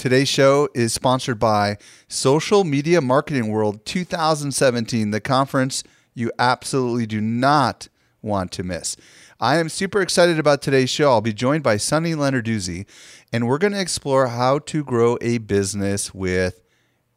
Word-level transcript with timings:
Today's 0.00 0.30
show 0.30 0.70
is 0.74 0.94
sponsored 0.94 1.38
by 1.38 1.76
Social 2.08 2.64
Media 2.64 3.02
Marketing 3.02 3.48
World 3.48 3.84
2017, 3.84 5.10
the 5.10 5.20
conference 5.20 5.84
you 6.14 6.32
absolutely 6.38 7.04
do 7.04 7.20
not 7.20 7.88
want 8.22 8.50
to 8.52 8.62
miss. 8.62 8.96
I 9.40 9.58
am 9.58 9.68
super 9.68 10.00
excited 10.00 10.38
about 10.38 10.62
today's 10.62 10.88
show. 10.88 11.10
I'll 11.10 11.20
be 11.20 11.34
joined 11.34 11.62
by 11.62 11.76
Sunny 11.76 12.14
Lenarduzzi, 12.14 12.86
and 13.30 13.46
we're 13.46 13.58
going 13.58 13.74
to 13.74 13.80
explore 13.80 14.28
how 14.28 14.58
to 14.60 14.82
grow 14.82 15.18
a 15.20 15.36
business 15.36 16.14
with 16.14 16.62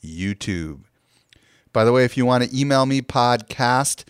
YouTube. 0.04 0.82
By 1.72 1.86
the 1.86 1.94
way, 1.94 2.04
if 2.04 2.18
you 2.18 2.26
want 2.26 2.44
to 2.44 2.54
email 2.54 2.86
me, 2.86 3.02
podcast 3.02 4.04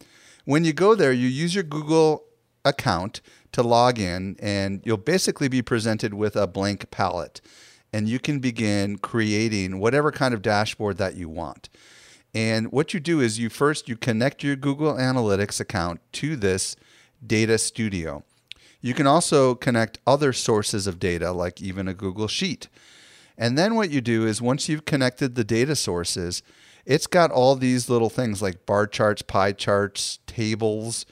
When 0.46 0.64
you 0.64 0.72
go 0.72 0.94
there, 0.94 1.12
you 1.12 1.28
use 1.28 1.54
your 1.54 1.64
Google 1.64 2.24
account 2.64 3.20
to 3.52 3.62
log 3.62 3.98
in, 3.98 4.36
and 4.40 4.80
you'll 4.84 4.96
basically 4.96 5.48
be 5.48 5.60
presented 5.62 6.14
with 6.14 6.36
a 6.36 6.46
blank 6.46 6.90
palette. 6.90 7.40
And 7.92 8.08
you 8.08 8.18
can 8.18 8.38
begin 8.40 8.96
creating 8.98 9.78
whatever 9.78 10.10
kind 10.10 10.34
of 10.34 10.42
dashboard 10.42 10.96
that 10.98 11.16
you 11.16 11.28
want. 11.28 11.68
And 12.34 12.72
what 12.72 12.92
you 12.92 12.98
do 12.98 13.20
is 13.20 13.38
you 13.38 13.48
first 13.48 13.88
you 13.88 13.96
connect 13.96 14.42
your 14.42 14.56
Google 14.56 14.94
Analytics 14.94 15.60
account 15.60 16.00
to 16.14 16.34
this 16.34 16.74
Data 17.24 17.58
Studio. 17.58 18.24
You 18.84 18.92
can 18.92 19.06
also 19.06 19.54
connect 19.54 19.98
other 20.06 20.34
sources 20.34 20.86
of 20.86 20.98
data, 20.98 21.32
like 21.32 21.62
even 21.62 21.88
a 21.88 21.94
Google 21.94 22.28
Sheet. 22.28 22.68
And 23.38 23.56
then 23.56 23.76
what 23.76 23.88
you 23.88 24.02
do 24.02 24.26
is 24.26 24.42
once 24.42 24.68
you've 24.68 24.84
connected 24.84 25.34
the 25.34 25.42
data 25.42 25.74
sources, 25.74 26.42
it's 26.84 27.06
got 27.06 27.30
all 27.30 27.56
these 27.56 27.88
little 27.88 28.10
things 28.10 28.42
like 28.42 28.66
bar 28.66 28.86
charts, 28.86 29.22
pie 29.22 29.52
charts, 29.52 30.18
tables, 30.26 31.06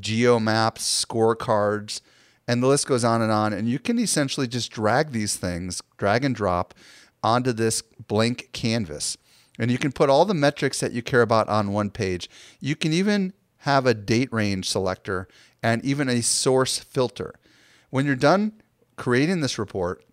geo 0.00 0.40
maps, 0.40 1.04
scorecards, 1.06 2.00
and 2.48 2.60
the 2.60 2.66
list 2.66 2.88
goes 2.88 3.04
on 3.04 3.22
and 3.22 3.30
on. 3.30 3.52
And 3.52 3.68
you 3.68 3.78
can 3.78 4.00
essentially 4.00 4.48
just 4.48 4.72
drag 4.72 5.12
these 5.12 5.36
things, 5.36 5.80
drag 5.98 6.24
and 6.24 6.34
drop 6.34 6.74
onto 7.22 7.52
this 7.52 7.82
blank 8.08 8.48
canvas. 8.50 9.16
And 9.60 9.70
you 9.70 9.78
can 9.78 9.92
put 9.92 10.10
all 10.10 10.24
the 10.24 10.34
metrics 10.34 10.80
that 10.80 10.90
you 10.90 11.02
care 11.02 11.22
about 11.22 11.48
on 11.48 11.72
one 11.72 11.90
page. 11.90 12.28
You 12.58 12.74
can 12.74 12.92
even 12.92 13.32
have 13.58 13.86
a 13.86 13.94
date 13.94 14.32
range 14.32 14.68
selector 14.68 15.28
and 15.62 15.84
even 15.84 16.08
a 16.08 16.22
source 16.22 16.78
filter. 16.78 17.34
When 17.90 18.06
you're 18.06 18.16
done 18.16 18.52
creating 18.96 19.40
this 19.40 19.58
report, 19.58 20.04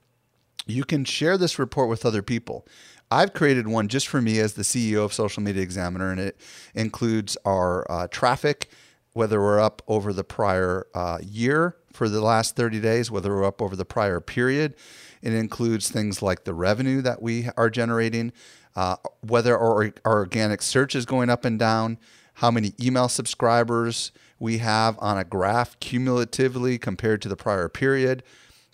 you 0.68 0.84
can 0.84 1.06
share 1.06 1.38
this 1.38 1.58
report 1.58 1.90
with 1.90 2.06
other 2.06 2.22
people. 2.22 2.68
I've 3.12 3.34
created 3.34 3.68
one 3.68 3.88
just 3.88 4.08
for 4.08 4.22
me 4.22 4.40
as 4.40 4.54
the 4.54 4.62
CEO 4.62 5.04
of 5.04 5.14
Social 5.14 5.42
Media 5.42 5.64
Examiner, 5.64 6.12
and 6.12 6.20
it 6.20 6.40
includes 6.76 7.38
our 7.44 7.90
uh, 7.90 8.08
traffic, 8.08 8.70
whether 9.14 9.42
we're 9.42 9.60
up 9.60 9.82
over 9.88 10.14
the 10.14 10.24
prior 10.24 10.86
uh, 10.94 11.18
year 11.22 11.76
for 11.92 12.08
the 12.08 12.22
last 12.22 12.56
30 12.56 12.80
days, 12.80 13.10
whether 13.10 13.32
we're 13.36 13.46
up 13.46 13.62
over 13.62 13.76
the 13.76 13.86
prior 13.86 14.20
period. 14.20 14.76
It 15.24 15.34
includes 15.34 15.90
things 15.90 16.22
like 16.22 16.44
the 16.44 16.54
revenue 16.54 17.02
that 17.02 17.22
we 17.22 17.50
are 17.58 17.70
generating, 17.70 18.32
uh, 18.76 18.98
whether 19.22 19.58
our, 19.58 19.92
our 20.06 20.20
organic 20.20 20.62
search 20.62 20.96
is 20.96 21.06
going 21.06 21.32
up 21.32 21.46
and 21.46 21.58
down, 21.58 21.98
how 22.36 22.52
many 22.52 22.74
email 22.80 23.10
subscribers 23.10 24.12
we 24.40 24.60
have 24.60 24.98
on 25.00 25.18
a 25.18 25.24
graph 25.24 25.80
cumulatively 25.80 26.78
compared 26.78 27.22
to 27.22 27.30
the 27.30 27.36
prior 27.36 27.70
period, 27.70 28.24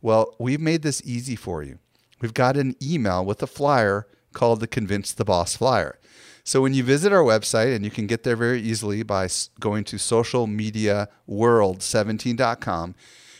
Well, 0.01 0.35
we've 0.39 0.61
made 0.61 0.81
this 0.81 1.01
easy 1.05 1.35
for 1.35 1.61
you. 1.61 1.77
We've 2.21 2.33
got 2.33 2.57
an 2.57 2.75
email 2.81 3.23
with 3.23 3.43
a 3.43 3.47
flyer 3.47 4.07
called 4.39 4.61
the 4.61 4.67
Convince 4.67 5.11
the 5.11 5.25
Boss 5.25 5.57
Flyer. 5.57 5.99
So 6.45 6.61
when 6.61 6.73
you 6.73 6.81
visit 6.81 7.11
our 7.11 7.23
website, 7.23 7.75
and 7.75 7.83
you 7.83 7.91
can 7.91 8.07
get 8.07 8.23
there 8.23 8.37
very 8.37 8.61
easily 8.61 9.03
by 9.03 9.27
going 9.59 9.83
to 9.83 9.97
socialmediaworld17.com, 9.97 12.95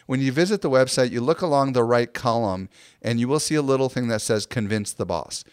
when 0.08 0.20
you 0.20 0.34
visit 0.34 0.62
the 0.62 0.70
website, 0.70 1.12
you 1.12 1.22
look 1.22 1.42
along 1.42 1.72
the 1.72 1.86
right 1.86 2.14
column 2.14 2.68
and 3.02 3.18
you 3.18 3.30
will 3.30 3.40
see 3.40 3.56
a 3.56 3.62
little 3.62 3.88
thing 3.88 4.10
that 4.10 4.22
says 4.22 4.46
Convince 4.46 4.92
the 4.92 5.06
Boss. 5.06 5.46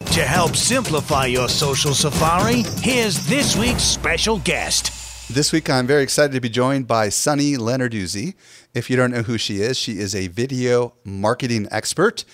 To 0.00 0.24
help 0.24 0.54
simplify 0.54 1.26
your 1.26 1.48
social 1.48 1.92
safari, 1.92 2.62
here's 2.82 3.26
this 3.26 3.56
week's 3.56 3.82
special 3.82 4.38
guest. 4.40 4.92
This 5.32 5.52
week, 5.52 5.70
I'm 5.70 5.86
very 5.86 6.02
excited 6.02 6.34
to 6.34 6.40
be 6.40 6.50
joined 6.50 6.86
by 6.86 7.08
Sunny 7.08 7.56
Lenarduzzi. 7.56 8.34
If 8.74 8.90
you 8.90 8.96
don't 8.96 9.10
know 9.10 9.22
who 9.22 9.38
she 9.38 9.56
is, 9.56 9.78
she 9.78 9.98
is 9.98 10.14
a 10.14 10.28
video 10.28 10.94
marketing 11.02 11.66
expert. 11.70 12.24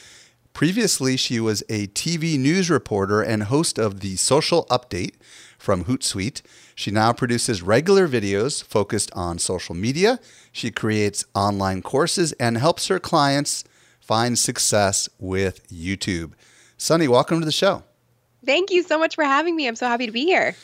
Previously, 0.52 1.16
she 1.16 1.40
was 1.40 1.62
a 1.68 1.86
TV 1.88 2.38
news 2.38 2.68
reporter 2.68 3.22
and 3.22 3.44
host 3.44 3.78
of 3.78 4.00
the 4.00 4.16
Social 4.16 4.66
Update 4.66 5.14
from 5.58 5.84
Hootsuite. 5.84 6.42
She 6.74 6.90
now 6.90 7.12
produces 7.12 7.62
regular 7.62 8.08
videos 8.08 8.62
focused 8.62 9.10
on 9.14 9.38
social 9.38 9.74
media. 9.74 10.18
She 10.52 10.70
creates 10.70 11.24
online 11.34 11.82
courses 11.82 12.32
and 12.32 12.58
helps 12.58 12.88
her 12.88 12.98
clients 12.98 13.64
find 14.00 14.38
success 14.38 15.08
with 15.18 15.66
YouTube. 15.68 16.32
Sunny, 16.76 17.08
welcome 17.08 17.40
to 17.40 17.46
the 17.46 17.52
show. 17.52 17.84
Thank 18.44 18.70
you 18.70 18.82
so 18.82 18.98
much 18.98 19.14
for 19.14 19.24
having 19.24 19.56
me. 19.56 19.68
I'm 19.68 19.76
so 19.76 19.86
happy 19.86 20.06
to 20.06 20.12
be 20.12 20.24
here. 20.24 20.56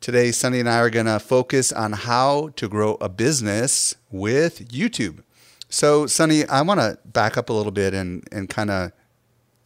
Today, 0.00 0.30
Sunny 0.30 0.60
and 0.60 0.68
I 0.68 0.78
are 0.78 0.90
going 0.90 1.06
to 1.06 1.18
focus 1.18 1.72
on 1.72 1.92
how 1.92 2.50
to 2.56 2.68
grow 2.68 2.94
a 3.00 3.08
business 3.08 3.96
with 4.10 4.68
YouTube. 4.68 5.22
So, 5.68 6.06
Sunny, 6.06 6.44
I 6.46 6.62
want 6.62 6.80
to 6.80 6.98
back 7.04 7.36
up 7.36 7.50
a 7.50 7.52
little 7.52 7.72
bit 7.72 7.94
and, 7.94 8.26
and 8.30 8.48
kind 8.48 8.70
of 8.70 8.92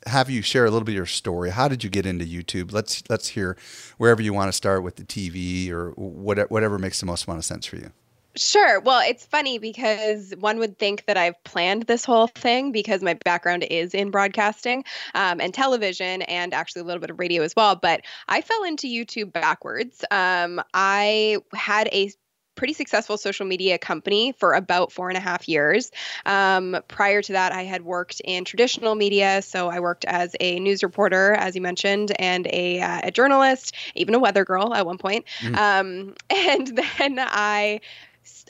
have 0.06 0.30
you 0.30 0.42
share 0.42 0.64
a 0.64 0.70
little 0.70 0.84
bit 0.84 0.92
of 0.92 0.96
your 0.96 1.06
story. 1.06 1.50
How 1.50 1.68
did 1.68 1.84
you 1.84 1.90
get 1.90 2.06
into 2.06 2.24
YouTube? 2.24 2.72
Let's 2.72 3.02
let's 3.08 3.28
hear 3.28 3.56
wherever 3.98 4.22
you 4.22 4.32
want 4.32 4.48
to 4.48 4.52
start 4.52 4.82
with 4.82 4.96
the 4.96 5.04
TV 5.04 5.70
or 5.70 5.90
whatever, 5.90 6.48
whatever 6.48 6.78
makes 6.78 7.00
the 7.00 7.06
most 7.06 7.26
amount 7.26 7.38
of 7.38 7.44
sense 7.44 7.66
for 7.66 7.76
you. 7.76 7.90
Sure. 8.36 8.78
Well, 8.80 9.02
it's 9.04 9.26
funny 9.26 9.58
because 9.58 10.32
one 10.38 10.58
would 10.58 10.78
think 10.78 11.04
that 11.06 11.16
I've 11.16 11.42
planned 11.42 11.82
this 11.84 12.04
whole 12.04 12.28
thing 12.28 12.70
because 12.70 13.02
my 13.02 13.14
background 13.14 13.64
is 13.64 13.92
in 13.92 14.12
broadcasting 14.12 14.84
um, 15.14 15.40
and 15.40 15.52
television 15.52 16.22
and 16.22 16.54
actually 16.54 16.82
a 16.82 16.84
little 16.84 17.00
bit 17.00 17.10
of 17.10 17.18
radio 17.18 17.42
as 17.42 17.56
well. 17.56 17.74
But 17.74 18.02
I 18.28 18.40
fell 18.40 18.62
into 18.62 18.86
YouTube 18.86 19.32
backwards. 19.32 20.04
Um, 20.12 20.62
I 20.74 21.38
had 21.54 21.88
a 21.90 22.12
pretty 22.60 22.74
successful 22.74 23.16
social 23.16 23.46
media 23.46 23.78
company 23.78 24.32
for 24.32 24.52
about 24.52 24.92
four 24.92 25.08
and 25.08 25.16
a 25.16 25.20
half 25.20 25.48
years. 25.48 25.90
Um, 26.26 26.76
prior 26.88 27.22
to 27.22 27.32
that, 27.32 27.52
I 27.52 27.62
had 27.62 27.86
worked 27.86 28.20
in 28.22 28.44
traditional 28.44 28.94
media. 28.96 29.40
So 29.40 29.70
I 29.70 29.80
worked 29.80 30.04
as 30.04 30.36
a 30.40 30.60
news 30.60 30.82
reporter, 30.82 31.32
as 31.32 31.54
you 31.54 31.62
mentioned, 31.62 32.12
and 32.18 32.46
a, 32.48 32.82
uh, 32.82 33.00
a 33.04 33.10
journalist, 33.10 33.74
even 33.94 34.14
a 34.14 34.18
weather 34.18 34.44
girl 34.44 34.74
at 34.74 34.84
one 34.84 34.98
point. 34.98 35.24
Mm. 35.40 35.56
Um, 35.56 36.14
and 36.28 36.78
then 36.98 37.18
I 37.18 37.80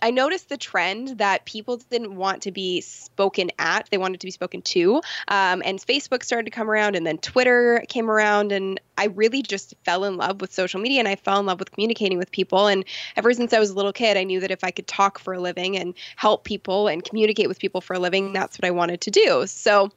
I 0.02 0.10
noticed 0.10 0.48
the 0.48 0.56
trend 0.56 1.18
that 1.18 1.44
people 1.44 1.76
didn't 1.90 2.14
want 2.16 2.42
to 2.42 2.52
be 2.52 2.80
spoken 2.80 3.50
at; 3.58 3.88
they 3.90 3.98
wanted 3.98 4.20
to 4.20 4.26
be 4.26 4.30
spoken 4.30 4.62
to. 4.62 4.96
Um, 5.28 5.62
and 5.64 5.78
Facebook 5.78 6.22
started 6.22 6.44
to 6.44 6.50
come 6.50 6.70
around, 6.70 6.96
and 6.96 7.06
then 7.06 7.18
Twitter 7.18 7.84
came 7.88 8.10
around, 8.10 8.52
and 8.52 8.80
I 8.98 9.06
really 9.06 9.42
just 9.42 9.74
fell 9.84 10.04
in 10.04 10.16
love 10.16 10.40
with 10.40 10.52
social 10.52 10.80
media, 10.80 10.98
and 10.98 11.08
I 11.08 11.16
fell 11.16 11.40
in 11.40 11.46
love 11.46 11.58
with 11.58 11.70
communicating 11.72 12.18
with 12.18 12.30
people. 12.30 12.66
And 12.66 12.84
ever 13.16 13.32
since 13.32 13.52
I 13.52 13.58
was 13.58 13.70
a 13.70 13.74
little 13.74 13.92
kid, 13.92 14.16
I 14.16 14.24
knew 14.24 14.40
that 14.40 14.50
if 14.50 14.64
I 14.64 14.70
could 14.70 14.86
talk 14.86 15.18
for 15.18 15.34
a 15.34 15.40
living 15.40 15.76
and 15.76 15.94
help 16.16 16.44
people 16.44 16.88
and 16.88 17.04
communicate 17.04 17.48
with 17.48 17.58
people 17.58 17.80
for 17.80 17.94
a 17.94 17.98
living, 17.98 18.32
that's 18.32 18.58
what 18.58 18.66
I 18.66 18.70
wanted 18.70 19.00
to 19.02 19.10
do. 19.10 19.46
So 19.46 19.90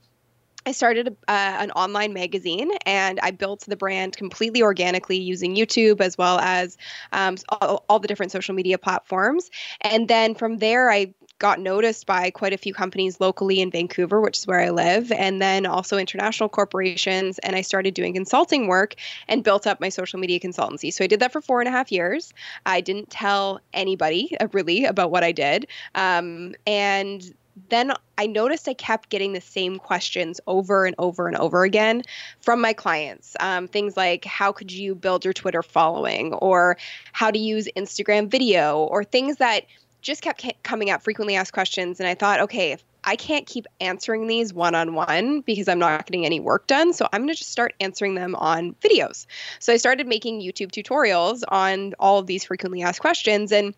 I 0.65 0.71
started 0.71 1.15
uh, 1.27 1.57
an 1.59 1.71
online 1.71 2.13
magazine 2.13 2.71
and 2.85 3.19
I 3.21 3.31
built 3.31 3.61
the 3.61 3.75
brand 3.75 4.15
completely 4.15 4.61
organically 4.61 5.17
using 5.17 5.55
YouTube 5.55 6.01
as 6.01 6.17
well 6.17 6.39
as 6.39 6.77
um, 7.11 7.37
all, 7.49 7.83
all, 7.89 7.99
the 7.99 8.07
different 8.07 8.31
social 8.31 8.55
media 8.55 8.77
platforms. 8.77 9.49
And 9.81 10.07
then 10.07 10.35
from 10.35 10.59
there, 10.59 10.89
I 10.89 11.13
got 11.39 11.59
noticed 11.59 12.05
by 12.05 12.31
quite 12.31 12.53
a 12.53 12.57
few 12.57 12.73
companies 12.73 13.19
locally 13.19 13.59
in 13.59 13.69
Vancouver, 13.69 14.21
which 14.21 14.37
is 14.37 14.47
where 14.47 14.61
I 14.61 14.69
live, 14.69 15.11
and 15.11 15.41
then 15.41 15.65
also 15.65 15.97
international 15.97 16.47
corporations. 16.47 17.37
And 17.39 17.55
I 17.55 17.61
started 17.61 17.93
doing 17.93 18.13
consulting 18.13 18.67
work 18.67 18.95
and 19.27 19.43
built 19.43 19.67
up 19.67 19.81
my 19.81 19.89
social 19.89 20.19
media 20.19 20.39
consultancy. 20.39 20.93
So 20.93 21.03
I 21.03 21.07
did 21.07 21.19
that 21.19 21.33
for 21.33 21.41
four 21.41 21.59
and 21.59 21.67
a 21.67 21.71
half 21.71 21.91
years. 21.91 22.33
I 22.65 22.79
didn't 22.79 23.09
tell 23.09 23.59
anybody 23.73 24.37
uh, 24.39 24.47
really 24.53 24.85
about 24.85 25.11
what 25.11 25.23
I 25.23 25.33
did. 25.33 25.67
Um, 25.95 26.55
and 26.65 27.33
then 27.69 27.93
I 28.17 28.27
noticed 28.27 28.67
I 28.67 28.73
kept 28.73 29.09
getting 29.09 29.33
the 29.33 29.41
same 29.41 29.77
questions 29.77 30.41
over 30.47 30.85
and 30.85 30.95
over 30.97 31.27
and 31.27 31.37
over 31.37 31.63
again 31.63 32.03
from 32.41 32.61
my 32.61 32.73
clients. 32.73 33.35
Um, 33.39 33.67
things 33.67 33.95
like, 33.95 34.25
how 34.25 34.51
could 34.51 34.71
you 34.71 34.95
build 34.95 35.23
your 35.23 35.33
Twitter 35.33 35.61
following, 35.63 36.33
or 36.33 36.77
how 37.11 37.31
to 37.31 37.39
use 37.39 37.67
Instagram 37.75 38.29
video, 38.29 38.79
or 38.83 39.03
things 39.03 39.37
that 39.37 39.65
just 40.01 40.21
kept 40.21 40.43
coming 40.63 40.89
up, 40.89 41.01
frequently 41.01 41.35
asked 41.35 41.53
questions. 41.53 41.99
And 41.99 42.07
I 42.07 42.13
thought, 42.13 42.41
okay, 42.41 42.73
if 42.73 42.83
I 43.05 43.15
can't 43.15 43.45
keep 43.45 43.65
answering 43.81 44.27
these 44.27 44.53
one 44.53 44.75
on 44.75 44.93
one 44.93 45.41
because 45.41 45.67
I'm 45.67 45.79
not 45.79 46.05
getting 46.05 46.25
any 46.25 46.39
work 46.39 46.67
done. 46.67 46.93
So 46.93 47.07
I'm 47.11 47.21
going 47.21 47.33
to 47.33 47.35
just 47.35 47.51
start 47.51 47.73
answering 47.79 48.15
them 48.15 48.35
on 48.35 48.75
videos. 48.75 49.25
So 49.59 49.73
I 49.73 49.77
started 49.77 50.07
making 50.07 50.41
YouTube 50.41 50.71
tutorials 50.71 51.43
on 51.47 51.93
all 51.99 52.19
of 52.19 52.27
these 52.27 52.45
frequently 52.45 52.81
asked 52.81 53.01
questions 53.01 53.51
and 53.51 53.73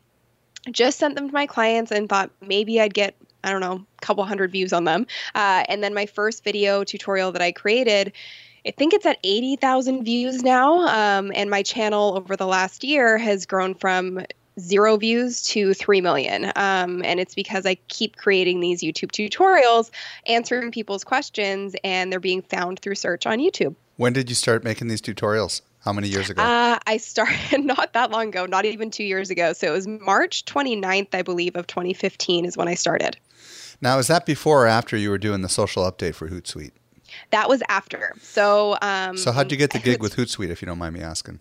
just 0.72 1.00
sent 1.00 1.16
them 1.16 1.28
to 1.28 1.34
my 1.34 1.46
clients 1.46 1.92
and 1.92 2.10
thought 2.10 2.32
maybe 2.42 2.82
I'd 2.82 2.94
get 2.94 3.16
I 3.46 3.52
don't 3.52 3.62
know, 3.62 3.86
a 3.98 4.02
couple 4.02 4.24
hundred 4.26 4.52
views 4.52 4.74
on 4.74 4.84
them. 4.84 5.08
Uh, 5.34 5.64
and 5.70 5.84
then 5.84 5.94
my 5.94 6.06
first 6.06 6.44
video 6.44 6.84
tutorial 6.84 7.32
that 7.32 7.42
I 7.42 7.52
created, 7.52 8.12
I 8.66 8.72
think 8.72 8.94
it's 8.94 9.06
at 9.06 9.20
80,000 9.24 10.04
views 10.04 10.42
now. 10.44 10.88
Um, 10.88 11.32
and 11.36 11.50
my 11.50 11.64
channel 11.64 12.16
over 12.18 12.36
the 12.36 12.48
last 12.48 12.84
year 12.84 13.18
has 13.18 13.46
grown 13.46 13.76
from 13.76 14.26
zero 14.60 14.98
views 14.98 15.44
to 15.44 15.74
3 15.74 16.02
million. 16.02 16.46
Um, 16.56 17.04
and 17.04 17.20
it's 17.20 17.36
because 17.36 17.66
I 17.66 17.76
keep 17.88 18.16
creating 18.18 18.60
these 18.60 18.82
YouTube 18.82 19.12
tutorials, 19.12 19.92
answering 20.26 20.72
people's 20.72 21.04
questions, 21.04 21.76
and 21.84 22.12
they're 22.12 22.20
being 22.20 22.42
found 22.42 22.80
through 22.80 22.96
search 22.96 23.26
on 23.26 23.40
YouTube. 23.40 23.76
When 23.98 24.14
did 24.14 24.30
you 24.30 24.36
start 24.36 24.64
making 24.64 24.88
these 24.88 25.02
tutorials? 25.02 25.62
How 25.86 25.94
many 25.94 26.08
years 26.08 26.32
ago? 26.32 26.42
Uh, 26.42 26.80
I 26.88 26.98
started 26.98 27.60
not 27.64 27.94
that 27.94 28.10
long 28.10 28.30
ago, 28.30 28.48
not 28.48 28.66
even 28.66 28.90
two 28.90 29.04
years 29.04 29.30
ago. 29.30 29.54
So 29.54 29.68
it 29.68 29.72
was 29.72 29.88
March 29.88 30.44
29th, 30.46 31.14
I 31.14 31.22
believe, 31.22 31.56
of 31.56 31.68
2015 31.68 32.46
is 32.46 32.58
when 32.58 32.68
I 32.68 32.74
started. 32.74 33.18
Now, 33.86 34.00
is 34.00 34.08
that 34.08 34.26
before 34.26 34.64
or 34.64 34.68
after 34.68 34.98
you 34.98 35.12
were 35.12 35.20
doing 35.20 35.44
the 35.44 35.48
social 35.48 35.84
update 35.84 36.16
for 36.16 36.28
Hootsuite? 36.28 36.72
That 37.30 37.48
was 37.48 37.62
after. 37.70 38.14
So, 38.20 38.80
um, 38.82 39.16
so 39.16 39.32
how'd 39.32 39.52
you 39.52 39.60
get 39.60 39.74
the 39.74 39.78
gig 39.78 40.02
with 40.02 40.16
Hootsuite, 40.16 40.50
if 40.50 40.60
you 40.60 40.66
don't 40.66 40.80
mind 40.80 40.96
me 40.96 41.02
asking? 41.02 41.40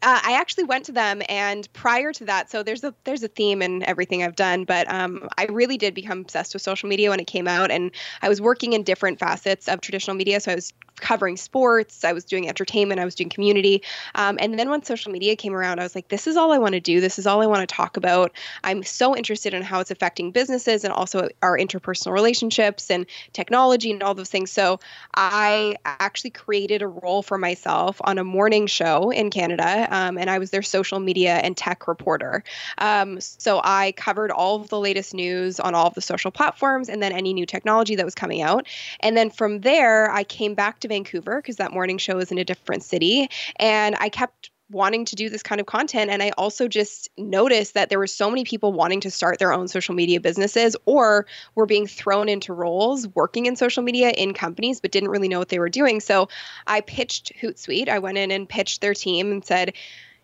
Uh, 0.00 0.20
I 0.22 0.32
actually 0.34 0.64
went 0.64 0.84
to 0.84 0.92
them, 0.92 1.22
and 1.28 1.70
prior 1.72 2.12
to 2.12 2.24
that, 2.26 2.50
so 2.50 2.62
there's 2.62 2.84
a 2.84 2.94
there's 3.04 3.22
a 3.24 3.28
theme 3.28 3.62
in 3.62 3.82
everything 3.82 4.22
I've 4.22 4.36
done, 4.36 4.64
but 4.64 4.88
um, 4.92 5.28
I 5.36 5.46
really 5.46 5.76
did 5.76 5.92
become 5.92 6.20
obsessed 6.20 6.54
with 6.54 6.62
social 6.62 6.88
media 6.88 7.10
when 7.10 7.18
it 7.18 7.26
came 7.26 7.48
out, 7.48 7.72
and 7.72 7.90
I 8.22 8.28
was 8.28 8.40
working 8.40 8.74
in 8.74 8.84
different 8.84 9.18
facets 9.18 9.66
of 9.66 9.80
traditional 9.80 10.16
media. 10.16 10.38
So 10.40 10.52
I 10.52 10.54
was 10.54 10.72
covering 10.98 11.36
sports, 11.36 12.04
I 12.04 12.12
was 12.12 12.24
doing 12.24 12.48
entertainment, 12.48 13.00
I 13.00 13.04
was 13.04 13.14
doing 13.14 13.30
community. 13.30 13.82
Um, 14.14 14.38
and 14.40 14.58
then 14.58 14.70
when 14.70 14.82
social 14.82 15.12
media 15.12 15.36
came 15.36 15.54
around, 15.54 15.80
I 15.80 15.82
was 15.82 15.94
like, 15.94 16.08
this 16.08 16.26
is 16.26 16.36
all 16.36 16.52
I 16.52 16.58
want 16.58 16.74
to 16.74 16.80
do. 16.80 17.00
This 17.00 17.18
is 17.18 17.26
all 17.26 17.42
I 17.42 17.46
want 17.46 17.68
to 17.68 17.74
talk 17.74 17.96
about. 17.96 18.32
I'm 18.64 18.82
so 18.82 19.16
interested 19.16 19.54
in 19.54 19.62
how 19.62 19.80
it's 19.80 19.90
affecting 19.90 20.30
businesses 20.30 20.84
and 20.84 20.92
also 20.92 21.28
our 21.42 21.56
interpersonal 21.56 22.12
relationships 22.12 22.90
and 22.90 23.06
technology 23.32 23.90
and 23.90 24.02
all 24.02 24.14
those 24.14 24.30
things. 24.30 24.50
So 24.50 24.80
I 25.14 25.76
actually 25.84 26.30
created 26.30 26.82
a 26.82 26.88
role 26.88 27.22
for 27.22 27.38
myself 27.38 28.00
on 28.04 28.18
a 28.18 28.24
morning 28.24 28.66
show 28.66 29.10
in 29.10 29.30
Canada, 29.30 29.87
um, 29.88 30.18
and 30.18 30.30
I 30.30 30.38
was 30.38 30.50
their 30.50 30.62
social 30.62 31.00
media 31.00 31.36
and 31.36 31.56
tech 31.56 31.88
reporter. 31.88 32.44
Um, 32.78 33.20
so 33.20 33.60
I 33.62 33.92
covered 33.92 34.30
all 34.30 34.56
of 34.56 34.68
the 34.68 34.78
latest 34.78 35.14
news 35.14 35.60
on 35.60 35.74
all 35.74 35.86
of 35.86 35.94
the 35.94 36.00
social 36.00 36.30
platforms 36.30 36.88
and 36.88 37.02
then 37.02 37.12
any 37.12 37.32
new 37.34 37.46
technology 37.46 37.96
that 37.96 38.04
was 38.04 38.14
coming 38.14 38.42
out. 38.42 38.66
And 39.00 39.16
then 39.16 39.30
from 39.30 39.60
there, 39.60 40.10
I 40.10 40.24
came 40.24 40.54
back 40.54 40.80
to 40.80 40.88
Vancouver 40.88 41.36
because 41.36 41.56
that 41.56 41.72
morning 41.72 41.98
show 41.98 42.18
is 42.18 42.30
in 42.32 42.38
a 42.38 42.44
different 42.44 42.82
city. 42.82 43.28
And 43.56 43.96
I 43.98 44.08
kept 44.08 44.50
wanting 44.70 45.04
to 45.06 45.16
do 45.16 45.30
this 45.30 45.42
kind 45.42 45.60
of 45.60 45.66
content. 45.66 46.10
And 46.10 46.22
I 46.22 46.30
also 46.36 46.68
just 46.68 47.08
noticed 47.16 47.74
that 47.74 47.88
there 47.88 47.98
were 47.98 48.06
so 48.06 48.28
many 48.28 48.44
people 48.44 48.72
wanting 48.72 49.00
to 49.00 49.10
start 49.10 49.38
their 49.38 49.52
own 49.52 49.68
social 49.68 49.94
media 49.94 50.20
businesses 50.20 50.76
or 50.84 51.26
were 51.54 51.66
being 51.66 51.86
thrown 51.86 52.28
into 52.28 52.52
roles 52.52 53.08
working 53.08 53.46
in 53.46 53.56
social 53.56 53.82
media 53.82 54.10
in 54.10 54.34
companies, 54.34 54.80
but 54.80 54.90
didn't 54.90 55.08
really 55.08 55.28
know 55.28 55.38
what 55.38 55.48
they 55.48 55.58
were 55.58 55.70
doing. 55.70 56.00
So 56.00 56.28
I 56.66 56.82
pitched 56.82 57.32
Hootsuite. 57.40 57.88
I 57.88 57.98
went 57.98 58.18
in 58.18 58.30
and 58.30 58.48
pitched 58.48 58.80
their 58.80 58.94
team 58.94 59.32
and 59.32 59.44
said, 59.44 59.72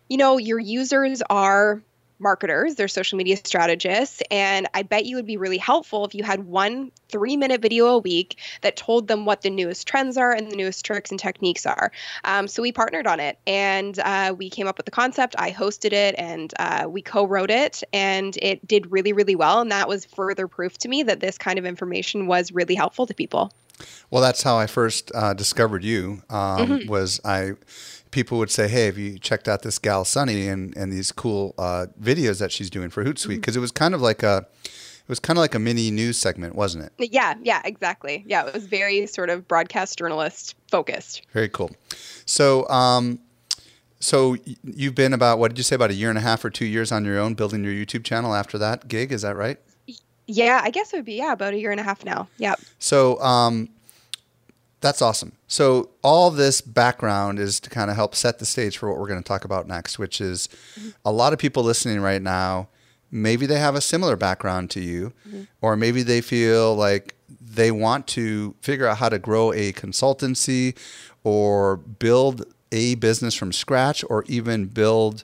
you 0.09 0.17
know, 0.17 0.37
your 0.37 0.59
users 0.59 1.23
are 1.29 1.81
marketers, 2.19 2.75
they're 2.75 2.87
social 2.87 3.17
media 3.17 3.37
strategists, 3.37 4.21
and 4.31 4.67
I 4.73 4.83
bet 4.83 5.05
you 5.05 5.15
would 5.15 5.25
be 5.25 5.37
really 5.37 5.57
helpful 5.57 6.05
if 6.05 6.15
you 6.15 6.23
had 6.23 6.45
one 6.45 6.91
three 7.09 7.37
minute 7.37 7.61
video 7.61 7.87
a 7.87 7.99
week 7.99 8.39
that 8.61 8.75
told 8.75 9.07
them 9.07 9.25
what 9.25 9.41
the 9.41 9.49
newest 9.49 9.87
trends 9.87 10.17
are 10.17 10.31
and 10.31 10.51
the 10.51 10.55
newest 10.55 10.83
tricks 10.83 11.11
and 11.11 11.19
techniques 11.19 11.65
are. 11.65 11.91
Um, 12.23 12.47
so 12.47 12.61
we 12.61 12.71
partnered 12.71 13.07
on 13.07 13.19
it 13.19 13.37
and 13.45 13.97
uh, 13.99 14.33
we 14.37 14.49
came 14.49 14.67
up 14.67 14.77
with 14.77 14.85
the 14.85 14.91
concept. 14.91 15.35
I 15.37 15.51
hosted 15.51 15.93
it 15.93 16.15
and 16.17 16.53
uh, 16.59 16.87
we 16.89 17.01
co 17.01 17.25
wrote 17.25 17.51
it, 17.51 17.83
and 17.93 18.37
it 18.41 18.65
did 18.67 18.91
really, 18.91 19.13
really 19.13 19.35
well. 19.35 19.61
And 19.61 19.71
that 19.71 19.87
was 19.87 20.05
further 20.05 20.47
proof 20.47 20.77
to 20.79 20.87
me 20.87 21.03
that 21.03 21.19
this 21.19 21.37
kind 21.37 21.59
of 21.59 21.65
information 21.65 22.27
was 22.27 22.51
really 22.51 22.75
helpful 22.75 23.05
to 23.07 23.13
people. 23.13 23.51
Well, 24.09 24.21
that's 24.21 24.43
how 24.43 24.57
I 24.57 24.67
first 24.67 25.11
uh, 25.13 25.33
discovered 25.33 25.83
you. 25.83 26.23
Um, 26.29 26.67
mm-hmm. 26.67 26.89
Was 26.89 27.19
I 27.25 27.53
people 28.11 28.37
would 28.37 28.51
say, 28.51 28.67
"Hey, 28.67 28.85
have 28.85 28.97
you 28.97 29.19
checked 29.19 29.47
out 29.47 29.61
this 29.61 29.79
gal 29.79 30.05
Sunny 30.05 30.47
and 30.47 30.75
and 30.77 30.91
these 30.91 31.11
cool 31.11 31.53
uh, 31.57 31.87
videos 32.01 32.39
that 32.39 32.51
she's 32.51 32.69
doing 32.69 32.89
for 32.89 33.03
Hootsuite?" 33.03 33.27
Because 33.27 33.53
mm-hmm. 33.53 33.59
it 33.59 33.61
was 33.61 33.71
kind 33.71 33.93
of 33.93 34.01
like 34.01 34.23
a 34.23 34.47
it 35.05 35.09
was 35.09 35.19
kind 35.19 35.37
of 35.37 35.41
like 35.41 35.53
a 35.53 35.59
mini 35.59 35.91
news 35.91 36.17
segment, 36.17 36.55
wasn't 36.55 36.85
it? 36.85 37.11
Yeah, 37.11 37.35
yeah, 37.43 37.61
exactly. 37.63 38.23
Yeah, 38.25 38.47
it 38.47 38.55
was 38.55 38.65
very 38.65 39.05
sort 39.05 39.29
of 39.29 39.47
broadcast 39.47 39.99
journalist 39.99 40.55
focused. 40.71 41.27
Very 41.31 41.47
cool. 41.47 41.69
So, 42.25 42.67
um, 42.69 43.19
so 43.99 44.35
you've 44.63 44.95
been 44.95 45.13
about 45.13 45.37
what 45.37 45.49
did 45.49 45.59
you 45.59 45.63
say 45.63 45.75
about 45.75 45.91
a 45.91 45.93
year 45.93 46.09
and 46.09 46.17
a 46.17 46.21
half 46.21 46.43
or 46.43 46.49
two 46.49 46.65
years 46.65 46.91
on 46.91 47.05
your 47.05 47.19
own 47.19 47.35
building 47.35 47.63
your 47.63 47.71
YouTube 47.71 48.03
channel 48.03 48.33
after 48.33 48.57
that 48.57 48.87
gig? 48.87 49.11
Is 49.11 49.21
that 49.21 49.35
right? 49.35 49.59
Yeah, 50.27 50.61
I 50.63 50.69
guess 50.71 50.93
it 50.93 50.97
would 50.97 51.05
be 51.05 51.15
yeah 51.15 51.33
about 51.33 51.53
a 51.53 51.57
year 51.57 51.71
and 51.71 51.79
a 51.79 51.83
half 51.83 52.03
now. 52.03 52.27
Yeah. 52.37 52.55
So 52.79 53.19
um, 53.21 53.69
that's 54.81 55.01
awesome. 55.01 55.33
So 55.47 55.89
all 56.03 56.31
this 56.31 56.61
background 56.61 57.39
is 57.39 57.59
to 57.61 57.69
kind 57.69 57.89
of 57.89 57.95
help 57.95 58.15
set 58.15 58.39
the 58.39 58.45
stage 58.45 58.77
for 58.77 58.89
what 58.89 58.99
we're 58.99 59.07
going 59.07 59.21
to 59.21 59.27
talk 59.27 59.45
about 59.45 59.67
next, 59.67 59.97
which 59.99 60.21
is 60.21 60.47
mm-hmm. 60.79 60.89
a 61.03 61.11
lot 61.11 61.33
of 61.33 61.39
people 61.39 61.63
listening 61.63 62.01
right 62.01 62.21
now. 62.21 62.69
Maybe 63.11 63.45
they 63.45 63.59
have 63.59 63.75
a 63.75 63.81
similar 63.81 64.15
background 64.15 64.69
to 64.71 64.81
you, 64.81 65.13
mm-hmm. 65.27 65.43
or 65.61 65.75
maybe 65.75 66.03
they 66.03 66.21
feel 66.21 66.75
like 66.75 67.15
they 67.41 67.71
want 67.71 68.07
to 68.07 68.55
figure 68.61 68.87
out 68.87 68.97
how 68.97 69.09
to 69.09 69.19
grow 69.19 69.53
a 69.53 69.71
consultancy 69.73 70.77
or 71.23 71.77
build 71.77 72.45
a 72.71 72.95
business 72.95 73.33
from 73.33 73.51
scratch 73.51 74.03
or 74.09 74.23
even 74.27 74.65
build 74.65 75.23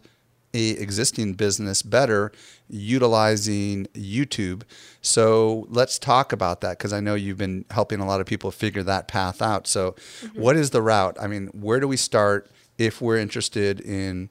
a 0.53 0.69
existing 0.71 1.33
business 1.33 1.81
better 1.81 2.31
utilizing 2.67 3.87
YouTube. 3.93 4.63
So 5.01 5.67
let's 5.69 5.97
talk 5.97 6.33
about 6.33 6.61
that 6.61 6.77
because 6.77 6.93
I 6.93 6.99
know 6.99 7.15
you've 7.15 7.37
been 7.37 7.65
helping 7.71 7.99
a 7.99 8.05
lot 8.05 8.21
of 8.21 8.27
people 8.27 8.51
figure 8.51 8.83
that 8.83 9.07
path 9.07 9.41
out. 9.41 9.67
So, 9.67 9.91
mm-hmm. 9.91 10.41
what 10.41 10.55
is 10.55 10.71
the 10.71 10.81
route? 10.81 11.17
I 11.19 11.27
mean, 11.27 11.47
where 11.47 11.79
do 11.79 11.87
we 11.87 11.97
start 11.97 12.49
if 12.77 13.01
we're 13.01 13.17
interested 13.17 13.79
in 13.81 14.29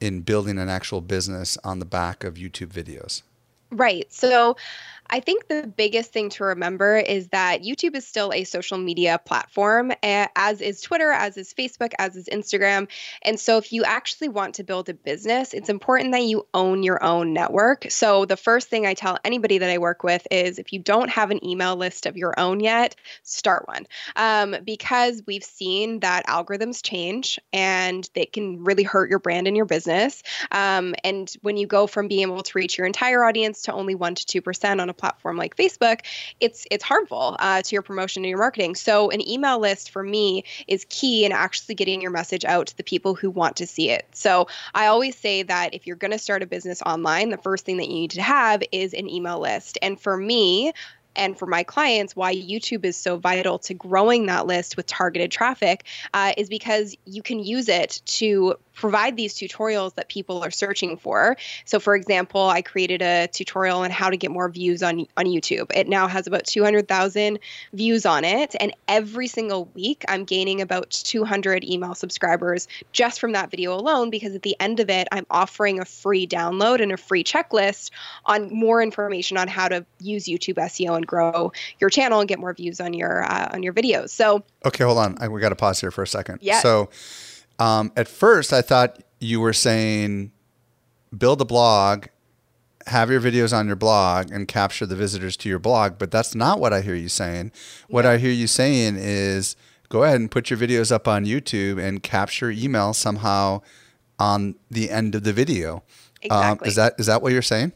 in 0.00 0.20
building 0.20 0.58
an 0.58 0.68
actual 0.68 1.00
business 1.00 1.56
on 1.62 1.78
the 1.78 1.84
back 1.84 2.24
of 2.24 2.34
YouTube 2.34 2.72
videos? 2.72 3.22
Right. 3.70 4.12
So, 4.12 4.56
I 5.12 5.20
think 5.20 5.46
the 5.46 5.70
biggest 5.76 6.10
thing 6.10 6.30
to 6.30 6.44
remember 6.44 6.96
is 6.96 7.28
that 7.28 7.60
YouTube 7.60 7.94
is 7.94 8.06
still 8.06 8.32
a 8.32 8.44
social 8.44 8.78
media 8.78 9.20
platform, 9.22 9.92
as 10.02 10.62
is 10.62 10.80
Twitter, 10.80 11.10
as 11.10 11.36
is 11.36 11.52
Facebook, 11.52 11.92
as 11.98 12.16
is 12.16 12.30
Instagram. 12.32 12.88
And 13.20 13.38
so, 13.38 13.58
if 13.58 13.74
you 13.74 13.84
actually 13.84 14.30
want 14.30 14.54
to 14.54 14.64
build 14.64 14.88
a 14.88 14.94
business, 14.94 15.52
it's 15.52 15.68
important 15.68 16.12
that 16.12 16.22
you 16.22 16.46
own 16.54 16.82
your 16.82 17.04
own 17.04 17.34
network. 17.34 17.90
So, 17.90 18.24
the 18.24 18.38
first 18.38 18.70
thing 18.70 18.86
I 18.86 18.94
tell 18.94 19.18
anybody 19.22 19.58
that 19.58 19.68
I 19.68 19.76
work 19.76 20.02
with 20.02 20.26
is 20.30 20.58
if 20.58 20.72
you 20.72 20.78
don't 20.78 21.10
have 21.10 21.30
an 21.30 21.44
email 21.44 21.76
list 21.76 22.06
of 22.06 22.16
your 22.16 22.32
own 22.40 22.60
yet, 22.60 22.96
start 23.22 23.68
one. 23.68 23.86
Um, 24.16 24.56
because 24.64 25.22
we've 25.26 25.44
seen 25.44 26.00
that 26.00 26.26
algorithms 26.26 26.82
change 26.82 27.38
and 27.52 28.08
they 28.14 28.24
can 28.24 28.64
really 28.64 28.82
hurt 28.82 29.10
your 29.10 29.18
brand 29.18 29.46
and 29.46 29.58
your 29.58 29.66
business. 29.66 30.22
Um, 30.50 30.94
and 31.04 31.30
when 31.42 31.58
you 31.58 31.66
go 31.66 31.86
from 31.86 32.08
being 32.08 32.22
able 32.22 32.42
to 32.42 32.52
reach 32.58 32.78
your 32.78 32.86
entire 32.86 33.22
audience 33.24 33.62
to 33.62 33.74
only 33.74 33.94
1% 33.94 34.24
to 34.24 34.40
2% 34.40 34.80
on 34.80 34.88
a 34.88 35.01
platform 35.02 35.36
like 35.36 35.56
Facebook, 35.56 36.02
it's 36.38 36.64
it's 36.70 36.84
harmful 36.84 37.34
uh, 37.40 37.60
to 37.60 37.74
your 37.74 37.82
promotion 37.82 38.22
and 38.22 38.30
your 38.30 38.38
marketing. 38.38 38.76
So 38.76 39.10
an 39.10 39.20
email 39.28 39.58
list 39.58 39.90
for 39.90 40.04
me 40.04 40.44
is 40.68 40.86
key 40.90 41.24
in 41.24 41.32
actually 41.32 41.74
getting 41.74 42.00
your 42.00 42.12
message 42.12 42.44
out 42.44 42.68
to 42.68 42.76
the 42.76 42.84
people 42.84 43.16
who 43.16 43.28
want 43.28 43.56
to 43.56 43.66
see 43.66 43.90
it. 43.90 44.06
So 44.12 44.46
I 44.74 44.86
always 44.86 45.18
say 45.18 45.42
that 45.42 45.74
if 45.74 45.88
you're 45.88 45.96
going 45.96 46.12
to 46.12 46.18
start 46.18 46.44
a 46.44 46.46
business 46.46 46.80
online, 46.82 47.30
the 47.30 47.36
first 47.36 47.64
thing 47.64 47.78
that 47.78 47.88
you 47.88 47.94
need 47.94 48.12
to 48.12 48.22
have 48.22 48.62
is 48.70 48.94
an 48.94 49.10
email 49.10 49.40
list. 49.40 49.76
And 49.82 50.00
for 50.00 50.16
me, 50.16 50.72
and 51.16 51.38
for 51.38 51.46
my 51.46 51.62
clients, 51.62 52.16
why 52.16 52.34
YouTube 52.34 52.84
is 52.84 52.96
so 52.96 53.16
vital 53.16 53.58
to 53.60 53.74
growing 53.74 54.26
that 54.26 54.46
list 54.46 54.76
with 54.76 54.86
targeted 54.86 55.30
traffic 55.30 55.84
uh, 56.14 56.32
is 56.36 56.48
because 56.48 56.96
you 57.04 57.22
can 57.22 57.38
use 57.38 57.68
it 57.68 58.00
to 58.06 58.56
provide 58.74 59.16
these 59.16 59.34
tutorials 59.34 59.94
that 59.94 60.08
people 60.08 60.42
are 60.42 60.50
searching 60.50 60.96
for. 60.96 61.36
So, 61.64 61.78
for 61.78 61.94
example, 61.94 62.48
I 62.48 62.62
created 62.62 63.02
a 63.02 63.28
tutorial 63.28 63.80
on 63.80 63.90
how 63.90 64.10
to 64.10 64.16
get 64.16 64.30
more 64.30 64.48
views 64.48 64.82
on, 64.82 65.06
on 65.16 65.26
YouTube. 65.26 65.70
It 65.74 65.88
now 65.88 66.08
has 66.08 66.26
about 66.26 66.46
200,000 66.46 67.38
views 67.72 68.06
on 68.06 68.24
it. 68.24 68.54
And 68.60 68.74
every 68.88 69.26
single 69.26 69.66
week, 69.74 70.04
I'm 70.08 70.24
gaining 70.24 70.60
about 70.60 70.90
200 70.90 71.64
email 71.64 71.94
subscribers 71.94 72.68
just 72.92 73.20
from 73.20 73.32
that 73.32 73.50
video 73.50 73.74
alone, 73.74 74.10
because 74.10 74.34
at 74.34 74.42
the 74.42 74.56
end 74.58 74.80
of 74.80 74.90
it, 74.90 75.08
I'm 75.12 75.26
offering 75.30 75.78
a 75.78 75.84
free 75.84 76.26
download 76.26 76.82
and 76.82 76.92
a 76.92 76.96
free 76.96 77.24
checklist 77.24 77.90
on 78.24 78.52
more 78.52 78.82
information 78.82 79.36
on 79.36 79.48
how 79.48 79.68
to 79.68 79.84
use 80.00 80.24
YouTube 80.24 80.54
SEO 80.54 80.96
and 81.02 81.06
grow 81.06 81.52
your 81.80 81.90
channel 81.90 82.20
and 82.20 82.28
get 82.28 82.38
more 82.38 82.54
views 82.54 82.80
on 82.80 82.94
your 82.94 83.24
uh, 83.24 83.50
on 83.52 83.62
your 83.62 83.72
videos. 83.72 84.10
So, 84.10 84.44
okay, 84.64 84.84
hold 84.84 84.98
on. 84.98 85.16
I, 85.20 85.28
we 85.28 85.40
got 85.40 85.50
to 85.50 85.56
pause 85.56 85.80
here 85.80 85.90
for 85.90 86.02
a 86.02 86.06
second. 86.06 86.38
Yeah. 86.40 86.60
So, 86.60 86.88
um, 87.58 87.92
at 87.96 88.08
first, 88.08 88.52
I 88.52 88.62
thought 88.62 89.02
you 89.20 89.40
were 89.40 89.52
saying 89.52 90.32
build 91.16 91.40
a 91.40 91.44
blog, 91.44 92.06
have 92.86 93.10
your 93.10 93.20
videos 93.20 93.56
on 93.56 93.66
your 93.66 93.76
blog, 93.76 94.30
and 94.30 94.48
capture 94.48 94.86
the 94.86 94.96
visitors 94.96 95.36
to 95.38 95.48
your 95.48 95.58
blog. 95.58 95.98
But 95.98 96.10
that's 96.10 96.34
not 96.34 96.60
what 96.60 96.72
I 96.72 96.80
hear 96.80 96.94
you 96.94 97.08
saying. 97.08 97.52
What 97.88 98.06
I 98.06 98.18
hear 98.18 98.32
you 98.32 98.46
saying 98.46 98.96
is 98.96 99.56
go 99.88 100.04
ahead 100.04 100.20
and 100.20 100.30
put 100.30 100.50
your 100.50 100.58
videos 100.58 100.90
up 100.90 101.06
on 101.06 101.26
YouTube 101.26 101.82
and 101.82 102.02
capture 102.02 102.50
email 102.50 102.94
somehow 102.94 103.60
on 104.18 104.54
the 104.70 104.90
end 104.90 105.14
of 105.14 105.24
the 105.24 105.32
video. 105.32 105.82
Exactly. 106.22 106.66
Um, 106.66 106.68
is 106.68 106.76
that 106.76 106.94
is 106.98 107.06
that 107.06 107.20
what 107.22 107.32
you're 107.32 107.42
saying? 107.42 107.72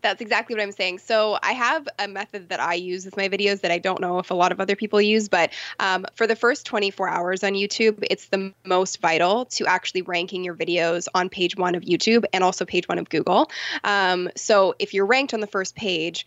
That's 0.00 0.20
exactly 0.20 0.54
what 0.54 0.62
I'm 0.62 0.72
saying. 0.72 0.98
So 0.98 1.38
I 1.42 1.52
have 1.52 1.88
a 1.98 2.06
method 2.06 2.50
that 2.50 2.60
I 2.60 2.74
use 2.74 3.04
with 3.04 3.16
my 3.16 3.28
videos 3.28 3.62
that 3.62 3.70
I 3.70 3.78
don't 3.78 4.00
know 4.00 4.18
if 4.18 4.30
a 4.30 4.34
lot 4.34 4.52
of 4.52 4.60
other 4.60 4.76
people 4.76 5.00
use, 5.00 5.28
but 5.28 5.50
um, 5.80 6.06
for 6.14 6.26
the 6.26 6.36
first 6.36 6.66
24 6.66 7.08
hours 7.08 7.42
on 7.42 7.54
YouTube, 7.54 8.04
it's 8.08 8.28
the 8.28 8.52
most 8.64 9.00
vital 9.00 9.46
to 9.46 9.66
actually 9.66 10.02
ranking 10.02 10.44
your 10.44 10.54
videos 10.54 11.08
on 11.14 11.28
page 11.28 11.56
one 11.56 11.74
of 11.74 11.82
YouTube 11.82 12.24
and 12.32 12.44
also 12.44 12.64
page 12.64 12.86
one 12.88 12.98
of 12.98 13.08
Google. 13.08 13.50
Um, 13.82 14.30
so 14.36 14.74
if 14.78 14.94
you're 14.94 15.06
ranked 15.06 15.34
on 15.34 15.40
the 15.40 15.46
first 15.46 15.74
page, 15.74 16.26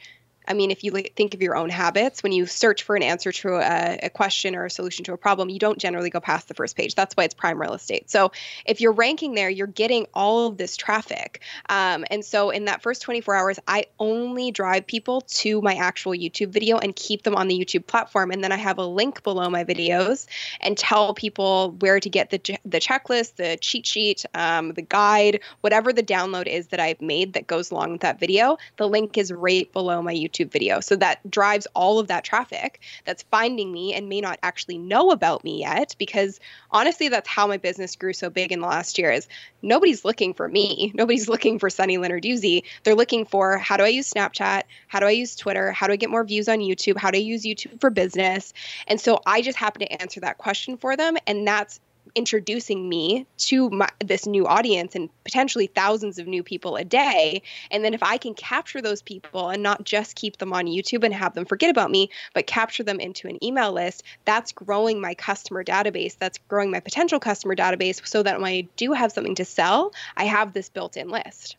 I 0.51 0.53
mean, 0.53 0.69
if 0.69 0.83
you 0.83 0.91
think 0.91 1.33
of 1.33 1.41
your 1.41 1.55
own 1.55 1.69
habits, 1.69 2.21
when 2.23 2.33
you 2.33 2.45
search 2.45 2.83
for 2.83 2.97
an 2.97 3.03
answer 3.03 3.31
to 3.31 3.55
a, 3.55 3.99
a, 4.03 4.09
question 4.09 4.53
or 4.53 4.65
a 4.65 4.69
solution 4.69 5.05
to 5.05 5.13
a 5.13 5.17
problem, 5.17 5.47
you 5.47 5.59
don't 5.59 5.77
generally 5.77 6.09
go 6.09 6.19
past 6.19 6.49
the 6.49 6.53
first 6.53 6.75
page. 6.75 6.93
That's 6.93 7.15
why 7.15 7.23
it's 7.23 7.33
prime 7.33 7.59
real 7.59 7.73
estate. 7.73 8.11
So 8.11 8.33
if 8.65 8.81
you're 8.81 8.91
ranking 8.91 9.33
there, 9.33 9.49
you're 9.49 9.65
getting 9.65 10.07
all 10.13 10.47
of 10.47 10.57
this 10.57 10.75
traffic. 10.75 11.41
Um, 11.69 12.03
and 12.11 12.25
so 12.25 12.49
in 12.49 12.65
that 12.65 12.81
first 12.81 13.01
24 13.01 13.33
hours, 13.33 13.59
I 13.65 13.85
only 13.97 14.51
drive 14.51 14.85
people 14.85 15.21
to 15.21 15.61
my 15.61 15.75
actual 15.75 16.11
YouTube 16.11 16.49
video 16.49 16.77
and 16.77 16.93
keep 16.97 17.23
them 17.23 17.33
on 17.33 17.47
the 17.47 17.57
YouTube 17.57 17.87
platform. 17.87 18.29
And 18.31 18.43
then 18.43 18.51
I 18.51 18.57
have 18.57 18.77
a 18.77 18.85
link 18.85 19.23
below 19.23 19.49
my 19.49 19.63
videos 19.63 20.27
and 20.59 20.77
tell 20.77 21.13
people 21.13 21.77
where 21.79 22.01
to 22.01 22.09
get 22.09 22.29
the, 22.29 22.57
the 22.65 22.81
checklist, 22.81 23.37
the 23.37 23.57
cheat 23.61 23.85
sheet, 23.85 24.25
um, 24.33 24.73
the 24.73 24.81
guide, 24.81 25.39
whatever 25.61 25.93
the 25.93 26.03
download 26.03 26.47
is 26.47 26.67
that 26.67 26.81
I've 26.81 26.99
made 26.99 27.31
that 27.33 27.47
goes 27.47 27.71
along 27.71 27.93
with 27.93 28.01
that 28.01 28.19
video. 28.19 28.57
The 28.75 28.89
link 28.89 29.17
is 29.17 29.31
right 29.31 29.71
below 29.71 30.01
my 30.01 30.13
YouTube 30.13 30.40
YouTube 30.41 30.51
video. 30.51 30.79
So 30.79 30.95
that 30.97 31.29
drives 31.29 31.67
all 31.73 31.99
of 31.99 32.07
that 32.07 32.23
traffic 32.23 32.81
that's 33.05 33.23
finding 33.23 33.71
me 33.71 33.93
and 33.93 34.09
may 34.09 34.21
not 34.21 34.39
actually 34.43 34.77
know 34.77 35.11
about 35.11 35.43
me 35.43 35.59
yet 35.59 35.95
because 35.97 36.39
honestly 36.71 37.09
that's 37.09 37.27
how 37.27 37.47
my 37.47 37.57
business 37.57 37.95
grew 37.95 38.13
so 38.13 38.29
big 38.29 38.51
in 38.51 38.61
the 38.61 38.67
last 38.67 38.97
year 38.97 39.11
is 39.11 39.27
nobody's 39.61 40.05
looking 40.05 40.33
for 40.33 40.47
me. 40.47 40.91
Nobody's 41.01 41.27
looking 41.27 41.57
for 41.57 41.69
Sunny 41.69 41.97
Leonard 41.97 42.23
Lenarduzzi. 42.23 42.63
They're 42.83 42.95
looking 42.95 43.25
for 43.25 43.57
how 43.57 43.77
do 43.77 43.83
I 43.83 43.87
use 43.87 44.11
Snapchat? 44.11 44.63
How 44.87 44.99
do 44.99 45.05
I 45.05 45.11
use 45.11 45.35
Twitter? 45.35 45.71
How 45.71 45.87
do 45.87 45.93
I 45.93 45.95
get 45.95 46.09
more 46.09 46.23
views 46.23 46.47
on 46.47 46.59
YouTube? 46.59 46.97
How 46.97 47.11
do 47.11 47.17
I 47.17 47.21
use 47.21 47.43
YouTube 47.43 47.79
for 47.79 47.89
business? 47.89 48.53
And 48.87 48.99
so 48.99 49.21
I 49.25 49.41
just 49.41 49.57
happen 49.57 49.81
to 49.81 50.01
answer 50.01 50.19
that 50.21 50.37
question 50.37 50.77
for 50.77 50.95
them 50.95 51.17
and 51.25 51.47
that's 51.47 51.79
introducing 52.15 52.89
me 52.89 53.25
to 53.37 53.69
my, 53.69 53.87
this 54.03 54.25
new 54.25 54.47
audience 54.47 54.95
and 54.95 55.09
potentially 55.23 55.67
thousands 55.67 56.19
of 56.19 56.27
new 56.27 56.43
people 56.43 56.75
a 56.75 56.83
day. 56.83 57.41
And 57.69 57.83
then 57.83 57.93
if 57.93 58.03
I 58.03 58.17
can 58.17 58.33
capture 58.33 58.81
those 58.81 59.01
people 59.01 59.49
and 59.49 59.63
not 59.63 59.83
just 59.83 60.15
keep 60.15 60.37
them 60.37 60.53
on 60.53 60.65
YouTube 60.65 61.03
and 61.03 61.13
have 61.13 61.33
them 61.33 61.45
forget 61.45 61.69
about 61.69 61.91
me, 61.91 62.09
but 62.33 62.47
capture 62.47 62.83
them 62.83 62.99
into 62.99 63.27
an 63.27 63.43
email 63.43 63.71
list, 63.71 64.03
that's 64.25 64.51
growing 64.51 64.99
my 64.99 65.13
customer 65.13 65.63
database. 65.63 66.17
That's 66.17 66.37
growing 66.49 66.71
my 66.71 66.79
potential 66.79 67.19
customer 67.19 67.55
database 67.55 68.05
so 68.05 68.23
that 68.23 68.41
when 68.41 68.51
I 68.51 68.67
do 68.75 68.93
have 68.93 69.11
something 69.11 69.35
to 69.35 69.45
sell, 69.45 69.93
I 70.17 70.25
have 70.25 70.53
this 70.53 70.69
built 70.69 70.97
in 70.97 71.09
list. 71.09 71.57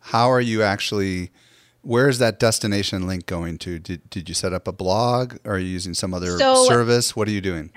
How 0.00 0.30
are 0.30 0.40
you 0.40 0.62
actually? 0.62 1.30
Where 1.82 2.08
is 2.08 2.18
that 2.18 2.38
destination 2.38 3.06
link 3.06 3.26
going 3.26 3.56
to? 3.58 3.78
Did, 3.78 4.10
did 4.10 4.28
you 4.28 4.34
set 4.34 4.52
up 4.52 4.68
a 4.68 4.72
blog? 4.72 5.36
Or 5.44 5.54
are 5.54 5.58
you 5.58 5.68
using 5.68 5.94
some 5.94 6.12
other 6.12 6.36
so, 6.36 6.64
service? 6.64 7.16
What 7.16 7.28
are 7.28 7.30
you 7.30 7.40
doing? 7.40 7.70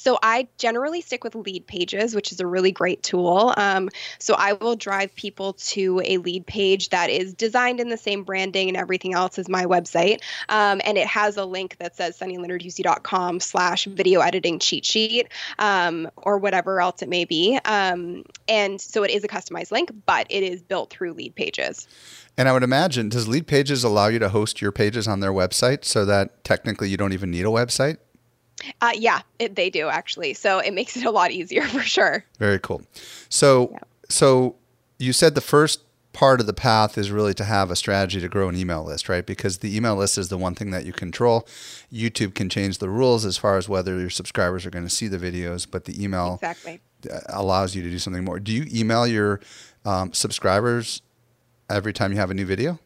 So 0.00 0.18
I 0.22 0.48
generally 0.56 1.02
stick 1.02 1.24
with 1.24 1.34
Leadpages, 1.34 2.14
which 2.14 2.32
is 2.32 2.40
a 2.40 2.46
really 2.46 2.72
great 2.72 3.02
tool. 3.02 3.52
Um, 3.58 3.90
so 4.18 4.34
I 4.38 4.54
will 4.54 4.74
drive 4.74 5.14
people 5.14 5.52
to 5.52 6.00
a 6.06 6.16
lead 6.16 6.46
page 6.46 6.88
that 6.88 7.10
is 7.10 7.34
designed 7.34 7.80
in 7.80 7.90
the 7.90 7.98
same 7.98 8.24
branding 8.24 8.68
and 8.68 8.78
everything 8.78 9.12
else 9.12 9.38
as 9.38 9.46
my 9.46 9.66
website. 9.66 10.22
Um, 10.48 10.80
and 10.86 10.96
it 10.96 11.06
has 11.06 11.36
a 11.36 11.44
link 11.44 11.76
that 11.80 11.96
says 11.96 12.18
sunnylenarduzzi.com 12.18 13.40
slash 13.40 13.84
video 13.84 14.20
editing 14.20 14.58
cheat 14.58 14.86
sheet 14.86 15.28
um, 15.58 16.08
or 16.16 16.38
whatever 16.38 16.80
else 16.80 17.02
it 17.02 17.10
may 17.10 17.26
be. 17.26 17.58
Um, 17.66 18.24
and 18.48 18.80
so 18.80 19.02
it 19.02 19.10
is 19.10 19.22
a 19.22 19.28
customized 19.28 19.70
link, 19.70 19.90
but 20.06 20.26
it 20.30 20.42
is 20.42 20.62
built 20.62 20.88
through 20.88 21.14
Leadpages. 21.14 21.86
And 22.38 22.48
I 22.48 22.54
would 22.54 22.62
imagine, 22.62 23.10
does 23.10 23.28
Leadpages 23.28 23.84
allow 23.84 24.06
you 24.06 24.18
to 24.20 24.30
host 24.30 24.62
your 24.62 24.72
pages 24.72 25.06
on 25.06 25.20
their 25.20 25.32
website 25.32 25.84
so 25.84 26.06
that 26.06 26.42
technically 26.42 26.88
you 26.88 26.96
don't 26.96 27.12
even 27.12 27.30
need 27.30 27.44
a 27.44 27.50
website? 27.50 27.98
Uh, 28.80 28.92
yeah, 28.94 29.22
it, 29.38 29.56
they 29.56 29.70
do 29.70 29.88
actually. 29.88 30.34
So 30.34 30.58
it 30.58 30.72
makes 30.72 30.96
it 30.96 31.04
a 31.04 31.10
lot 31.10 31.30
easier 31.30 31.62
for 31.66 31.82
sure. 31.82 32.24
Very 32.38 32.58
cool. 32.58 32.82
So, 33.28 33.70
yeah. 33.72 33.78
so 34.08 34.56
you 34.98 35.12
said 35.12 35.34
the 35.34 35.40
first 35.40 35.80
part 36.12 36.40
of 36.40 36.46
the 36.46 36.52
path 36.52 36.98
is 36.98 37.10
really 37.10 37.34
to 37.34 37.44
have 37.44 37.70
a 37.70 37.76
strategy 37.76 38.20
to 38.20 38.28
grow 38.28 38.48
an 38.48 38.56
email 38.56 38.84
list, 38.84 39.08
right? 39.08 39.24
Because 39.24 39.58
the 39.58 39.74
email 39.76 39.94
list 39.94 40.18
is 40.18 40.28
the 40.28 40.38
one 40.38 40.54
thing 40.54 40.70
that 40.72 40.84
you 40.84 40.92
control. 40.92 41.46
YouTube 41.92 42.34
can 42.34 42.48
change 42.48 42.78
the 42.78 42.88
rules 42.88 43.24
as 43.24 43.36
far 43.36 43.56
as 43.56 43.68
whether 43.68 43.98
your 43.98 44.10
subscribers 44.10 44.66
are 44.66 44.70
going 44.70 44.84
to 44.84 44.90
see 44.90 45.08
the 45.08 45.18
videos, 45.18 45.66
but 45.70 45.84
the 45.84 46.02
email 46.02 46.34
exactly. 46.34 46.80
allows 47.28 47.74
you 47.74 47.82
to 47.82 47.90
do 47.90 47.98
something 47.98 48.24
more. 48.24 48.40
Do 48.40 48.52
you 48.52 48.66
email 48.72 49.06
your 49.06 49.40
um, 49.84 50.12
subscribers 50.12 51.02
every 51.68 51.92
time 51.92 52.12
you 52.12 52.18
have 52.18 52.30
a 52.30 52.34
new 52.34 52.46
video? 52.46 52.78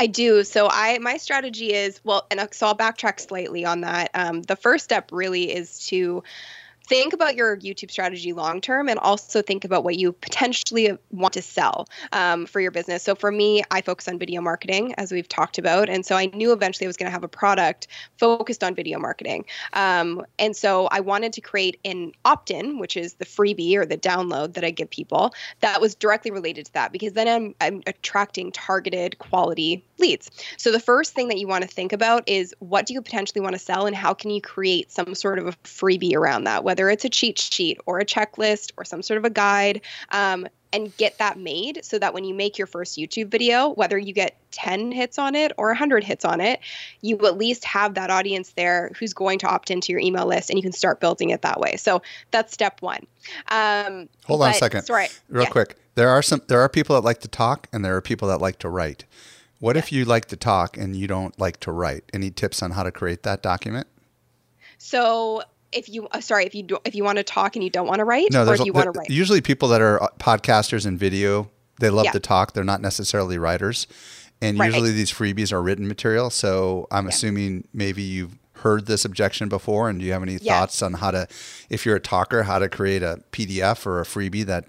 I 0.00 0.06
do. 0.06 0.44
So 0.44 0.66
I 0.70 0.98
my 0.98 1.18
strategy 1.18 1.74
is 1.74 2.00
well, 2.04 2.26
and 2.30 2.40
so 2.52 2.68
I'll 2.68 2.76
backtrack 2.76 3.20
slightly 3.20 3.66
on 3.66 3.82
that. 3.82 4.10
Um, 4.14 4.40
the 4.40 4.56
first 4.56 4.82
step 4.82 5.10
really 5.12 5.54
is 5.54 5.78
to 5.88 6.22
think 6.90 7.12
about 7.12 7.36
your 7.36 7.56
YouTube 7.58 7.88
strategy 7.88 8.32
long 8.32 8.60
term 8.60 8.88
and 8.88 8.98
also 8.98 9.40
think 9.40 9.64
about 9.64 9.84
what 9.84 9.96
you 9.96 10.10
potentially 10.10 10.98
want 11.12 11.32
to 11.32 11.40
sell 11.40 11.88
um, 12.10 12.46
for 12.46 12.60
your 12.60 12.72
business. 12.72 13.04
So 13.04 13.14
for 13.14 13.30
me, 13.30 13.62
I 13.70 13.80
focus 13.80 14.08
on 14.08 14.18
video 14.18 14.40
marketing, 14.40 14.96
as 14.98 15.12
we've 15.12 15.28
talked 15.28 15.56
about. 15.56 15.88
And 15.88 16.04
so 16.04 16.16
I 16.16 16.26
knew 16.26 16.52
eventually 16.52 16.86
I 16.86 16.88
was 16.88 16.96
going 16.96 17.06
to 17.06 17.12
have 17.12 17.22
a 17.22 17.28
product 17.28 17.86
focused 18.18 18.64
on 18.64 18.74
video 18.74 18.98
marketing. 18.98 19.44
Um, 19.72 20.26
and 20.40 20.56
so 20.56 20.88
I 20.88 20.98
wanted 20.98 21.32
to 21.34 21.40
create 21.40 21.78
an 21.84 22.10
opt 22.24 22.50
in, 22.50 22.80
which 22.80 22.96
is 22.96 23.14
the 23.14 23.24
freebie 23.24 23.76
or 23.76 23.86
the 23.86 23.96
download 23.96 24.54
that 24.54 24.64
I 24.64 24.70
give 24.72 24.90
people 24.90 25.32
that 25.60 25.80
was 25.80 25.94
directly 25.94 26.32
related 26.32 26.66
to 26.66 26.72
that 26.72 26.90
because 26.90 27.12
then 27.12 27.28
I'm, 27.28 27.54
I'm 27.60 27.84
attracting 27.86 28.50
targeted 28.50 29.16
quality 29.20 29.84
leads. 30.00 30.28
So 30.56 30.72
the 30.72 30.80
first 30.80 31.14
thing 31.14 31.28
that 31.28 31.38
you 31.38 31.46
want 31.46 31.62
to 31.62 31.68
think 31.68 31.92
about 31.92 32.28
is 32.28 32.52
what 32.58 32.86
do 32.86 32.94
you 32.94 33.02
potentially 33.02 33.40
want 33.40 33.52
to 33.54 33.60
sell 33.60 33.86
and 33.86 33.94
how 33.94 34.12
can 34.12 34.30
you 34.30 34.40
create 34.40 34.90
some 34.90 35.14
sort 35.14 35.38
of 35.38 35.46
a 35.46 35.52
freebie 35.62 36.16
around 36.16 36.44
that, 36.44 36.64
whether 36.64 36.79
whether 36.80 36.88
it's 36.88 37.04
a 37.04 37.10
cheat 37.10 37.38
sheet 37.38 37.78
or 37.84 37.98
a 37.98 38.06
checklist 38.06 38.72
or 38.78 38.84
some 38.86 39.02
sort 39.02 39.18
of 39.18 39.24
a 39.26 39.30
guide, 39.30 39.82
um, 40.12 40.46
and 40.72 40.96
get 40.96 41.18
that 41.18 41.36
made 41.36 41.84
so 41.84 41.98
that 41.98 42.14
when 42.14 42.24
you 42.24 42.32
make 42.32 42.56
your 42.56 42.66
first 42.66 42.96
YouTube 42.96 43.28
video, 43.28 43.68
whether 43.70 43.98
you 43.98 44.14
get 44.14 44.36
10 44.52 44.92
hits 44.92 45.18
on 45.18 45.34
it 45.34 45.52
or 45.58 45.66
100 45.66 46.04
hits 46.04 46.24
on 46.24 46.40
it, 46.40 46.60
you 47.02 47.18
at 47.26 47.36
least 47.36 47.64
have 47.64 47.94
that 47.94 48.08
audience 48.08 48.52
there 48.52 48.92
who's 48.98 49.12
going 49.12 49.38
to 49.40 49.46
opt 49.46 49.70
into 49.70 49.92
your 49.92 50.00
email 50.00 50.26
list 50.26 50.48
and 50.48 50.56
you 50.56 50.62
can 50.62 50.72
start 50.72 51.00
building 51.00 51.30
it 51.30 51.42
that 51.42 51.60
way. 51.60 51.76
So 51.76 52.00
that's 52.30 52.52
step 52.52 52.80
one. 52.80 53.04
Um, 53.48 54.08
Hold 54.26 54.42
on 54.42 54.52
a 54.52 54.54
second. 54.54 54.84
Sorry. 54.84 55.08
Real 55.28 55.44
yeah. 55.44 55.50
quick. 55.50 55.76
There 55.96 56.08
are 56.08 56.22
some 56.22 56.40
there 56.46 56.60
are 56.60 56.68
people 56.68 56.94
that 56.94 57.04
like 57.04 57.20
to 57.20 57.28
talk 57.28 57.66
and 57.72 57.84
there 57.84 57.96
are 57.96 58.00
people 58.00 58.28
that 58.28 58.40
like 58.40 58.58
to 58.60 58.68
write. 58.70 59.04
What 59.58 59.74
yeah. 59.74 59.80
if 59.80 59.92
you 59.92 60.04
like 60.04 60.26
to 60.26 60.36
talk 60.36 60.78
and 60.78 60.94
you 60.96 61.08
don't 61.08 61.38
like 61.38 61.58
to 61.60 61.72
write? 61.72 62.04
Any 62.14 62.30
tips 62.30 62.62
on 62.62 62.70
how 62.70 62.84
to 62.84 62.92
create 62.92 63.24
that 63.24 63.42
document? 63.42 63.88
So 64.78 65.42
if 65.72 65.88
you 65.88 66.08
uh, 66.08 66.20
sorry 66.20 66.44
if 66.44 66.54
you 66.54 66.62
do, 66.62 66.78
if 66.84 66.94
you 66.94 67.04
want 67.04 67.18
to 67.18 67.24
talk 67.24 67.56
and 67.56 67.62
you 67.64 67.70
don't 67.70 67.86
want 67.86 67.98
to 67.98 68.04
write 68.04 68.32
no, 68.32 68.44
or 68.46 68.54
if 68.54 68.64
you 68.64 68.72
want 68.72 68.92
to 68.92 68.98
write 68.98 69.10
usually 69.10 69.40
people 69.40 69.68
that 69.68 69.80
are 69.80 70.02
uh, 70.02 70.08
podcasters 70.18 70.86
and 70.86 70.98
video 70.98 71.50
they 71.78 71.90
love 71.90 72.06
yeah. 72.06 72.12
to 72.12 72.20
talk 72.20 72.52
they're 72.52 72.64
not 72.64 72.80
necessarily 72.80 73.38
writers 73.38 73.86
and 74.42 74.58
right. 74.58 74.66
usually 74.66 74.92
these 74.92 75.12
freebies 75.12 75.52
are 75.52 75.62
written 75.62 75.86
material 75.86 76.30
so 76.30 76.86
i'm 76.90 77.04
yeah. 77.04 77.10
assuming 77.10 77.66
maybe 77.72 78.02
you've 78.02 78.36
heard 78.54 78.86
this 78.86 79.04
objection 79.04 79.48
before 79.48 79.88
and 79.88 80.00
do 80.00 80.06
you 80.06 80.12
have 80.12 80.22
any 80.22 80.36
thoughts 80.36 80.82
on 80.82 80.94
how 80.94 81.10
to 81.10 81.26
if 81.70 81.86
you're 81.86 81.96
a 81.96 82.00
talker 82.00 82.42
how 82.42 82.58
to 82.58 82.68
create 82.68 83.02
a 83.02 83.22
pdf 83.32 83.86
or 83.86 84.00
a 84.00 84.04
freebie 84.04 84.44
that 84.44 84.66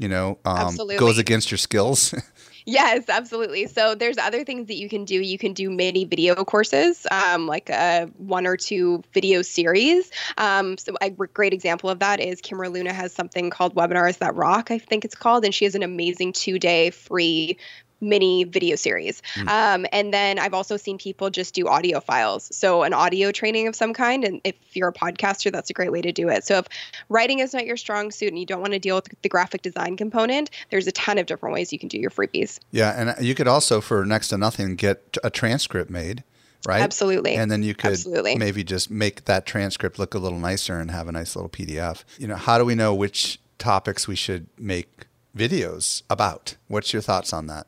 you 0.00 0.08
know 0.08 0.38
um, 0.44 0.76
goes 0.98 1.18
against 1.18 1.50
your 1.50 1.58
skills 1.58 2.14
Yes, 2.66 3.08
absolutely. 3.08 3.66
So 3.66 3.94
there's 3.94 4.18
other 4.18 4.44
things 4.44 4.68
that 4.68 4.76
you 4.76 4.88
can 4.88 5.04
do. 5.04 5.20
You 5.20 5.38
can 5.38 5.52
do 5.52 5.70
mini 5.70 6.04
video 6.04 6.36
courses, 6.44 7.06
um, 7.10 7.46
like 7.46 7.68
a 7.70 8.06
one 8.16 8.46
or 8.46 8.56
two 8.56 9.02
video 9.12 9.42
series. 9.42 10.10
Um, 10.38 10.78
so 10.78 10.94
a 11.00 11.10
great 11.10 11.52
example 11.52 11.90
of 11.90 11.98
that 12.00 12.20
is 12.20 12.40
Kimra 12.40 12.72
Luna 12.72 12.92
has 12.92 13.12
something 13.12 13.50
called 13.50 13.74
Webinars 13.74 14.18
That 14.18 14.34
Rock, 14.34 14.70
I 14.70 14.78
think 14.78 15.04
it's 15.04 15.14
called, 15.14 15.44
and 15.44 15.54
she 15.54 15.64
has 15.64 15.74
an 15.74 15.82
amazing 15.82 16.32
two 16.32 16.58
day 16.58 16.90
free 16.90 17.56
mini 18.00 18.44
video 18.44 18.76
series. 18.76 19.22
Mm. 19.34 19.48
Um, 19.48 19.86
and 19.92 20.12
then 20.12 20.38
I've 20.38 20.54
also 20.54 20.76
seen 20.76 20.98
people 20.98 21.30
just 21.30 21.54
do 21.54 21.68
audio 21.68 22.00
files. 22.00 22.54
So 22.54 22.82
an 22.82 22.92
audio 22.92 23.32
training 23.32 23.66
of 23.68 23.76
some 23.76 23.92
kind. 23.92 24.24
And 24.24 24.40
if 24.44 24.54
you're 24.74 24.88
a 24.88 24.92
podcaster, 24.92 25.52
that's 25.52 25.70
a 25.70 25.72
great 25.72 25.92
way 25.92 26.00
to 26.02 26.12
do 26.12 26.28
it. 26.28 26.44
So 26.44 26.58
if 26.58 26.66
writing 27.08 27.40
is 27.40 27.54
not 27.54 27.66
your 27.66 27.76
strong 27.76 28.10
suit 28.10 28.28
and 28.28 28.38
you 28.38 28.46
don't 28.46 28.60
want 28.60 28.72
to 28.72 28.78
deal 28.78 28.96
with 28.96 29.08
the 29.22 29.28
graphic 29.28 29.62
design 29.62 29.96
component, 29.96 30.50
there's 30.70 30.86
a 30.86 30.92
ton 30.92 31.18
of 31.18 31.26
different 31.26 31.54
ways 31.54 31.72
you 31.72 31.78
can 31.78 31.88
do 31.88 31.98
your 31.98 32.10
freebies. 32.10 32.58
Yeah. 32.70 32.92
And 32.96 33.24
you 33.24 33.34
could 33.34 33.48
also, 33.48 33.80
for 33.80 34.04
next 34.04 34.28
to 34.28 34.38
nothing, 34.38 34.76
get 34.76 35.16
a 35.22 35.30
transcript 35.30 35.90
made. 35.90 36.24
Right. 36.66 36.82
Absolutely. 36.82 37.36
And 37.36 37.50
then 37.50 37.62
you 37.62 37.74
could 37.74 37.92
Absolutely. 37.92 38.36
maybe 38.36 38.62
just 38.62 38.90
make 38.90 39.24
that 39.24 39.46
transcript 39.46 39.98
look 39.98 40.14
a 40.14 40.18
little 40.18 40.38
nicer 40.38 40.78
and 40.78 40.90
have 40.90 41.08
a 41.08 41.12
nice 41.12 41.34
little 41.34 41.48
PDF. 41.48 42.04
You 42.18 42.28
know, 42.28 42.36
how 42.36 42.58
do 42.58 42.64
we 42.64 42.74
know 42.74 42.94
which 42.94 43.40
topics 43.58 44.06
we 44.06 44.14
should 44.14 44.46
make 44.58 45.06
videos 45.34 46.02
about? 46.10 46.56
What's 46.68 46.92
your 46.92 47.02
thoughts 47.02 47.32
on 47.32 47.46
that? 47.46 47.66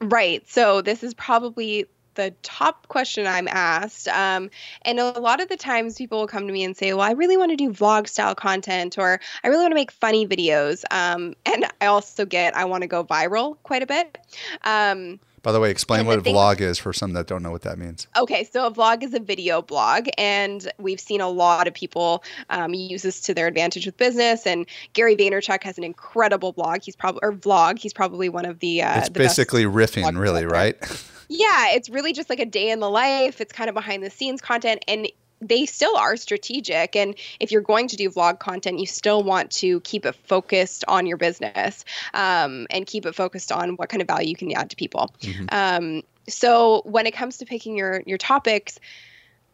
Right. 0.00 0.48
So 0.48 0.80
this 0.80 1.02
is 1.02 1.12
probably 1.14 1.86
the 2.14 2.34
top 2.42 2.88
question 2.88 3.26
I'm 3.26 3.48
asked. 3.48 4.08
Um, 4.08 4.50
and 4.82 4.98
a 4.98 5.18
lot 5.20 5.40
of 5.40 5.48
the 5.48 5.56
times 5.56 5.96
people 5.96 6.20
will 6.20 6.26
come 6.26 6.46
to 6.46 6.52
me 6.52 6.64
and 6.64 6.76
say, 6.76 6.92
Well, 6.92 7.02
I 7.02 7.12
really 7.12 7.36
want 7.36 7.50
to 7.50 7.56
do 7.56 7.70
vlog 7.70 8.08
style 8.08 8.34
content 8.34 8.98
or 8.98 9.20
I 9.44 9.48
really 9.48 9.62
want 9.62 9.72
to 9.72 9.76
make 9.76 9.90
funny 9.90 10.26
videos. 10.26 10.84
Um, 10.90 11.34
and 11.46 11.66
I 11.80 11.86
also 11.86 12.24
get, 12.24 12.56
I 12.56 12.64
want 12.64 12.82
to 12.82 12.86
go 12.86 13.04
viral 13.04 13.56
quite 13.62 13.82
a 13.82 13.86
bit. 13.86 14.18
Um, 14.64 15.20
by 15.42 15.52
the 15.52 15.60
way, 15.60 15.70
explain 15.70 16.06
what 16.06 16.18
a 16.18 16.22
vlog 16.22 16.60
is 16.60 16.78
for 16.78 16.92
some 16.92 17.12
that 17.14 17.26
don't 17.26 17.42
know 17.42 17.50
what 17.50 17.62
that 17.62 17.78
means. 17.78 18.06
Okay, 18.16 18.44
so 18.44 18.66
a 18.66 18.72
vlog 18.72 19.02
is 19.02 19.14
a 19.14 19.20
video 19.20 19.62
blog, 19.62 20.08
and 20.18 20.70
we've 20.78 21.00
seen 21.00 21.20
a 21.20 21.28
lot 21.28 21.66
of 21.66 21.74
people 21.74 22.22
um, 22.50 22.74
use 22.74 23.02
this 23.02 23.20
to 23.22 23.34
their 23.34 23.46
advantage 23.46 23.86
with 23.86 23.96
business. 23.96 24.46
And 24.46 24.66
Gary 24.92 25.16
Vaynerchuk 25.16 25.62
has 25.62 25.78
an 25.78 25.84
incredible 25.84 26.52
blog. 26.52 26.82
He's 26.82 26.96
probably 26.96 27.20
or 27.22 27.32
vlog. 27.32 27.78
He's 27.78 27.92
probably 27.92 28.28
one 28.28 28.44
of 28.44 28.58
the. 28.60 28.82
Uh, 28.82 28.98
it's 28.98 29.08
the 29.08 29.18
basically 29.18 29.64
riffing, 29.64 30.18
really, 30.18 30.44
right? 30.44 30.76
Yeah, 31.32 31.68
it's 31.74 31.88
really 31.88 32.12
just 32.12 32.28
like 32.28 32.40
a 32.40 32.44
day 32.44 32.70
in 32.70 32.80
the 32.80 32.90
life. 32.90 33.40
It's 33.40 33.52
kind 33.52 33.70
of 33.70 33.74
behind 33.74 34.02
the 34.02 34.10
scenes 34.10 34.40
content, 34.40 34.84
and 34.88 35.08
they 35.40 35.66
still 35.66 35.96
are 35.96 36.16
strategic. 36.16 36.96
And 36.96 37.14
if 37.38 37.50
you're 37.50 37.62
going 37.62 37.88
to 37.88 37.96
do 37.96 38.10
vlog 38.10 38.38
content, 38.38 38.78
you 38.78 38.86
still 38.86 39.22
want 39.22 39.50
to 39.52 39.80
keep 39.80 40.04
it 40.04 40.14
focused 40.14 40.84
on 40.86 41.06
your 41.06 41.16
business 41.16 41.84
um, 42.14 42.66
and 42.70 42.86
keep 42.86 43.06
it 43.06 43.14
focused 43.14 43.50
on 43.50 43.70
what 43.70 43.88
kind 43.88 44.02
of 44.02 44.08
value 44.08 44.28
you 44.28 44.36
can 44.36 44.52
add 44.52 44.70
to 44.70 44.76
people. 44.76 45.14
Mm-hmm. 45.22 45.46
Um, 45.50 46.02
so 46.28 46.82
when 46.84 47.06
it 47.06 47.14
comes 47.14 47.38
to 47.38 47.46
picking 47.46 47.76
your 47.76 48.02
your 48.06 48.18
topics, 48.18 48.78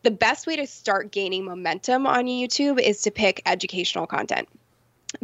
the 0.03 0.11
best 0.11 0.47
way 0.47 0.57
to 0.57 0.67
start 0.67 1.11
gaining 1.11 1.45
momentum 1.45 2.07
on 2.07 2.27
YouTube 2.27 2.81
is 2.81 3.03
to 3.03 3.11
pick 3.11 3.43
educational 3.47 4.07
content 4.07 4.49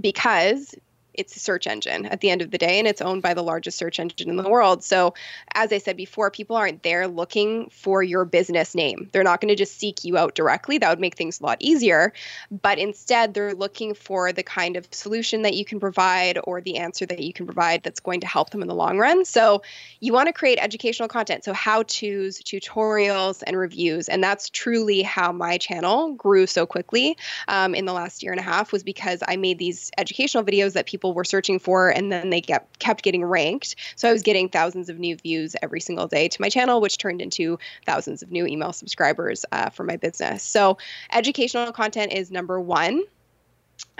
because 0.01 0.75
it's 1.15 1.37
a 1.37 1.39
search 1.39 1.67
engine 1.67 2.07
at 2.07 2.21
the 2.21 2.31
end 2.31 2.43
of 2.43 2.51
the 2.51 2.59
day 2.59 2.79
and 2.79 2.89
it's 2.89 3.01
owned 3.01 3.23
by 3.23 3.35
the 3.35 3.43
largest 3.43 3.79
search 3.79 3.99
engine 3.99 4.29
in 4.29 4.37
the 4.37 4.49
world. 4.49 4.83
So 4.85 5.15
as 5.55 5.73
i 5.73 5.79
said 5.79 5.97
before 5.97 6.31
people 6.31 6.57
aren't 6.57 6.83
there 6.83 7.09
looking 7.09 7.69
for 7.71 8.03
your 8.03 8.25
business 8.25 8.75
name. 8.75 9.09
They're 9.13 9.23
not 9.23 9.41
going 9.41 9.49
to 9.49 9.57
just 9.57 9.79
seek 9.79 10.05
you 10.05 10.17
out 10.17 10.35
directly. 10.35 10.79
That 10.79 10.91
would 10.91 11.01
make 11.01 11.17
things 11.17 11.41
a 11.41 11.45
lot 11.45 11.59
easier. 11.61 12.13
But 12.51 12.79
instead 12.79 13.35
they're 13.35 13.55
looking 13.55 13.95
for 13.95 14.33
the 14.33 14.43
kind 14.43 14.77
of 14.77 14.87
solution 14.91 15.43
that 15.43 15.55
you 15.55 15.65
can 15.65 15.81
provide 15.81 16.39
or 16.45 16.61
the 16.61 16.79
answer 16.79 17.07
that 17.07 17.21
you 17.21 17.33
can 17.33 17.47
provide 17.47 17.83
that's 17.83 18.01
going 18.01 18.21
to 18.21 18.27
help 18.27 18.51
them 18.51 18.63
in 18.63 18.69
the 18.69 18.75
long 18.75 18.99
run. 18.99 19.25
So 19.25 19.63
you 20.01 20.13
want 20.13 20.29
to 20.29 20.33
create 20.33 20.59
educational 20.61 21.09
content. 21.09 21.45
So 21.45 21.53
how 21.53 21.83
to's 21.85 22.39
tutorials 22.41 23.43
and 23.47 23.57
reviews. 23.57 24.09
And 24.09 24.23
that's 24.23 24.51
truly 24.51 25.03
how 25.03 25.33
my 25.33 25.59
channel 25.59 26.13
grew 26.15 26.47
so 26.47 26.67
quickly 26.67 27.17
um, 27.49 27.75
in 27.75 27.85
the 27.85 27.93
last 27.93 28.23
year 28.23 28.33
and 28.33 28.41
a 28.41 28.45
half 28.45 28.73
was 28.73 28.83
because 28.83 29.23
i 29.27 29.37
made 29.37 29.59
these 29.59 29.91
educational 29.99 30.45
videos 30.45 30.73
that 30.75 30.87
people 30.87 31.02
people 31.03 31.15
were 31.15 31.25
searching 31.25 31.59
for, 31.59 31.89
and 31.89 32.13
then 32.13 32.31
they 32.31 32.41
kept 32.41 32.79
kept 32.79 33.03
getting 33.03 33.25
ranked. 33.25 33.75
So 33.97 34.09
I 34.09 34.13
was 34.13 34.23
getting 34.23 34.49
thousands 34.49 34.89
of 34.89 35.01
new 35.01 35.17
views 35.17 35.57
every 35.61 35.81
single 35.81 36.07
day 36.07 36.29
to 36.29 36.41
my 36.41 36.49
channel, 36.49 36.81
which 36.81 36.97
turned 36.97 37.21
into 37.21 37.59
thousands 37.85 38.23
of 38.23 38.31
new 38.31 38.47
email 38.47 38.73
subscribers 38.73 39.45
uh, 39.51 39.71
for 39.71 39.83
my 39.83 39.97
business. 39.97 40.45
So 40.45 40.79
educational 41.13 41.73
content 41.73 42.13
is 42.13 42.31
number 42.31 42.61
one, 42.61 43.03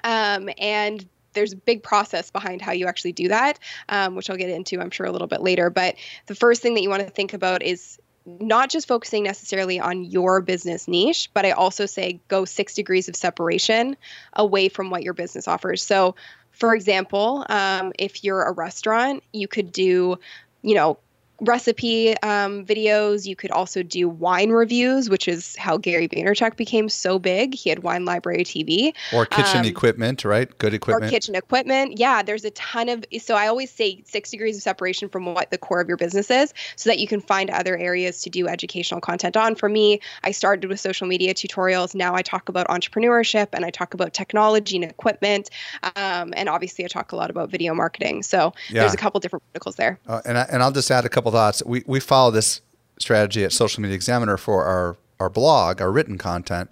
um, 0.05 0.49
and 0.59 1.05
there's 1.33 1.53
a 1.53 1.57
big 1.57 1.83
process 1.83 2.31
behind 2.31 2.63
how 2.63 2.71
you 2.71 2.87
actually 2.87 3.13
do 3.13 3.29
that, 3.29 3.59
um, 3.89 4.15
which 4.15 4.31
I'll 4.31 4.37
get 4.37 4.51
into, 4.51 4.81
I'm 4.81 4.91
sure, 4.91 5.07
a 5.07 5.11
little 5.11 5.27
bit 5.27 5.41
later. 5.41 5.71
But 5.71 5.97
the 6.27 6.37
first 6.37 6.63
thing 6.63 6.75
that 6.75 6.83
you 6.83 6.91
want 6.91 7.03
to 7.03 7.11
think 7.11 7.33
about 7.33 7.63
is 7.63 7.99
not 8.25 8.71
just 8.71 8.87
focusing 8.87 9.25
necessarily 9.25 9.81
on 9.81 10.05
your 10.05 10.41
business 10.41 10.87
niche, 10.87 11.31
but 11.35 11.45
I 11.45 11.51
also 11.53 11.87
say 11.87 12.21
go 12.29 12.45
six 12.45 12.75
degrees 12.75 13.09
of 13.09 13.17
separation 13.17 13.97
away 14.35 14.69
from 14.69 14.91
what 14.91 15.03
your 15.03 15.15
business 15.15 15.49
offers. 15.49 15.83
So 15.83 16.15
for 16.63 16.77
example, 16.77 17.45
um, 17.49 17.93
if 17.99 18.23
you're 18.23 18.45
a 18.45 18.53
restaurant, 18.53 19.25
you 19.33 19.49
could 19.49 19.73
do, 19.73 20.17
you 20.63 20.77
know, 20.77 20.97
recipe 21.43 22.17
um, 22.23 22.65
videos. 22.65 23.27
You 23.27 23.37
could 23.37 23.51
also 23.51 23.83
do 23.83 24.09
wine 24.09 24.51
reviews, 24.51 25.11
which 25.11 25.29
is 25.29 25.57
how 25.57 25.77
Gary 25.77 26.09
Vaynerchuk 26.09 26.57
became 26.57 26.89
so 26.89 27.19
big. 27.19 27.55
He 27.55 27.69
had 27.69 27.83
Wine 27.83 28.05
Library 28.05 28.45
TV 28.45 28.95
or 29.13 29.27
kitchen 29.27 29.61
um, 29.61 29.67
equipment, 29.67 30.25
right? 30.25 30.57
Good 30.59 30.75
equipment. 30.75 31.11
Or 31.11 31.11
kitchen 31.11 31.35
equipment. 31.35 31.99
Yeah, 31.99 32.23
there's 32.23 32.45
a 32.45 32.51
ton 32.53 32.89
of. 32.89 33.05
So 33.21 33.35
I 33.35 33.49
always 33.49 33.71
say 33.71 34.03
six 34.07 34.31
degrees 34.31 34.57
of 34.57 34.63
separation 34.63 35.09
from 35.09 35.27
what 35.27 35.51
the 35.51 35.59
core 35.59 35.81
of 35.81 35.89
your 35.89 35.97
business 35.97 36.31
is, 36.31 36.55
so 36.77 36.89
that 36.89 36.99
you 36.99 37.07
can 37.07 37.21
find 37.21 37.51
other 37.51 37.77
areas 37.77 38.23
to 38.23 38.31
do 38.31 38.49
educational 38.49 39.01
content 39.01 39.37
on. 39.37 39.55
For 39.55 39.69
me, 39.69 40.01
I 40.23 40.31
started 40.31 40.69
with 40.69 40.81
social 40.81 41.07
media 41.07 41.35
tutorials. 41.35 41.95
Now 41.95 42.15
I 42.15 42.23
talk 42.23 42.49
about 42.49 42.69
entrepreneurship 42.69 43.49
and 43.53 43.65
I 43.65 43.71
talk 43.71 43.95
about 43.95 44.15
technology 44.15 44.77
and 44.77 44.85
equipment, 44.85 45.51
um, 45.97 46.33
and 46.37 46.49
obviously 46.49 46.85
I 46.85 46.89
talk 46.89 47.13
a 47.13 47.17
lot 47.17 47.31
about 47.31 47.51
video 47.51 47.75
marketing. 47.75 48.23
So 48.23 48.53
yeah. 48.71 48.83
there's 48.83 48.95
a 48.95 48.97
couple 48.97 49.19
different 49.21 49.43
verticals 49.53 49.77
there. 49.77 49.99
Uh, 50.07 50.21
and 50.25 50.39
I, 50.39 50.43
and 50.51 50.63
I'll 50.63 50.73
just 50.73 50.91
add 50.91 51.05
a 51.05 51.09
couple 51.09 51.32
thoughts. 51.33 51.63
We 51.65 51.83
we 51.87 52.01
follow 52.01 52.31
this 52.31 52.61
strategy 52.99 53.45
at 53.45 53.53
Social 53.53 53.83
Media 53.83 53.95
Examiner 53.95 54.37
for 54.37 54.65
our 54.65 54.97
our 55.23 55.31
blog, 55.31 55.81
our 55.81 55.91
written 55.91 56.19
content. 56.19 56.71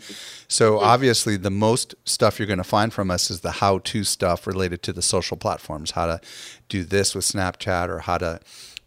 So 0.49 0.75
mm-hmm. 0.75 0.85
obviously, 0.85 1.37
the 1.37 1.51
most 1.51 1.95
stuff 2.05 2.39
you're 2.39 2.49
going 2.49 2.59
to 2.59 2.65
find 2.65 2.93
from 2.93 3.11
us 3.11 3.31
is 3.31 3.41
the 3.41 3.53
how-to 3.53 4.05
stuff 4.05 4.47
related 4.47 4.83
to 4.83 4.93
the 4.93 5.03
social 5.03 5.37
platforms, 5.37 5.93
how 5.93 6.07
to 6.07 6.21
do 6.69 6.83
this 6.83 7.15
with 7.15 7.25
Snapchat, 7.25 7.89
or 7.89 8.01
how 8.01 8.19
to 8.19 8.41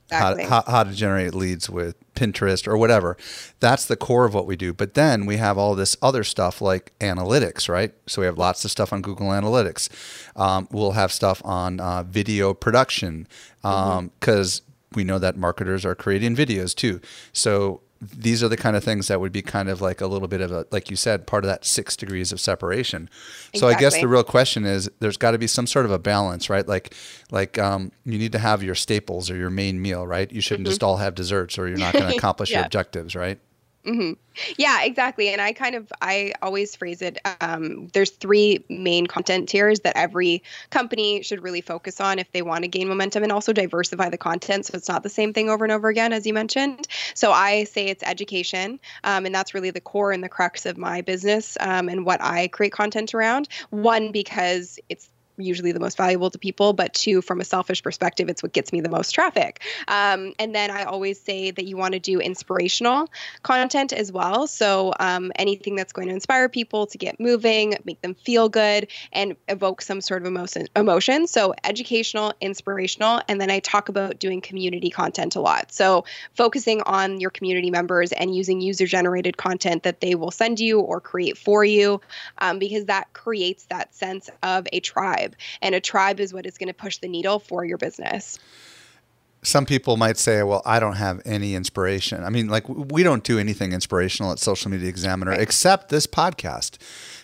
exactly. 0.05 0.43
how, 0.43 0.63
how, 0.65 0.71
how 0.71 0.83
to 0.83 0.91
generate 0.91 1.33
leads 1.33 1.69
with 1.69 1.95
Pinterest 2.13 2.67
or 2.67 2.77
whatever. 2.77 3.17
That's 3.59 3.85
the 3.85 3.95
core 3.95 4.25
of 4.25 4.33
what 4.33 4.45
we 4.45 4.55
do. 4.55 4.73
But 4.73 4.93
then 4.93 5.25
we 5.25 5.37
have 5.37 5.57
all 5.57 5.75
this 5.75 5.95
other 6.01 6.23
stuff 6.23 6.61
like 6.61 6.91
analytics, 6.99 7.69
right? 7.69 7.93
So 8.05 8.21
we 8.21 8.25
have 8.25 8.37
lots 8.37 8.65
of 8.65 8.71
stuff 8.71 8.91
on 8.91 9.01
Google 9.01 9.27
Analytics. 9.27 9.89
Um, 10.35 10.67
we'll 10.71 10.91
have 10.91 11.11
stuff 11.11 11.41
on 11.45 11.79
uh, 11.79 12.03
video 12.03 12.53
production 12.53 13.27
because 13.61 13.99
um, 13.99 14.09
mm-hmm 14.09 14.69
we 14.95 15.03
know 15.03 15.19
that 15.19 15.37
marketers 15.37 15.85
are 15.85 15.95
creating 15.95 16.35
videos 16.35 16.75
too. 16.75 16.99
So 17.31 17.81
these 18.11 18.43
are 18.43 18.47
the 18.47 18.57
kind 18.57 18.75
of 18.75 18.83
things 18.83 19.07
that 19.07 19.19
would 19.19 19.31
be 19.31 19.41
kind 19.41 19.69
of 19.69 19.81
like 19.81 20.01
a 20.01 20.07
little 20.07 20.27
bit 20.27 20.41
of 20.41 20.51
a 20.51 20.65
like 20.71 20.89
you 20.89 20.95
said 20.95 21.25
part 21.25 21.43
of 21.43 21.47
that 21.47 21.63
six 21.63 21.95
degrees 21.95 22.31
of 22.31 22.39
separation 22.39 23.09
exactly. 23.53 23.59
so 23.59 23.67
i 23.67 23.73
guess 23.73 23.99
the 23.99 24.07
real 24.07 24.23
question 24.23 24.65
is 24.65 24.89
there's 24.99 25.17
got 25.17 25.31
to 25.31 25.37
be 25.37 25.47
some 25.47 25.65
sort 25.65 25.85
of 25.85 25.91
a 25.91 25.99
balance 25.99 26.49
right 26.49 26.67
like 26.67 26.93
like 27.31 27.57
um, 27.57 27.91
you 28.05 28.17
need 28.17 28.31
to 28.31 28.39
have 28.39 28.61
your 28.61 28.75
staples 28.75 29.29
or 29.29 29.35
your 29.35 29.49
main 29.49 29.81
meal 29.81 30.05
right 30.05 30.31
you 30.31 30.41
shouldn't 30.41 30.65
mm-hmm. 30.65 30.71
just 30.71 30.83
all 30.83 30.97
have 30.97 31.15
desserts 31.15 31.57
or 31.57 31.67
you're 31.67 31.77
not 31.77 31.93
going 31.93 32.07
to 32.09 32.15
accomplish 32.17 32.51
yeah. 32.51 32.59
your 32.59 32.65
objectives 32.65 33.15
right 33.15 33.39
Mm-hmm. 33.85 34.13
Yeah, 34.57 34.83
exactly. 34.83 35.29
And 35.29 35.41
I 35.41 35.51
kind 35.51 35.75
of 35.75 35.91
I 36.01 36.33
always 36.41 36.73
phrase 36.73 37.01
it. 37.01 37.17
Um, 37.41 37.89
there's 37.93 38.11
three 38.11 38.63
main 38.69 39.07
content 39.07 39.49
tiers 39.49 39.81
that 39.81 39.97
every 39.97 40.41
company 40.69 41.21
should 41.21 41.43
really 41.43 41.59
focus 41.59 41.99
on 41.99 42.17
if 42.17 42.31
they 42.31 42.41
want 42.41 42.63
to 42.63 42.69
gain 42.69 42.87
momentum 42.87 43.23
and 43.23 43.31
also 43.31 43.51
diversify 43.51 44.09
the 44.09 44.17
content, 44.17 44.65
so 44.65 44.77
it's 44.77 44.87
not 44.87 45.03
the 45.03 45.09
same 45.09 45.33
thing 45.33 45.49
over 45.49 45.65
and 45.65 45.71
over 45.71 45.89
again, 45.89 46.13
as 46.13 46.25
you 46.25 46.33
mentioned. 46.33 46.87
So 47.13 47.31
I 47.33 47.65
say 47.65 47.87
it's 47.87 48.03
education, 48.03 48.79
um, 49.03 49.25
and 49.25 49.35
that's 49.35 49.53
really 49.53 49.71
the 49.71 49.81
core 49.81 50.13
and 50.13 50.23
the 50.23 50.29
crux 50.29 50.65
of 50.65 50.77
my 50.77 51.01
business 51.01 51.57
um, 51.59 51.89
and 51.89 52.05
what 52.05 52.21
I 52.21 52.47
create 52.47 52.71
content 52.71 53.13
around. 53.13 53.49
One 53.69 54.13
because 54.13 54.79
it's 54.87 55.09
usually 55.37 55.71
the 55.71 55.79
most 55.79 55.97
valuable 55.97 56.29
to 56.29 56.37
people, 56.37 56.73
but 56.73 56.93
two, 56.93 57.21
from 57.21 57.41
a 57.41 57.45
selfish 57.45 57.81
perspective, 57.81 58.29
it's 58.29 58.43
what 58.43 58.53
gets 58.53 58.71
me 58.71 58.81
the 58.81 58.89
most 58.89 59.11
traffic. 59.11 59.61
Um, 59.87 60.33
and 60.39 60.53
then 60.53 60.69
I 60.69 60.83
always 60.83 61.19
say 61.19 61.51
that 61.51 61.65
you 61.65 61.77
want 61.77 61.93
to 61.93 61.99
do 61.99 62.19
inspirational 62.19 63.09
content 63.41 63.93
as 63.93 64.11
well. 64.11 64.47
So 64.47 64.93
um, 64.99 65.31
anything 65.35 65.75
that's 65.75 65.93
going 65.93 66.07
to 66.09 66.13
inspire 66.13 66.49
people 66.49 66.85
to 66.87 66.97
get 66.97 67.19
moving, 67.19 67.75
make 67.85 68.01
them 68.01 68.15
feel 68.15 68.49
good, 68.49 68.87
and 69.11 69.35
evoke 69.47 69.81
some 69.81 70.01
sort 70.01 70.21
of 70.21 70.27
emotion. 70.27 70.67
Emotion. 70.75 71.27
So 71.27 71.53
educational, 71.63 72.33
inspirational, 72.41 73.21
and 73.27 73.39
then 73.39 73.49
I 73.49 73.59
talk 73.59 73.89
about 73.89 74.19
doing 74.19 74.41
community 74.41 74.89
content 74.89 75.35
a 75.35 75.41
lot. 75.41 75.71
So 75.71 76.05
focusing 76.33 76.81
on 76.83 77.19
your 77.19 77.29
community 77.29 77.71
members 77.71 78.11
and 78.11 78.35
using 78.35 78.61
user-generated 78.61 79.37
content 79.37 79.83
that 79.83 80.01
they 80.01 80.15
will 80.15 80.31
send 80.31 80.59
you 80.59 80.79
or 80.79 80.99
create 80.99 81.37
for 81.37 81.63
you, 81.63 82.01
um, 82.39 82.59
because 82.59 82.85
that 82.85 83.13
creates 83.13 83.65
that 83.65 83.95
sense 83.95 84.29
of 84.41 84.67
a 84.73 84.79
tribe 84.79 85.22
tribe, 85.23 85.35
and 85.61 85.75
a 85.75 85.79
tribe 85.79 86.19
is 86.19 86.33
what 86.33 86.45
is 86.45 86.57
going 86.57 86.67
to 86.67 86.73
push 86.73 86.97
the 86.97 87.07
needle 87.07 87.39
for 87.39 87.65
your 87.65 87.77
business. 87.77 88.39
Some 89.45 89.65
people 89.65 89.97
might 89.97 90.17
say, 90.17 90.41
well, 90.43 90.61
I 90.65 90.79
don't 90.79 90.95
have 90.95 91.21
any 91.25 91.53
inspiration. 91.53 92.23
I 92.23 92.29
mean, 92.29 92.47
like, 92.47 92.67
we 92.69 93.03
don't 93.03 93.25
do 93.25 93.37
anything 93.37 93.73
inspirational 93.73 94.31
at 94.31 94.39
Social 94.39 94.71
Media 94.71 94.87
Examiner 94.87 95.31
right. 95.31 95.41
except 95.41 95.89
this 95.89 96.07
podcast 96.07 96.77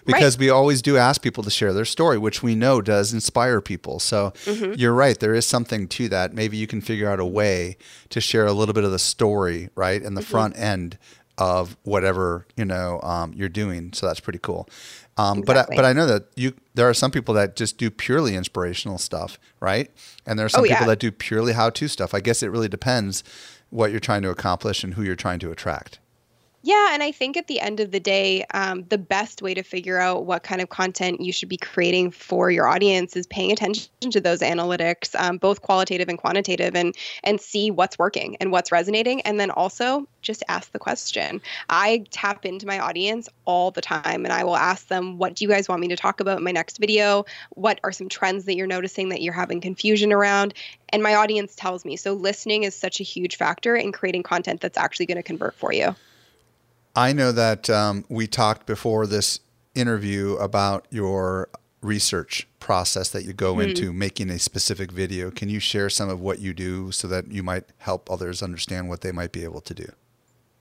because 0.06 0.36
right. 0.36 0.40
we 0.42 0.50
always 0.50 0.82
do 0.82 0.98
ask 0.98 1.22
people 1.22 1.46
to 1.46 1.50
share 1.50 1.72
their 1.72 1.86
story, 1.86 2.18
which 2.18 2.44
we 2.44 2.56
know 2.56 2.82
does 2.82 3.14
inspire 3.14 3.62
people. 3.62 4.00
So 4.00 4.32
mm-hmm. 4.44 4.74
you're 4.74 4.94
right. 4.94 5.18
There 5.18 5.34
is 5.34 5.46
something 5.46 5.88
to 5.88 6.10
that. 6.10 6.34
Maybe 6.34 6.58
you 6.58 6.68
can 6.68 6.82
figure 6.82 7.10
out 7.10 7.22
a 7.22 7.26
way 7.26 7.78
to 8.10 8.20
share 8.20 8.46
a 8.46 8.54
little 8.54 8.74
bit 8.74 8.84
of 8.84 8.92
the 8.92 9.00
story, 9.00 9.70
right, 9.76 10.02
in 10.02 10.16
the 10.16 10.22
mm-hmm. 10.22 10.30
front 10.30 10.58
end 10.58 10.98
of 11.40 11.78
whatever 11.84 12.46
you 12.56 12.66
know 12.66 13.00
um, 13.02 13.34
you're 13.34 13.50
doing. 13.50 13.94
So 13.94 14.06
that's 14.06 14.20
pretty 14.20 14.40
cool. 14.40 14.70
Um, 15.18 15.40
exactly. 15.40 15.46
But 15.46 15.58
I, 15.58 15.76
but 15.76 15.86
I 15.86 15.94
know 15.94 16.06
that 16.06 16.26
you 16.36 16.54
there 16.76 16.88
are 16.88 16.94
some 16.94 17.12
people 17.12 17.34
that 17.34 17.56
just 17.56 17.78
do 17.78 17.90
purely 17.90 18.36
inspirational 18.36 18.98
stuff, 18.98 19.40
right? 19.60 19.90
And 20.26 20.38
there 20.38 20.46
are 20.46 20.50
some 20.50 20.62
oh, 20.62 20.68
people 20.68 20.82
yeah. 20.82 20.88
that 20.88 21.00
do 21.00 21.12
purely 21.12 21.54
how 21.54 21.70
to 21.72 21.88
stuff. 21.88 22.14
I 22.14 22.20
guess 22.20 22.44
it 22.44 22.50
really 22.50 22.70
depends 22.70 23.24
what 23.70 23.92
you're 23.92 24.00
trying 24.00 24.22
to 24.24 24.30
accomplish 24.30 24.84
and 24.84 24.94
who 24.94 25.02
you're 25.02 25.16
trying 25.16 25.40
to 25.40 25.52
attract. 25.52 26.00
Yeah, 26.62 26.90
and 26.94 27.02
I 27.02 27.14
think 27.14 27.38
at 27.38 27.48
the 27.48 27.62
end 27.62 27.80
of 27.80 27.92
the 27.92 28.02
day, 28.02 28.44
um, 28.54 28.84
the 28.90 28.98
best 28.98 29.42
way 29.42 29.54
to 29.54 29.64
figure 29.64 29.98
out 29.98 30.26
what 30.26 30.44
kind 30.44 30.60
of 30.62 30.68
content 30.68 31.22
you 31.22 31.32
should 31.32 31.48
be 31.48 31.56
creating 31.56 32.12
for 32.12 32.52
your 32.52 32.68
audience 32.68 33.16
is 33.16 33.26
paying 33.28 33.54
attention 33.54 33.90
to 34.12 34.20
those 34.20 34.42
analytics, 34.42 35.18
um, 35.18 35.38
both 35.38 35.62
qualitative 35.62 36.10
and 36.10 36.18
quantitative, 36.18 36.76
and 36.76 36.96
and 37.24 37.40
see 37.40 37.72
what's 37.72 37.98
working 37.98 38.36
and 38.42 38.52
what's 38.52 38.74
resonating, 38.74 39.22
and 39.22 39.40
then 39.40 39.52
also 39.52 40.06
just 40.22 40.44
ask 40.50 40.74
the 40.74 40.80
question. 40.80 41.40
I 41.70 42.04
tap 42.12 42.46
into 42.46 42.68
my 42.68 42.78
audience 42.78 43.30
all 43.46 43.72
the 43.72 43.82
time, 43.82 44.26
and 44.26 44.34
I 44.34 44.44
will 44.44 44.58
ask 44.58 44.90
them, 44.90 45.18
"What 45.18 45.36
do 45.36 45.46
you 45.46 45.50
guys 45.50 45.70
want 45.70 45.80
me 45.80 45.88
to 45.88 45.96
talk 45.96 46.20
about 46.20 46.40
in 46.40 46.44
my 46.44 46.52
next 46.52 46.78
video? 46.78 47.24
What 47.52 47.80
are 47.86 47.94
some 47.94 48.10
trends 48.10 48.44
that 48.46 48.58
you're 48.58 48.68
noticing 48.68 49.08
that 49.10 49.22
you're 49.22 49.34
having 49.34 49.62
confusion 49.62 50.12
around?" 50.12 50.54
And 50.90 51.02
my 51.02 51.16
audience 51.16 51.56
tells 51.56 51.86
me. 51.86 51.96
So 51.96 52.14
listening 52.14 52.64
is 52.64 52.76
such 52.76 53.00
a 53.00 53.04
huge 53.04 53.38
factor 53.38 53.78
in 53.78 53.94
creating 53.94 54.24
content 54.24 54.60
that's 54.60 54.78
actually 54.78 55.06
going 55.06 55.16
to 55.18 55.24
convert 55.24 55.56
for 55.56 55.72
you. 55.72 55.96
I 57.00 57.14
know 57.14 57.32
that 57.32 57.70
um, 57.70 58.04
we 58.10 58.28
talked 58.28 58.66
before 58.66 59.08
this 59.08 59.40
interview 59.74 60.34
about 60.34 60.86
your 60.90 61.48
research 61.82 62.46
process 62.60 63.10
that 63.12 63.24
you 63.24 63.32
go 63.32 63.54
mm-hmm. 63.54 63.70
into 63.70 63.94
making 63.94 64.30
a 64.30 64.38
specific 64.38 64.92
video. 64.92 65.32
Can 65.32 65.48
you 65.48 65.62
share 65.62 65.90
some 65.90 66.10
of 66.10 66.20
what 66.20 66.40
you 66.40 66.54
do 66.54 66.92
so 66.92 67.08
that 67.08 67.32
you 67.32 67.42
might 67.42 67.64
help 67.78 68.12
others 68.12 68.44
understand 68.44 68.90
what 68.90 69.00
they 69.00 69.14
might 69.14 69.32
be 69.32 69.46
able 69.46 69.62
to 69.62 69.74
do? 69.74 69.90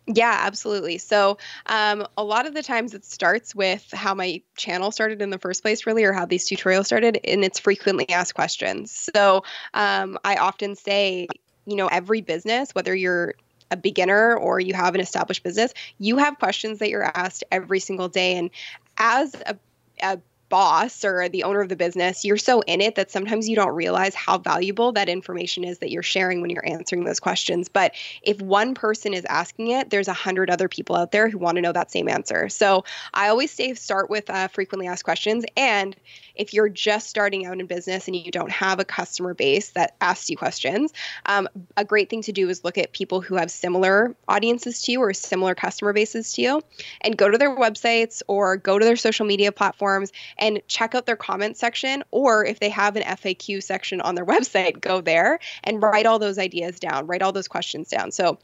Yeah, 0.07 0.39
absolutely. 0.43 0.99
So, 0.99 1.39
um, 1.67 2.07
a 2.17 2.23
lot 2.23 2.47
of 2.47 2.55
the 2.55 2.63
times 2.63 2.95
it 2.95 3.05
starts 3.05 3.53
with 3.53 3.91
how 3.93 4.15
my 4.15 4.41
channel 4.57 4.93
started 4.93 5.21
in 5.21 5.31
the 5.31 5.39
first 5.39 5.63
place, 5.63 5.87
really, 5.87 6.05
or 6.05 6.13
how 6.13 6.25
these 6.25 6.49
tutorials 6.49 6.87
started, 6.87 7.19
and 7.25 7.45
it's 7.45 7.59
frequently 7.59 8.09
asked 8.11 8.35
questions. 8.35 9.11
So, 9.13 9.43
um, 9.75 10.17
I 10.23 10.37
often 10.37 10.77
say, 10.77 11.27
you 11.67 11.75
know, 11.75 11.89
every 11.89 12.21
business, 12.21 12.77
whether 12.77 12.95
you're 12.95 13.35
a 13.71 13.77
beginner 13.77 14.37
or 14.37 14.61
you 14.61 14.75
have 14.75 14.95
an 14.95 15.01
established 15.01 15.43
business, 15.43 15.73
you 15.99 16.17
have 16.19 16.39
questions 16.39 16.79
that 16.79 16.91
you're 16.91 17.05
asked 17.05 17.45
every 17.51 17.81
single 17.81 18.09
day. 18.09 18.37
And 18.37 18.51
as 18.97 19.35
a, 19.47 19.57
a 20.03 20.19
boss 20.49 21.05
or 21.05 21.29
the 21.29 21.45
owner 21.45 21.61
of 21.61 21.69
the 21.69 21.77
business, 21.77 22.25
you're 22.25 22.37
so 22.37 22.61
in 22.63 22.81
it 22.81 22.95
that 22.95 23.11
sometimes 23.11 23.49
you 23.49 23.57
don't 23.57 23.75
realize 23.75 24.15
how 24.15 24.39
valuable 24.39 24.93
that 24.93 25.09
information 25.09 25.65
is 25.65 25.79
that 25.79 25.91
you're 25.91 26.03
sharing 26.03 26.41
when 26.41 26.51
you're 26.51 26.69
answering 26.69 27.05
those 27.05 27.21
questions. 27.21 27.69
But 27.69 27.95
if 28.23 28.41
one 28.41 28.75
person 28.75 29.15
is 29.15 29.25
asking 29.27 29.69
it, 29.69 29.91
there's 29.91 30.09
a 30.09 30.13
hundred 30.13 30.51
other 30.51 30.69
people 30.69 30.97
out 30.97 31.13
there 31.13 31.29
who 31.29 31.39
want 31.39 31.57
to 31.57 31.63
know 31.63 31.73
that 31.73 31.91
same 31.91 32.09
answer. 32.09 32.49
So 32.49 32.85
I 33.15 33.29
always 33.29 33.51
say 33.51 33.75
start 33.75 34.11
with 34.11 34.29
uh, 34.31 34.49
frequently 34.49 34.87
asked 34.87 35.05
questions 35.05 35.45
and 35.57 35.97
if 36.39 36.55
you're 36.55 36.69
just 36.69 37.11
starting 37.11 37.45
out 37.45 37.61
in 37.61 37.67
business 37.67 38.07
and 38.07 38.17
you 38.17 38.31
don't 38.31 38.51
have 38.51 38.79
a 38.79 38.85
customer 38.85 39.35
base 39.35 39.71
that 39.71 39.97
asks 40.01 40.31
you 40.31 40.37
questions, 40.37 40.93
um, 41.27 41.49
a 41.77 41.85
great 41.85 42.09
thing 42.09 42.23
to 42.23 42.33
do 42.33 42.49
is 42.49 42.65
look 42.65 42.79
at 42.79 42.93
people 42.93 43.21
who 43.21 43.35
have 43.35 43.51
similar 43.51 44.15
audiences 44.29 44.81
to 44.83 44.93
you 44.93 45.01
or 45.01 45.13
similar 45.13 45.55
customer 45.55 45.93
bases 45.93 46.33
to 46.35 46.43
you 46.43 46.63
and 47.01 47.19
go 47.19 47.29
to 47.29 47.37
their 47.37 47.55
websites 47.55 48.23
or 48.29 48.57
go 48.57 48.79
to 48.79 48.85
their 48.85 48.97
social 48.97 49.27
media 49.27 49.51
platforms 49.51 50.13
and 50.39 50.61
check 50.69 50.95
out 50.95 51.07
their 51.07 51.17
comment 51.17 51.57
section. 51.57 52.05
Or 52.11 52.45
if 52.45 52.61
they 52.61 52.71
have 52.71 52.97
an 52.97 53.03
FAQ 53.03 53.63
section 53.63 54.01
on 54.01 54.15
their 54.15 54.27
website, 54.35 54.81
go 54.81 55.01
there 55.01 55.39
and 55.65 55.83
write 55.83 56.07
all 56.07 56.19
those 56.19 56.39
ideas 56.39 56.79
down, 56.79 57.07
write 57.07 57.23
all 57.23 57.33
those 57.33 57.49
questions 57.49 57.89
down. 57.89 58.11
So 58.11 58.39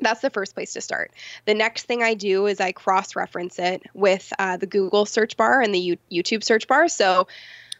that's 0.00 0.20
the 0.20 0.30
first 0.30 0.54
place 0.54 0.72
to 0.74 0.80
start. 0.80 1.12
The 1.44 1.54
next 1.54 1.84
thing 1.84 2.02
I 2.02 2.14
do 2.14 2.46
is 2.46 2.60
I 2.60 2.72
cross 2.72 3.14
reference 3.14 3.58
it 3.58 3.82
with 3.94 4.32
uh, 4.38 4.56
the 4.56 4.66
Google 4.66 5.06
search 5.06 5.36
bar 5.36 5.60
and 5.60 5.74
the 5.74 5.78
U- 5.78 5.98
YouTube 6.10 6.42
search 6.42 6.66
bar. 6.66 6.88
So 6.88 7.28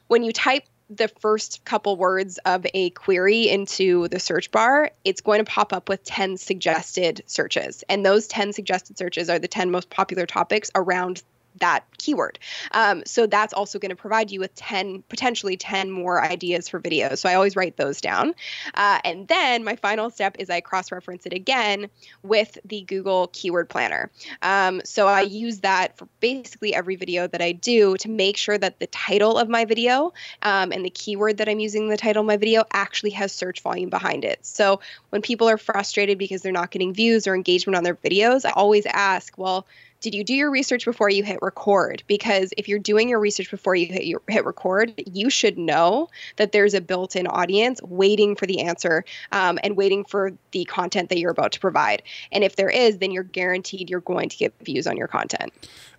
when 0.09 0.23
you 0.23 0.33
type 0.33 0.65
the 0.97 1.09
first 1.09 1.65
couple 1.65 1.97
words 1.97 2.39
of 2.45 2.67
a 2.75 2.91
query 2.91 3.49
into 3.49 4.09
the 4.09 4.21
search 4.21 4.51
bar, 4.51 4.91
it's 5.05 5.21
going 5.21 5.39
to 5.39 5.51
pop 5.51 5.73
up 5.73 5.89
with 5.89 6.05
10 6.05 6.37
suggested 6.37 7.23
searches. 7.27 7.83
And 7.89 8.05
those 8.05 8.27
10 8.27 8.53
suggested 8.53 8.99
searches 8.99 9.31
are 9.31 9.39
the 9.39 9.49
10 9.49 9.71
most 9.71 9.91
popular 9.91 10.27
topics 10.27 10.71
around 10.75 11.23
that 11.61 11.85
keyword. 11.99 12.39
Um, 12.73 13.03
so 13.07 13.27
that's 13.27 13.53
also 13.53 13.79
going 13.79 13.91
to 13.91 13.97
provide 13.97 14.31
you 14.31 14.41
with 14.41 14.55
10, 14.55 15.03
potentially 15.09 15.57
10 15.57 15.91
more 15.91 16.23
ideas 16.23 16.69
for 16.69 16.81
videos. 16.81 17.19
So 17.19 17.29
I 17.29 17.35
always 17.35 17.57
write 17.57 17.77
those 17.77 18.01
down. 18.01 18.35
Uh, 18.75 18.99
and 19.05 19.29
then 19.29 19.65
my 19.65 19.77
final 19.77 20.11
step 20.11 20.37
is 20.39 20.51
I 20.51 20.61
cross 20.61 20.91
reference 20.93 21.27
it 21.27 21.33
again 21.33 21.89
with 22.23 22.59
the 22.65 22.83
Google 22.83 23.29
Keyword 23.33 23.69
Planner. 23.69 24.11
Um, 24.43 24.83
so 24.85 25.07
I 25.07 25.23
use 25.23 25.61
that 25.61 25.97
for 25.97 26.09
basically 26.21 26.75
every 26.75 26.97
video 26.97 27.27
that 27.27 27.41
I 27.41 27.53
do 27.53 27.97
to 27.99 28.09
make 28.09 28.37
sure 28.37 28.59
that 28.59 28.79
the 28.79 28.87
title 28.89 29.39
of 29.39 29.49
my 29.49 29.65
video 29.65 30.13
um, 30.43 30.73
and 30.73 30.85
the 30.85 30.91
keyword 30.91 31.39
that 31.39 31.49
I'm 31.49 31.61
using 31.61 31.89
the 31.89 31.97
title 31.97 32.21
of 32.21 32.27
my 32.27 32.37
video 32.37 32.65
actually 32.73 33.11
has 33.11 33.33
search 33.33 33.61
volume 33.61 33.91
behind 33.91 34.25
it. 34.25 34.45
So 34.45 34.81
when 35.11 35.23
people 35.23 35.49
are 35.49 35.59
frustrated 35.59 36.19
because 36.19 36.43
they're 36.43 36.53
not 36.53 36.71
getting 36.71 36.93
views 36.95 37.27
or 37.27 37.35
engagement 37.35 37.77
on 37.77 37.85
their 37.85 37.95
videos, 37.95 38.45
I 38.45 38.51
always 38.51 38.87
ask, 38.87 39.37
well, 39.37 39.67
did 40.03 40.15
you 40.15 40.25
do 40.25 40.35
your 40.35 40.51
research 40.51 40.85
before 40.85 41.09
you 41.09 41.23
hit 41.23 41.39
record? 41.41 42.03
Because 42.09 42.53
if 42.59 42.69
you're 42.69 42.81
doing 42.81 43.09
your 43.09 43.21
research 43.21 43.51
before 43.51 43.77
you 43.77 43.87
hit, 43.87 44.21
hit 44.29 44.45
record, 44.45 44.93
you 45.07 45.31
should 45.31 45.57
know 45.57 46.09
that 46.37 46.53
there's 46.53 46.75
a 46.75 46.81
built 46.81 47.15
in 47.17 47.27
audience 47.29 47.81
waiting 47.83 48.35
for 48.35 48.47
the 48.47 48.61
answer 48.61 49.05
um, 49.31 49.59
and 49.63 49.77
waiting 49.77 50.05
for 50.05 50.33
the 50.51 50.65
content 50.65 51.09
that 51.09 51.19
you're 51.19 51.31
about 51.31 51.53
to 51.53 51.61
provide. 51.61 52.03
And 52.33 52.43
if 52.43 52.57
there 52.57 52.69
is, 52.69 52.99
then 52.99 53.13
you're 53.13 53.23
guaranteed 53.23 53.89
you're 53.89 54.01
going 54.01 54.29
to 54.29 54.37
get 54.37 54.53
views 54.61 54.87
on 54.89 54.97
your 54.97 55.09
content. 55.09 55.53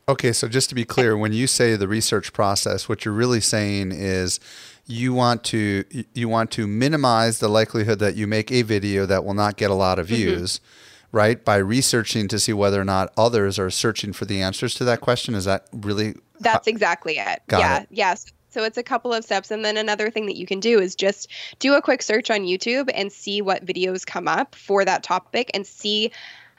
Okay, 0.09 0.33
so 0.33 0.49
just 0.49 0.67
to 0.67 0.75
be 0.75 0.83
clear, 0.83 1.17
when 1.17 1.31
you 1.31 1.47
say 1.47 1.77
the 1.77 1.87
research 1.87 2.33
process, 2.33 2.89
what 2.89 3.05
you're 3.05 3.13
really 3.13 3.39
saying 3.39 3.93
is 3.93 4.41
you 4.85 5.13
want 5.13 5.45
to 5.45 5.85
you 6.13 6.27
want 6.27 6.51
to 6.51 6.67
minimize 6.67 7.39
the 7.39 7.47
likelihood 7.47 7.99
that 7.99 8.17
you 8.17 8.27
make 8.27 8.51
a 8.51 8.63
video 8.63 9.05
that 9.05 9.23
will 9.23 9.33
not 9.33 9.55
get 9.55 9.71
a 9.71 9.73
lot 9.73 9.97
of 9.97 10.07
mm-hmm. 10.07 10.15
views. 10.15 10.59
Mm-hmm 10.59 10.89
right? 11.13 11.45
By 11.45 11.57
researching 11.57 12.27
to 12.27 12.39
see 12.39 12.51
whether 12.51 12.81
or 12.81 12.83
not 12.83 13.13
others 13.15 13.57
are 13.57 13.69
searching 13.69 14.11
for 14.11 14.25
the 14.25 14.41
answers 14.41 14.75
to 14.75 14.83
that 14.83 14.99
question. 14.99 15.35
Is 15.35 15.45
that 15.45 15.67
really? 15.71 16.15
That's 16.41 16.67
exactly 16.67 17.19
it. 17.19 17.41
Got 17.47 17.59
yeah. 17.59 17.79
It. 17.81 17.87
Yes. 17.91 18.25
So 18.49 18.63
it's 18.63 18.77
a 18.77 18.83
couple 18.83 19.13
of 19.13 19.23
steps. 19.23 19.49
And 19.49 19.63
then 19.63 19.77
another 19.77 20.09
thing 20.09 20.25
that 20.25 20.35
you 20.35 20.45
can 20.45 20.59
do 20.59 20.79
is 20.79 20.95
just 20.95 21.29
do 21.59 21.75
a 21.75 21.81
quick 21.81 22.01
search 22.01 22.29
on 22.29 22.41
YouTube 22.41 22.89
and 22.93 23.11
see 23.11 23.41
what 23.41 23.65
videos 23.65 24.05
come 24.05 24.27
up 24.27 24.53
for 24.55 24.83
that 24.83 25.01
topic 25.01 25.49
and 25.53 25.65
see 25.65 26.11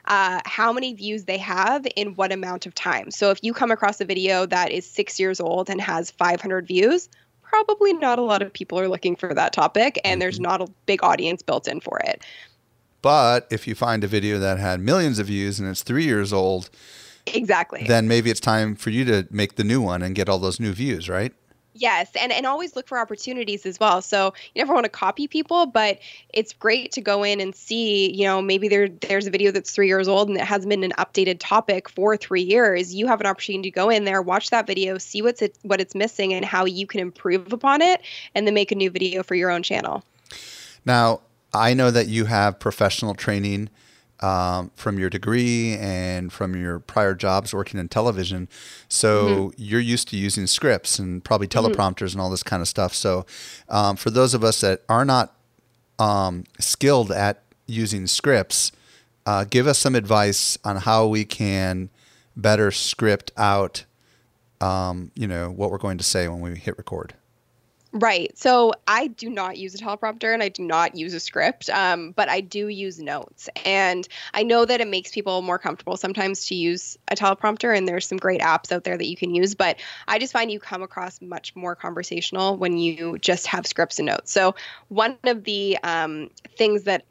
uh, 0.06 0.40
how 0.44 0.72
many 0.72 0.94
views 0.94 1.24
they 1.24 1.38
have 1.38 1.86
in 1.96 2.14
what 2.14 2.32
amount 2.32 2.66
of 2.66 2.74
time. 2.74 3.10
So 3.10 3.30
if 3.30 3.38
you 3.42 3.52
come 3.52 3.70
across 3.70 4.00
a 4.00 4.04
video 4.04 4.46
that 4.46 4.70
is 4.70 4.88
six 4.88 5.20
years 5.20 5.40
old 5.40 5.70
and 5.70 5.80
has 5.80 6.10
500 6.10 6.66
views, 6.66 7.08
probably 7.42 7.92
not 7.92 8.18
a 8.18 8.22
lot 8.22 8.42
of 8.42 8.52
people 8.52 8.78
are 8.78 8.88
looking 8.88 9.14
for 9.16 9.32
that 9.32 9.52
topic 9.52 10.00
and 10.04 10.20
there's 10.20 10.36
mm-hmm. 10.36 10.50
not 10.50 10.62
a 10.62 10.66
big 10.86 11.02
audience 11.02 11.42
built 11.42 11.68
in 11.68 11.80
for 11.80 12.00
it. 12.00 12.24
But 13.04 13.46
if 13.50 13.66
you 13.68 13.74
find 13.74 14.02
a 14.02 14.06
video 14.06 14.38
that 14.38 14.58
had 14.58 14.80
millions 14.80 15.18
of 15.18 15.26
views 15.26 15.60
and 15.60 15.68
it's 15.68 15.82
three 15.82 16.04
years 16.04 16.32
old, 16.32 16.70
exactly, 17.26 17.84
then 17.86 18.08
maybe 18.08 18.30
it's 18.30 18.40
time 18.40 18.74
for 18.74 18.88
you 18.88 19.04
to 19.04 19.28
make 19.30 19.56
the 19.56 19.62
new 19.62 19.82
one 19.82 20.00
and 20.00 20.14
get 20.14 20.26
all 20.26 20.38
those 20.38 20.58
new 20.58 20.72
views, 20.72 21.06
right? 21.06 21.34
Yes, 21.74 22.10
and 22.18 22.32
and 22.32 22.46
always 22.46 22.76
look 22.76 22.88
for 22.88 22.98
opportunities 22.98 23.66
as 23.66 23.78
well. 23.78 24.00
So 24.00 24.32
you 24.54 24.62
never 24.62 24.72
want 24.72 24.84
to 24.84 24.90
copy 24.90 25.28
people, 25.28 25.66
but 25.66 25.98
it's 26.32 26.54
great 26.54 26.92
to 26.92 27.02
go 27.02 27.24
in 27.24 27.42
and 27.42 27.54
see. 27.54 28.10
You 28.10 28.24
know, 28.24 28.40
maybe 28.40 28.68
there 28.68 28.88
there's 28.88 29.26
a 29.26 29.30
video 29.30 29.50
that's 29.50 29.72
three 29.72 29.88
years 29.88 30.08
old 30.08 30.30
and 30.30 30.38
it 30.38 30.44
hasn't 30.44 30.70
been 30.70 30.82
an 30.82 30.92
updated 30.92 31.36
topic 31.40 31.90
for 31.90 32.16
three 32.16 32.40
years. 32.40 32.94
You 32.94 33.06
have 33.06 33.20
an 33.20 33.26
opportunity 33.26 33.70
to 33.70 33.74
go 33.74 33.90
in 33.90 34.04
there, 34.04 34.22
watch 34.22 34.48
that 34.48 34.66
video, 34.66 34.96
see 34.96 35.20
what's 35.20 35.42
it 35.42 35.58
what 35.60 35.78
it's 35.78 35.94
missing, 35.94 36.32
and 36.32 36.42
how 36.42 36.64
you 36.64 36.86
can 36.86 37.00
improve 37.00 37.52
upon 37.52 37.82
it, 37.82 38.00
and 38.34 38.46
then 38.46 38.54
make 38.54 38.72
a 38.72 38.76
new 38.76 38.88
video 38.88 39.22
for 39.22 39.34
your 39.34 39.50
own 39.50 39.62
channel. 39.62 40.02
Now, 40.86 41.20
I 41.54 41.74
know 41.74 41.90
that 41.90 42.08
you 42.08 42.24
have 42.26 42.58
professional 42.58 43.14
training 43.14 43.70
um, 44.20 44.70
from 44.74 44.98
your 44.98 45.10
degree 45.10 45.76
and 45.76 46.32
from 46.32 46.56
your 46.56 46.78
prior 46.78 47.14
jobs 47.14 47.52
working 47.52 47.78
in 47.78 47.88
television. 47.88 48.48
So 48.88 49.26
mm-hmm. 49.26 49.62
you're 49.62 49.80
used 49.80 50.08
to 50.08 50.16
using 50.16 50.46
scripts 50.46 50.98
and 50.98 51.22
probably 51.22 51.46
mm-hmm. 51.46 51.66
teleprompters 51.66 52.10
mm-hmm. 52.10 52.18
and 52.18 52.20
all 52.20 52.30
this 52.30 52.42
kind 52.42 52.62
of 52.62 52.68
stuff. 52.68 52.94
So 52.94 53.26
um, 53.68 53.96
for 53.96 54.10
those 54.10 54.34
of 54.34 54.42
us 54.42 54.60
that 54.62 54.82
are 54.88 55.04
not 55.04 55.34
um, 55.98 56.44
skilled 56.58 57.12
at 57.12 57.42
using 57.66 58.06
scripts, 58.06 58.72
uh, 59.26 59.44
give 59.44 59.66
us 59.66 59.78
some 59.78 59.94
advice 59.94 60.58
on 60.64 60.76
how 60.76 61.06
we 61.06 61.24
can 61.24 61.90
better 62.36 62.70
script 62.70 63.32
out, 63.36 63.84
um, 64.60 65.10
you 65.14 65.26
know, 65.26 65.50
what 65.50 65.70
we're 65.70 65.78
going 65.78 65.98
to 65.98 66.04
say 66.04 66.28
when 66.28 66.40
we 66.40 66.56
hit 66.56 66.76
record. 66.78 67.14
Right. 67.96 68.36
So 68.36 68.72
I 68.88 69.06
do 69.06 69.30
not 69.30 69.56
use 69.56 69.76
a 69.76 69.78
teleprompter 69.78 70.34
and 70.34 70.42
I 70.42 70.48
do 70.48 70.64
not 70.64 70.96
use 70.96 71.14
a 71.14 71.20
script, 71.20 71.70
um, 71.70 72.10
but 72.10 72.28
I 72.28 72.40
do 72.40 72.66
use 72.66 72.98
notes. 72.98 73.48
And 73.64 74.06
I 74.34 74.42
know 74.42 74.64
that 74.64 74.80
it 74.80 74.88
makes 74.88 75.12
people 75.12 75.42
more 75.42 75.60
comfortable 75.60 75.96
sometimes 75.96 76.46
to 76.46 76.56
use 76.56 76.98
a 77.06 77.14
teleprompter, 77.14 77.76
and 77.76 77.86
there's 77.86 78.08
some 78.08 78.18
great 78.18 78.40
apps 78.40 78.72
out 78.72 78.82
there 78.82 78.98
that 78.98 79.06
you 79.06 79.16
can 79.16 79.32
use. 79.32 79.54
But 79.54 79.78
I 80.08 80.18
just 80.18 80.32
find 80.32 80.50
you 80.50 80.58
come 80.58 80.82
across 80.82 81.22
much 81.22 81.54
more 81.54 81.76
conversational 81.76 82.56
when 82.56 82.78
you 82.78 83.16
just 83.20 83.46
have 83.46 83.64
scripts 83.64 84.00
and 84.00 84.06
notes. 84.06 84.32
So 84.32 84.56
one 84.88 85.16
of 85.22 85.44
the 85.44 85.78
um, 85.84 86.30
things 86.58 86.82
that 86.84 87.04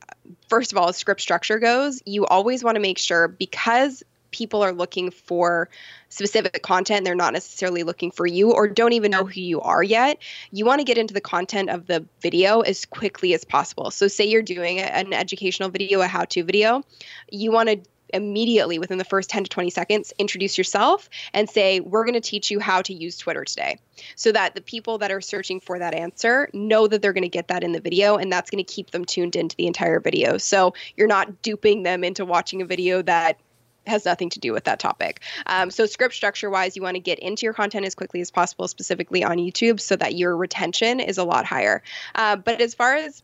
first 0.49 0.73
of 0.73 0.77
all, 0.77 0.89
as 0.89 0.97
script 0.97 1.21
structure 1.21 1.59
goes, 1.59 2.01
you 2.05 2.25
always 2.25 2.61
want 2.61 2.75
to 2.75 2.81
make 2.81 2.97
sure 2.97 3.29
because 3.29 4.03
people 4.33 4.61
are 4.61 4.73
looking 4.73 5.09
for 5.11 5.69
specific 6.09 6.61
content 6.61 7.05
they're 7.05 7.15
not 7.15 7.31
necessarily 7.31 7.83
looking 7.83 8.11
for 8.11 8.27
you 8.27 8.51
or 8.51 8.67
don't 8.67 8.93
even 8.93 9.11
know 9.11 9.23
who 9.23 9.39
you 9.39 9.61
are 9.61 9.83
yet 9.83 10.17
you 10.51 10.65
want 10.65 10.79
to 10.79 10.83
get 10.83 10.97
into 10.97 11.13
the 11.13 11.21
content 11.21 11.69
of 11.69 11.87
the 11.87 12.05
video 12.21 12.61
as 12.61 12.85
quickly 12.85 13.33
as 13.33 13.43
possible. 13.43 13.91
So 13.91 14.07
say 14.07 14.25
you're 14.25 14.41
doing 14.41 14.79
an 14.79 15.13
educational 15.13 15.69
video 15.69 16.01
a 16.01 16.07
how-to 16.07 16.43
video 16.43 16.83
you 17.31 17.51
want 17.51 17.69
to 17.69 17.79
immediately 18.13 18.77
within 18.77 18.99
the 18.99 19.03
first 19.03 19.29
10 19.29 19.45
to 19.45 19.49
20 19.49 19.69
seconds 19.71 20.13
introduce 20.19 20.57
yourself 20.57 21.09
and 21.33 21.49
say 21.49 21.79
we're 21.79 22.03
going 22.03 22.13
to 22.13 22.21
teach 22.21 22.51
you 22.51 22.59
how 22.59 22.81
to 22.81 22.93
use 22.93 23.17
twitter 23.17 23.43
today. 23.43 23.77
So 24.15 24.31
that 24.31 24.55
the 24.55 24.61
people 24.61 24.99
that 24.99 25.11
are 25.11 25.21
searching 25.21 25.59
for 25.59 25.79
that 25.79 25.93
answer 25.93 26.49
know 26.53 26.87
that 26.87 27.01
they're 27.01 27.13
going 27.13 27.23
to 27.23 27.29
get 27.29 27.47
that 27.47 27.63
in 27.63 27.71
the 27.71 27.81
video 27.81 28.17
and 28.17 28.31
that's 28.31 28.49
going 28.49 28.63
to 28.63 28.71
keep 28.71 28.91
them 28.91 29.05
tuned 29.05 29.35
into 29.35 29.55
the 29.55 29.67
entire 29.67 29.99
video. 29.99 30.37
So 30.37 30.73
you're 30.95 31.07
not 31.07 31.41
duping 31.41 31.83
them 31.83 32.03
into 32.03 32.25
watching 32.25 32.61
a 32.61 32.65
video 32.65 33.01
that 33.01 33.39
has 33.85 34.05
nothing 34.05 34.29
to 34.31 34.39
do 34.39 34.53
with 34.53 34.65
that 34.65 34.79
topic. 34.79 35.21
Um, 35.45 35.71
so, 35.71 35.85
script 35.85 36.13
structure 36.13 36.49
wise, 36.49 36.75
you 36.75 36.81
want 36.81 36.95
to 36.95 37.01
get 37.01 37.19
into 37.19 37.45
your 37.45 37.53
content 37.53 37.85
as 37.85 37.95
quickly 37.95 38.21
as 38.21 38.31
possible, 38.31 38.67
specifically 38.67 39.23
on 39.23 39.37
YouTube, 39.37 39.79
so 39.79 39.95
that 39.95 40.15
your 40.15 40.35
retention 40.35 40.99
is 40.99 41.17
a 41.17 41.23
lot 41.23 41.45
higher. 41.45 41.83
Uh, 42.15 42.35
but 42.35 42.61
as 42.61 42.73
far 42.73 42.95
as 42.95 43.23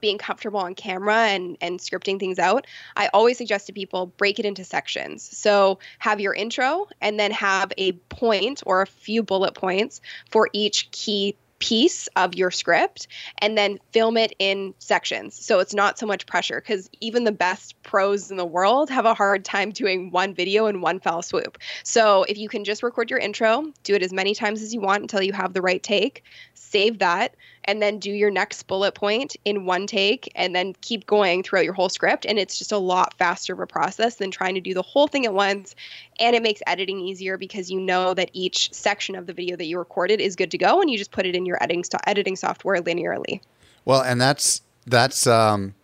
being 0.00 0.18
comfortable 0.18 0.60
on 0.60 0.74
camera 0.74 1.26
and 1.26 1.56
and 1.60 1.78
scripting 1.78 2.18
things 2.18 2.38
out, 2.38 2.66
I 2.96 3.08
always 3.12 3.38
suggest 3.38 3.66
to 3.66 3.72
people 3.72 4.06
break 4.06 4.38
it 4.38 4.46
into 4.46 4.64
sections. 4.64 5.22
So 5.22 5.78
have 5.98 6.20
your 6.20 6.34
intro 6.34 6.88
and 7.00 7.18
then 7.18 7.30
have 7.32 7.72
a 7.76 7.92
point 7.92 8.62
or 8.66 8.82
a 8.82 8.86
few 8.86 9.22
bullet 9.22 9.54
points 9.54 10.00
for 10.30 10.48
each 10.52 10.90
key 10.90 11.36
piece 11.58 12.08
of 12.16 12.34
your 12.34 12.50
script 12.50 13.08
and 13.38 13.56
then 13.56 13.78
film 13.92 14.16
it 14.16 14.34
in 14.38 14.74
sections. 14.78 15.34
So 15.34 15.58
it's 15.60 15.74
not 15.74 15.98
so 15.98 16.06
much 16.06 16.26
pressure 16.26 16.60
because 16.60 16.90
even 17.00 17.24
the 17.24 17.32
best 17.32 17.80
pros 17.82 18.30
in 18.30 18.36
the 18.36 18.44
world 18.44 18.90
have 18.90 19.06
a 19.06 19.14
hard 19.14 19.44
time 19.44 19.70
doing 19.70 20.10
one 20.10 20.34
video 20.34 20.66
in 20.66 20.80
one 20.80 21.00
fell 21.00 21.22
swoop. 21.22 21.58
So 21.82 22.24
if 22.24 22.38
you 22.38 22.48
can 22.48 22.64
just 22.64 22.82
record 22.82 23.10
your 23.10 23.18
intro, 23.18 23.72
do 23.84 23.94
it 23.94 24.02
as 24.02 24.12
many 24.12 24.34
times 24.34 24.62
as 24.62 24.74
you 24.74 24.80
want 24.80 25.02
until 25.02 25.22
you 25.22 25.32
have 25.32 25.52
the 25.52 25.62
right 25.62 25.82
take, 25.82 26.24
save 26.54 26.98
that, 26.98 27.34
and 27.66 27.82
then 27.82 27.98
do 27.98 28.10
your 28.10 28.30
next 28.30 28.64
bullet 28.64 28.94
point 28.94 29.36
in 29.44 29.64
one 29.64 29.86
take 29.86 30.30
and 30.34 30.54
then 30.54 30.72
keep 30.80 31.06
going 31.06 31.42
throughout 31.42 31.64
your 31.64 31.74
whole 31.74 31.88
script. 31.88 32.24
And 32.24 32.38
it's 32.38 32.58
just 32.58 32.72
a 32.72 32.78
lot 32.78 33.14
faster 33.14 33.52
of 33.52 33.60
a 33.60 33.66
process 33.66 34.16
than 34.16 34.30
trying 34.30 34.54
to 34.54 34.60
do 34.60 34.72
the 34.72 34.82
whole 34.82 35.08
thing 35.08 35.26
at 35.26 35.34
once. 35.34 35.74
And 36.20 36.36
it 36.36 36.42
makes 36.42 36.62
editing 36.66 37.00
easier 37.00 37.36
because 37.36 37.70
you 37.70 37.80
know 37.80 38.14
that 38.14 38.30
each 38.32 38.72
section 38.72 39.16
of 39.16 39.26
the 39.26 39.32
video 39.32 39.56
that 39.56 39.66
you 39.66 39.78
recorded 39.78 40.20
is 40.20 40.36
good 40.36 40.50
to 40.52 40.58
go 40.58 40.80
and 40.80 40.90
you 40.90 40.96
just 40.96 41.10
put 41.10 41.26
it 41.26 41.34
in 41.34 41.44
your 41.44 41.62
editing, 41.62 41.84
editing 42.06 42.36
software 42.36 42.80
linearly. 42.80 43.40
Well, 43.84 44.02
and 44.02 44.20
that's, 44.20 44.62
that's, 44.86 45.26
um, 45.26 45.74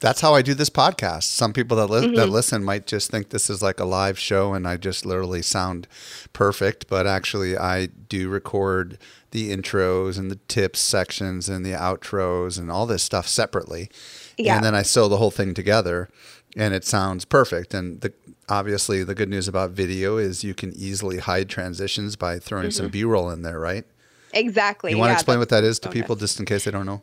that's 0.00 0.20
how 0.20 0.34
I 0.34 0.42
do 0.42 0.52
this 0.52 0.68
podcast. 0.68 1.24
Some 1.24 1.52
people 1.52 1.76
that, 1.76 1.86
li- 1.86 2.06
mm-hmm. 2.06 2.16
that 2.16 2.28
listen 2.28 2.64
might 2.64 2.86
just 2.86 3.10
think 3.10 3.30
this 3.30 3.48
is 3.48 3.62
like 3.62 3.78
a 3.78 3.84
live 3.84 4.18
show 4.18 4.52
and 4.52 4.66
I 4.66 4.76
just 4.76 5.06
literally 5.06 5.42
sound 5.42 5.86
perfect, 6.32 6.88
but 6.88 7.06
actually 7.06 7.56
I 7.56 7.86
do 7.86 8.28
record 8.28 8.98
the 9.32 9.54
intros 9.54 10.18
and 10.18 10.30
the 10.30 10.38
tips 10.48 10.80
sections 10.80 11.48
and 11.48 11.66
the 11.66 11.72
outros 11.72 12.58
and 12.58 12.70
all 12.70 12.86
this 12.86 13.02
stuff 13.02 13.26
separately. 13.26 13.90
Yeah. 14.38 14.56
And 14.56 14.64
then 14.64 14.74
I 14.74 14.82
sew 14.82 15.08
the 15.08 15.16
whole 15.16 15.30
thing 15.30 15.52
together 15.54 16.08
and 16.56 16.72
it 16.74 16.84
sounds 16.84 17.24
perfect. 17.24 17.74
And 17.74 18.00
the 18.00 18.12
obviously 18.48 19.02
the 19.04 19.14
good 19.14 19.28
news 19.28 19.48
about 19.48 19.70
video 19.70 20.16
is 20.18 20.44
you 20.44 20.54
can 20.54 20.72
easily 20.74 21.18
hide 21.18 21.48
transitions 21.48 22.16
by 22.16 22.38
throwing 22.38 22.68
mm-hmm. 22.68 22.70
some 22.70 22.88
B-roll 22.88 23.30
in 23.30 23.42
there, 23.42 23.58
right? 23.58 23.84
Exactly. 24.32 24.92
You 24.92 24.98
want 24.98 25.10
yeah, 25.10 25.14
to 25.14 25.18
explain 25.18 25.38
what 25.38 25.48
that 25.50 25.64
is 25.64 25.78
to 25.80 25.90
people 25.90 26.16
just 26.16 26.38
in 26.38 26.46
case 26.46 26.64
they 26.64 26.70
don't 26.70 26.86
know? 26.86 27.02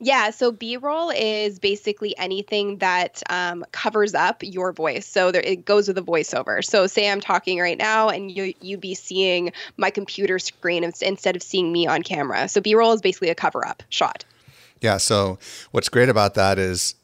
Yeah, 0.00 0.30
so 0.30 0.52
B 0.52 0.76
roll 0.76 1.10
is 1.10 1.58
basically 1.58 2.16
anything 2.18 2.78
that 2.78 3.20
um, 3.30 3.64
covers 3.72 4.14
up 4.14 4.42
your 4.42 4.72
voice. 4.72 5.06
So 5.06 5.32
there, 5.32 5.42
it 5.42 5.64
goes 5.64 5.88
with 5.88 5.98
a 5.98 6.02
voiceover. 6.02 6.64
So 6.64 6.86
say 6.86 7.10
I'm 7.10 7.20
talking 7.20 7.58
right 7.58 7.76
now, 7.78 8.08
and 8.08 8.30
you 8.30 8.54
you'd 8.60 8.80
be 8.80 8.94
seeing 8.94 9.52
my 9.76 9.90
computer 9.90 10.38
screen 10.38 10.84
instead 10.84 11.34
of 11.34 11.42
seeing 11.42 11.72
me 11.72 11.86
on 11.86 12.02
camera. 12.02 12.48
So 12.48 12.60
B 12.60 12.74
roll 12.76 12.92
is 12.92 13.00
basically 13.00 13.30
a 13.30 13.34
cover 13.34 13.66
up 13.66 13.82
shot. 13.88 14.24
Yeah. 14.80 14.98
So 14.98 15.38
what's 15.72 15.88
great 15.88 16.08
about 16.08 16.34
that 16.34 16.58
is 16.58 16.94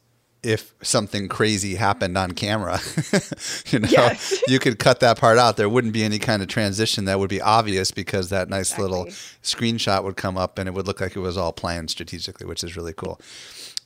if 0.45 0.75
something 0.83 1.29
crazy 1.29 1.75
happened 1.77 2.17
on 2.19 2.33
camera. 2.33 2.81
you 3.67 3.79
know, 3.81 3.89
Yes. 3.91 4.43
you 4.49 4.59
could 4.59 4.79
cut 4.79 5.01
that 5.01 5.19
part 5.19 5.39
out. 5.39 5.57
There 5.57 5.69
wouldn't 5.69 5.93
be 5.93 6.05
any 6.05 6.19
kind 6.19 6.43
of 6.43 6.49
transition 6.49 7.05
that 7.07 7.19
would 7.19 7.31
be 7.31 7.41
obvious 7.41 7.91
because 7.91 8.29
that 8.31 8.49
nice 8.49 8.79
little 8.79 9.07
screenshot 9.43 10.05
would 10.05 10.17
come 10.17 10.37
up 10.37 10.59
and 10.59 10.69
it 10.69 10.73
would 10.73 10.87
look 10.87 11.01
like 11.01 11.17
it 11.17 11.21
was 11.21 11.37
all 11.37 11.53
planned 11.53 11.91
strategically, 11.91 12.47
which 12.47 12.63
is 12.63 12.77
really 12.77 12.93
cool. 12.93 13.21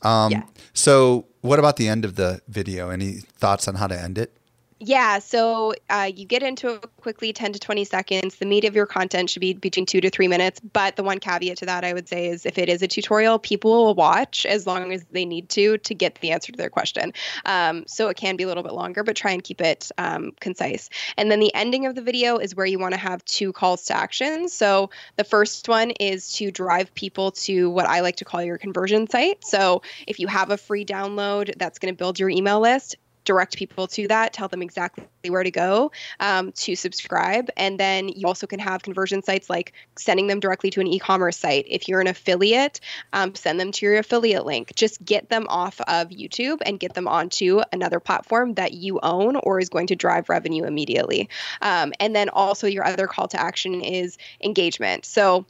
Um, 0.03 0.33
Yeah. 0.33 0.43
So, 0.75 1.27
what 1.41 1.59
about 1.59 1.77
the 1.77 1.89
end 1.89 2.05
of 2.05 2.17
the 2.17 2.41
video? 2.49 2.91
Any 2.91 3.15
thoughts 3.15 3.69
on 3.69 3.77
how 3.77 3.87
to 3.87 4.01
end 4.01 4.19
it? 4.19 4.33
Yeah, 4.81 5.19
so 5.19 5.75
uh, 5.91 6.09
you 6.15 6.25
get 6.25 6.45
into 6.45 6.75
it 6.75 6.87
quickly, 6.99 7.33
10 7.33 7.53
to 7.55 7.59
20 7.59 7.85
seconds. 7.85 8.37
The 8.37 8.47
meat 8.47 8.65
of 8.65 8.77
your 8.77 8.87
content 8.87 9.29
should 9.29 9.41
be 9.41 9.55
between 9.55 9.87
two 9.87 10.01
to 10.01 10.09
three 10.09 10.29
minutes. 10.29 10.61
But 10.61 10.95
the 10.95 11.03
one 11.03 11.19
caveat 11.19 11.57
to 11.59 11.67
that, 11.67 11.85
I 11.85 11.93
would 11.93 12.09
say, 12.09 12.29
is 12.29 12.47
if 12.47 12.59
it 12.59 12.69
is 12.69 12.81
a 12.81 12.87
tutorial, 12.87 13.41
people 13.41 13.73
will 13.73 13.95
watch 13.97 14.47
as 14.47 14.69
long 14.69 14.93
as 14.93 15.05
they 15.11 15.25
need 15.25 15.49
to 15.51 15.79
to 15.79 15.95
get 15.95 16.21
the 16.21 16.31
answer 16.31 16.53
to 16.53 16.57
their 16.57 16.71
question. 16.71 17.13
Um, 17.45 17.85
so 17.89 18.09
it 18.09 18.17
can 18.17 18.37
be 18.37 18.45
a 18.45 18.47
little 18.47 18.63
bit 18.63 18.73
longer, 18.73 19.03
but 19.03 19.17
try 19.17 19.33
and 19.33 19.43
keep 19.43 19.61
it 19.61 19.91
um, 19.99 20.31
concise. 20.41 20.91
And 21.17 21.29
then 21.29 21.41
the 21.41 21.53
ending 21.55 21.85
of 21.87 21.97
the 21.97 22.03
video 22.03 22.37
is 22.37 22.55
where 22.55 22.67
you 22.67 22.79
want 22.79 22.95
to 22.95 23.01
have 23.01 23.25
two 23.25 23.53
calls 23.53 23.85
to 23.87 23.97
action. 23.97 24.49
So 24.49 24.91
the 25.17 25.25
first 25.25 25.69
one 25.69 25.91
is 25.93 26.33
to 26.35 26.53
drive 26.53 26.95
people 26.95 27.33
to 27.33 27.69
what 27.69 27.87
I 27.87 28.01
like 28.01 28.17
to 28.17 28.25
call 28.25 28.45
your 28.45 28.59
conversion 28.59 29.11
site. 29.11 29.45
So 29.45 29.83
if 30.07 30.21
you 30.21 30.29
have 30.29 30.51
a 30.51 30.57
free 30.57 30.85
download 30.85 31.53
that's 31.59 31.81
going 31.81 31.93
to 31.93 31.99
build 31.99 32.21
your 32.21 32.31
email 32.31 32.61
list, 32.61 32.95
direct 33.29 33.59
people 33.59 33.87
to 33.87 34.09
that, 34.09 34.33
tell 34.33 34.49
them 34.49 34.63
exactly 34.63 35.05
where 35.29 35.43
to 35.43 35.51
go 35.51 35.93
um, 36.19 36.51
to 36.53 36.75
subscribe. 36.75 37.51
And 37.59 37.79
then 37.79 38.09
you 38.09 38.27
also 38.27 38.47
can 38.47 38.59
have 38.59 38.83
conversion 38.83 39.23
sites 39.23 39.51
like 39.51 39.75
sending 39.99 40.29
them 40.29 40.41
directly 40.41 40.71
to 40.71 40.81
an 40.81 40.87
e 40.87 40.99
commerce 40.99 41.37
site. 41.37 41.67
If 41.69 41.89
you're 41.89 42.01
an 42.01 42.07
affiliate, 42.07 42.81
um, 43.13 43.35
send 43.35 43.61
them 43.61 43.71
to 43.73 43.85
your 43.85 43.99
affiliate 43.99 44.47
link. 44.47 44.75
Just 44.75 45.05
get 45.05 45.29
them 45.29 45.47
off 45.51 45.79
of 45.83 46.09
YouTube 46.09 46.63
and 46.65 46.81
get 46.81 46.95
them 46.95 47.07
onto 47.07 47.61
another 47.71 48.01
platform 48.01 48.55
that 48.55 48.73
you 48.73 48.99
own 49.03 49.37
or 49.37 49.61
is 49.61 49.69
going 49.69 49.89
to 49.89 49.97
drive 49.97 50.31
revenue 50.31 50.65
immediately. 50.65 51.29
Um, 51.61 51.93
and 52.01 52.17
then 52.17 52.31
also, 52.31 52.67
your 52.67 52.87
other 52.87 53.07
call 53.07 53.29
to 53.29 53.39
action 53.39 53.83
is 53.83 54.17
engagement. 54.43 55.05
So, 55.05 55.45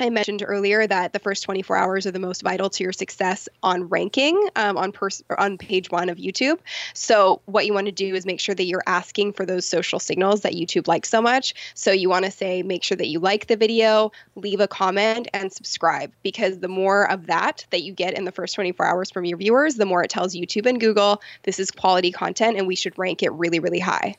I 0.00 0.10
mentioned 0.10 0.42
earlier 0.44 0.86
that 0.88 1.12
the 1.12 1.20
first 1.20 1.44
24 1.44 1.76
hours 1.76 2.04
are 2.04 2.10
the 2.10 2.18
most 2.18 2.42
vital 2.42 2.68
to 2.68 2.82
your 2.82 2.92
success 2.92 3.48
on 3.62 3.84
ranking 3.84 4.48
um, 4.56 4.76
on 4.76 4.90
pers- 4.90 5.22
on 5.38 5.56
page 5.56 5.88
one 5.90 6.08
of 6.08 6.18
YouTube. 6.18 6.58
So 6.94 7.40
what 7.46 7.64
you 7.64 7.72
want 7.72 7.86
to 7.86 7.92
do 7.92 8.12
is 8.12 8.26
make 8.26 8.40
sure 8.40 8.56
that 8.56 8.64
you're 8.64 8.82
asking 8.86 9.34
for 9.34 9.46
those 9.46 9.64
social 9.64 10.00
signals 10.00 10.40
that 10.40 10.54
YouTube 10.54 10.88
likes 10.88 11.08
so 11.08 11.22
much. 11.22 11.54
So 11.74 11.92
you 11.92 12.08
want 12.08 12.24
to 12.24 12.32
say, 12.32 12.64
make 12.64 12.82
sure 12.82 12.96
that 12.96 13.06
you 13.06 13.20
like 13.20 13.46
the 13.46 13.56
video, 13.56 14.10
leave 14.34 14.58
a 14.58 14.66
comment, 14.66 15.28
and 15.32 15.52
subscribe 15.52 16.12
because 16.24 16.58
the 16.58 16.68
more 16.68 17.08
of 17.08 17.26
that 17.26 17.64
that 17.70 17.84
you 17.84 17.92
get 17.92 18.18
in 18.18 18.24
the 18.24 18.32
first 18.32 18.56
24 18.56 18.84
hours 18.84 19.10
from 19.12 19.24
your 19.24 19.38
viewers, 19.38 19.76
the 19.76 19.86
more 19.86 20.02
it 20.02 20.10
tells 20.10 20.34
YouTube 20.34 20.66
and 20.66 20.80
Google 20.80 21.22
this 21.44 21.60
is 21.60 21.70
quality 21.70 22.10
content 22.10 22.56
and 22.56 22.66
we 22.66 22.74
should 22.74 22.98
rank 22.98 23.22
it 23.22 23.30
really, 23.32 23.60
really 23.60 23.78
high. 23.78 24.16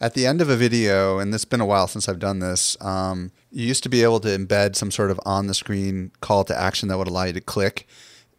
At 0.00 0.14
the 0.14 0.26
end 0.26 0.40
of 0.40 0.48
a 0.48 0.56
video, 0.56 1.18
and 1.18 1.34
it's 1.34 1.44
been 1.44 1.60
a 1.60 1.66
while 1.66 1.88
since 1.88 2.08
I've 2.08 2.20
done 2.20 2.38
this, 2.38 2.76
um, 2.80 3.32
you 3.50 3.66
used 3.66 3.82
to 3.82 3.88
be 3.88 4.04
able 4.04 4.20
to 4.20 4.28
embed 4.28 4.76
some 4.76 4.92
sort 4.92 5.10
of 5.10 5.18
on 5.26 5.48
the 5.48 5.54
screen 5.54 6.12
call 6.20 6.44
to 6.44 6.56
action 6.56 6.88
that 6.88 6.98
would 6.98 7.08
allow 7.08 7.24
you 7.24 7.32
to 7.32 7.40
click 7.40 7.88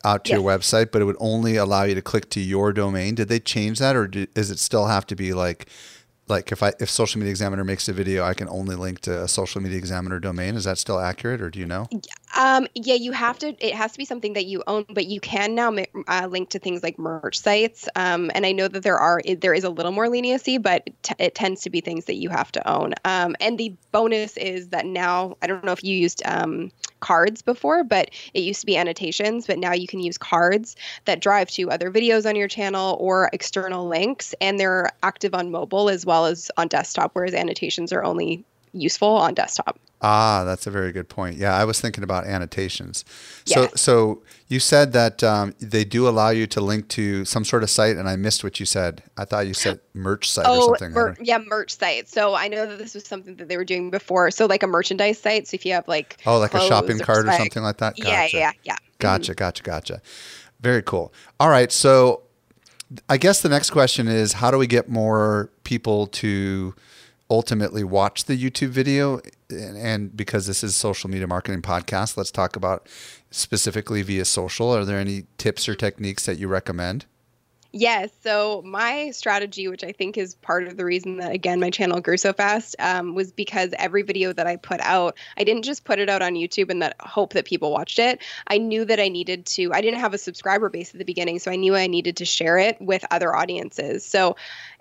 out 0.06 0.24
to 0.24 0.32
your 0.32 0.41
website, 0.41 0.91
but 0.91 1.02
it 1.02 1.06
would 1.06 1.17
only 1.19 1.58
allow 1.58 1.84
you 1.84 1.95
to 1.95 2.02
click 2.02 2.30
to 2.30 2.39
your 2.39 2.72
domain. 2.72 3.15
Did 3.15 3.28
they 3.28 3.41
change 3.41 3.80
that, 3.80 3.98
or 3.98 4.08
do, 4.08 4.26
does 4.28 4.52
it 4.52 4.60
still 4.60 4.88
have 4.88 5.06
to 5.08 5.15
be 5.17 5.34
like, 5.34 5.67
like 6.30 6.54
if 6.54 6.63
I 6.63 6.72
if 6.80 6.89
Social 6.89 7.19
Media 7.19 7.32
Examiner 7.32 7.65
makes 7.65 7.89
a 7.89 7.93
video, 7.93 8.24
I 8.24 8.34
can 8.34 8.48
only 8.48 8.78
link 8.78 9.02
to 9.02 9.24
a 9.24 9.28
Social 9.28 9.60
Media 9.60 9.78
Examiner 9.78 10.22
domain? 10.22 10.56
Is 10.56 10.63
that 10.63 10.78
still 10.78 11.00
accurate, 11.00 11.41
or 11.41 11.50
do 11.50 11.60
you 11.60 11.65
know? 11.65 11.89
Um, 12.37 12.67
yeah, 12.75 12.95
you 12.95 13.11
have 13.11 13.39
to. 13.39 13.55
It 13.65 13.73
has 13.73 13.93
to 13.93 13.97
be 13.97 14.05
something 14.05 14.33
that 14.33 14.45
you 14.45 14.63
own, 14.67 14.85
but 14.89 15.07
you 15.07 15.19
can 15.19 15.55
now 15.55 15.75
uh, 16.07 16.27
link 16.29 16.49
to 16.51 16.59
things 16.59 16.83
like 16.83 16.99
merch 16.99 17.39
sites. 17.39 17.89
Um, 17.95 18.29
and 18.35 18.45
I 18.45 18.51
know 18.51 18.67
that 18.67 18.83
there 18.83 18.97
are 18.97 19.21
there 19.39 19.53
is 19.53 19.63
a 19.63 19.69
little 19.69 19.91
more 19.91 20.09
leniency, 20.09 20.57
but 20.57 20.83
it, 20.85 21.03
t- 21.03 21.15
it 21.17 21.35
tends 21.35 21.61
to 21.61 21.69
be 21.69 21.81
things 21.81 22.05
that 22.05 22.15
you 22.15 22.29
have 22.29 22.51
to 22.53 22.69
own. 22.69 22.93
Um, 23.03 23.35
and 23.39 23.57
the 23.57 23.73
bonus 23.91 24.37
is 24.37 24.69
that 24.69 24.85
now 24.85 25.37
I 25.41 25.47
don't 25.47 25.63
know 25.63 25.71
if 25.71 25.83
you 25.83 25.95
used 25.95 26.21
um, 26.25 26.71
cards 26.99 27.41
before, 27.41 27.83
but 27.83 28.11
it 28.33 28.41
used 28.41 28.59
to 28.59 28.65
be 28.65 28.77
annotations, 28.77 29.47
but 29.47 29.57
now 29.57 29.73
you 29.73 29.87
can 29.87 29.99
use 29.99 30.17
cards 30.17 30.75
that 31.05 31.21
drive 31.21 31.49
to 31.51 31.71
other 31.71 31.91
videos 31.91 32.27
on 32.27 32.35
your 32.35 32.47
channel 32.47 32.97
or 32.99 33.29
external 33.33 33.87
links, 33.87 34.35
and 34.39 34.59
they're 34.59 34.91
active 35.01 35.33
on 35.33 35.49
mobile 35.51 35.89
as 35.89 36.05
well 36.05 36.27
as 36.27 36.51
on 36.57 36.67
desktop, 36.67 37.11
whereas 37.13 37.33
annotations 37.33 37.91
are 37.91 38.03
only 38.03 38.43
useful 38.73 39.09
on 39.09 39.33
desktop. 39.33 39.79
Ah, 40.01 40.43
that's 40.45 40.65
a 40.65 40.71
very 40.71 40.93
good 40.93 41.09
point. 41.09 41.35
Yeah, 41.38 41.53
I 41.53 41.65
was 41.65 41.81
thinking 41.81 42.03
about 42.05 42.25
annotations. 42.25 43.03
So, 43.45 43.63
Yes. 43.63 43.81
so 43.81 44.21
you 44.47 44.62
said 44.62 44.93
that 44.93 45.21
um, 45.23 45.53
they 45.59 45.83
do 45.83 46.07
allow 46.07 46.29
you 46.29 46.47
to 46.47 46.62
link 46.62 46.88
to 46.89 47.25
some 47.25 47.43
sort 47.43 47.63
of 47.63 47.69
site, 47.69 47.97
and 47.97 48.07
I 48.07 48.15
missed 48.15 48.41
what 48.43 48.59
you 48.62 48.65
said. 48.65 49.03
I 49.17 49.25
thought 49.25 49.45
you 49.47 49.53
said 49.53 49.81
merch 49.93 50.31
site 50.31 50.45
or 50.45 50.49
Oh, 50.51 50.67
something. 50.67 50.91
I 50.91 51.01
mer- 51.01 51.17
yeah, 51.19 51.39
merch 51.39 51.75
site. 51.75 52.07
So 52.07 52.33
I 52.33 52.47
know 52.47 52.65
that 52.65 52.77
this 52.77 52.93
was 52.93 53.05
something 53.05 53.35
that 53.35 53.49
they 53.49 53.57
were 53.57 53.65
doing 53.65 53.89
before. 53.89 54.31
So 54.31 54.45
like 54.45 54.63
a 54.63 54.67
merchandise 54.67 55.19
site. 55.19 55.47
So 55.49 55.55
if 55.55 55.65
you 55.65 55.73
have 55.73 55.88
like 55.88 56.17
oh, 56.25 56.38
like 56.39 56.53
a 56.53 56.62
shopping 56.62 56.99
cart 56.99 57.27
or 57.27 57.33
something 57.33 57.62
like 57.63 57.77
that. 57.79 57.97
Yeah, 57.99 58.05
Gotcha. 58.23 58.38
yeah, 58.38 58.51
yeah. 58.63 58.77
Gotcha, 58.99 59.33
gotcha, 59.35 59.63
gotcha. 59.63 60.01
Very 60.62 60.81
cool. 60.81 61.13
All 61.41 61.49
right, 61.49 61.71
so 61.71 62.23
I 63.09 63.17
guess 63.17 63.41
the 63.41 63.49
next 63.49 63.69
question 63.71 64.07
is 64.07 64.33
how 64.33 64.49
do 64.49 64.57
we 64.57 64.65
get 64.67 64.89
more 64.89 65.51
people 65.63 66.07
to 66.07 66.73
ultimately 67.29 67.83
watch 67.83 68.25
the 68.25 68.37
YouTube 68.37 68.69
video? 68.69 69.21
And, 69.49 69.77
and 69.77 70.17
because 70.17 70.47
this 70.47 70.63
is 70.63 70.75
social 70.75 71.09
media 71.09 71.27
marketing 71.27 71.61
podcast, 71.61 72.17
let's 72.17 72.31
talk 72.31 72.55
about 72.55 72.87
specifically 73.31 74.01
via 74.01 74.25
social. 74.25 74.73
Are 74.75 74.85
there 74.85 74.99
any 74.99 75.25
tips 75.37 75.69
or 75.69 75.75
techniques 75.75 76.25
that 76.25 76.37
you 76.37 76.47
recommend? 76.47 77.05
Yes. 77.71 78.09
So 78.23 78.63
my 78.65 79.11
strategy, 79.11 79.67
which 79.67 79.83
I 79.83 79.91
think 79.91 80.17
is 80.17 80.33
part 80.33 80.67
of 80.67 80.75
the 80.75 80.85
reason 80.85 81.17
that 81.17 81.31
again 81.31 81.59
my 81.59 81.69
channel 81.69 82.01
grew 82.01 82.17
so 82.17 82.33
fast, 82.33 82.75
um, 82.79 83.13
was 83.13 83.31
because 83.31 83.73
every 83.77 84.01
video 84.01 84.33
that 84.33 84.47
I 84.47 84.55
put 84.55 84.79
out, 84.81 85.15
I 85.37 85.43
didn't 85.43 85.61
just 85.61 85.83
put 85.83 85.99
it 85.99 86.09
out 86.09 86.23
on 86.23 86.33
YouTube 86.33 86.71
and 86.71 86.81
that 86.81 86.95
hope 86.99 87.33
that 87.33 87.45
people 87.45 87.71
watched 87.71 87.99
it. 87.99 88.23
I 88.47 88.57
knew 88.57 88.85
that 88.85 88.99
I 88.99 89.07
needed 89.07 89.45
to. 89.47 89.71
I 89.71 89.81
didn't 89.81 89.99
have 89.99 90.15
a 90.15 90.17
subscriber 90.17 90.69
base 90.69 90.95
at 90.95 90.97
the 90.97 91.05
beginning, 91.05 91.37
so 91.37 91.51
I 91.51 91.57
knew 91.57 91.75
I 91.75 91.85
needed 91.85 92.17
to 92.17 92.25
share 92.25 92.57
it 92.57 92.81
with 92.81 93.05
other 93.11 93.35
audiences. 93.35 94.03
So 94.03 94.35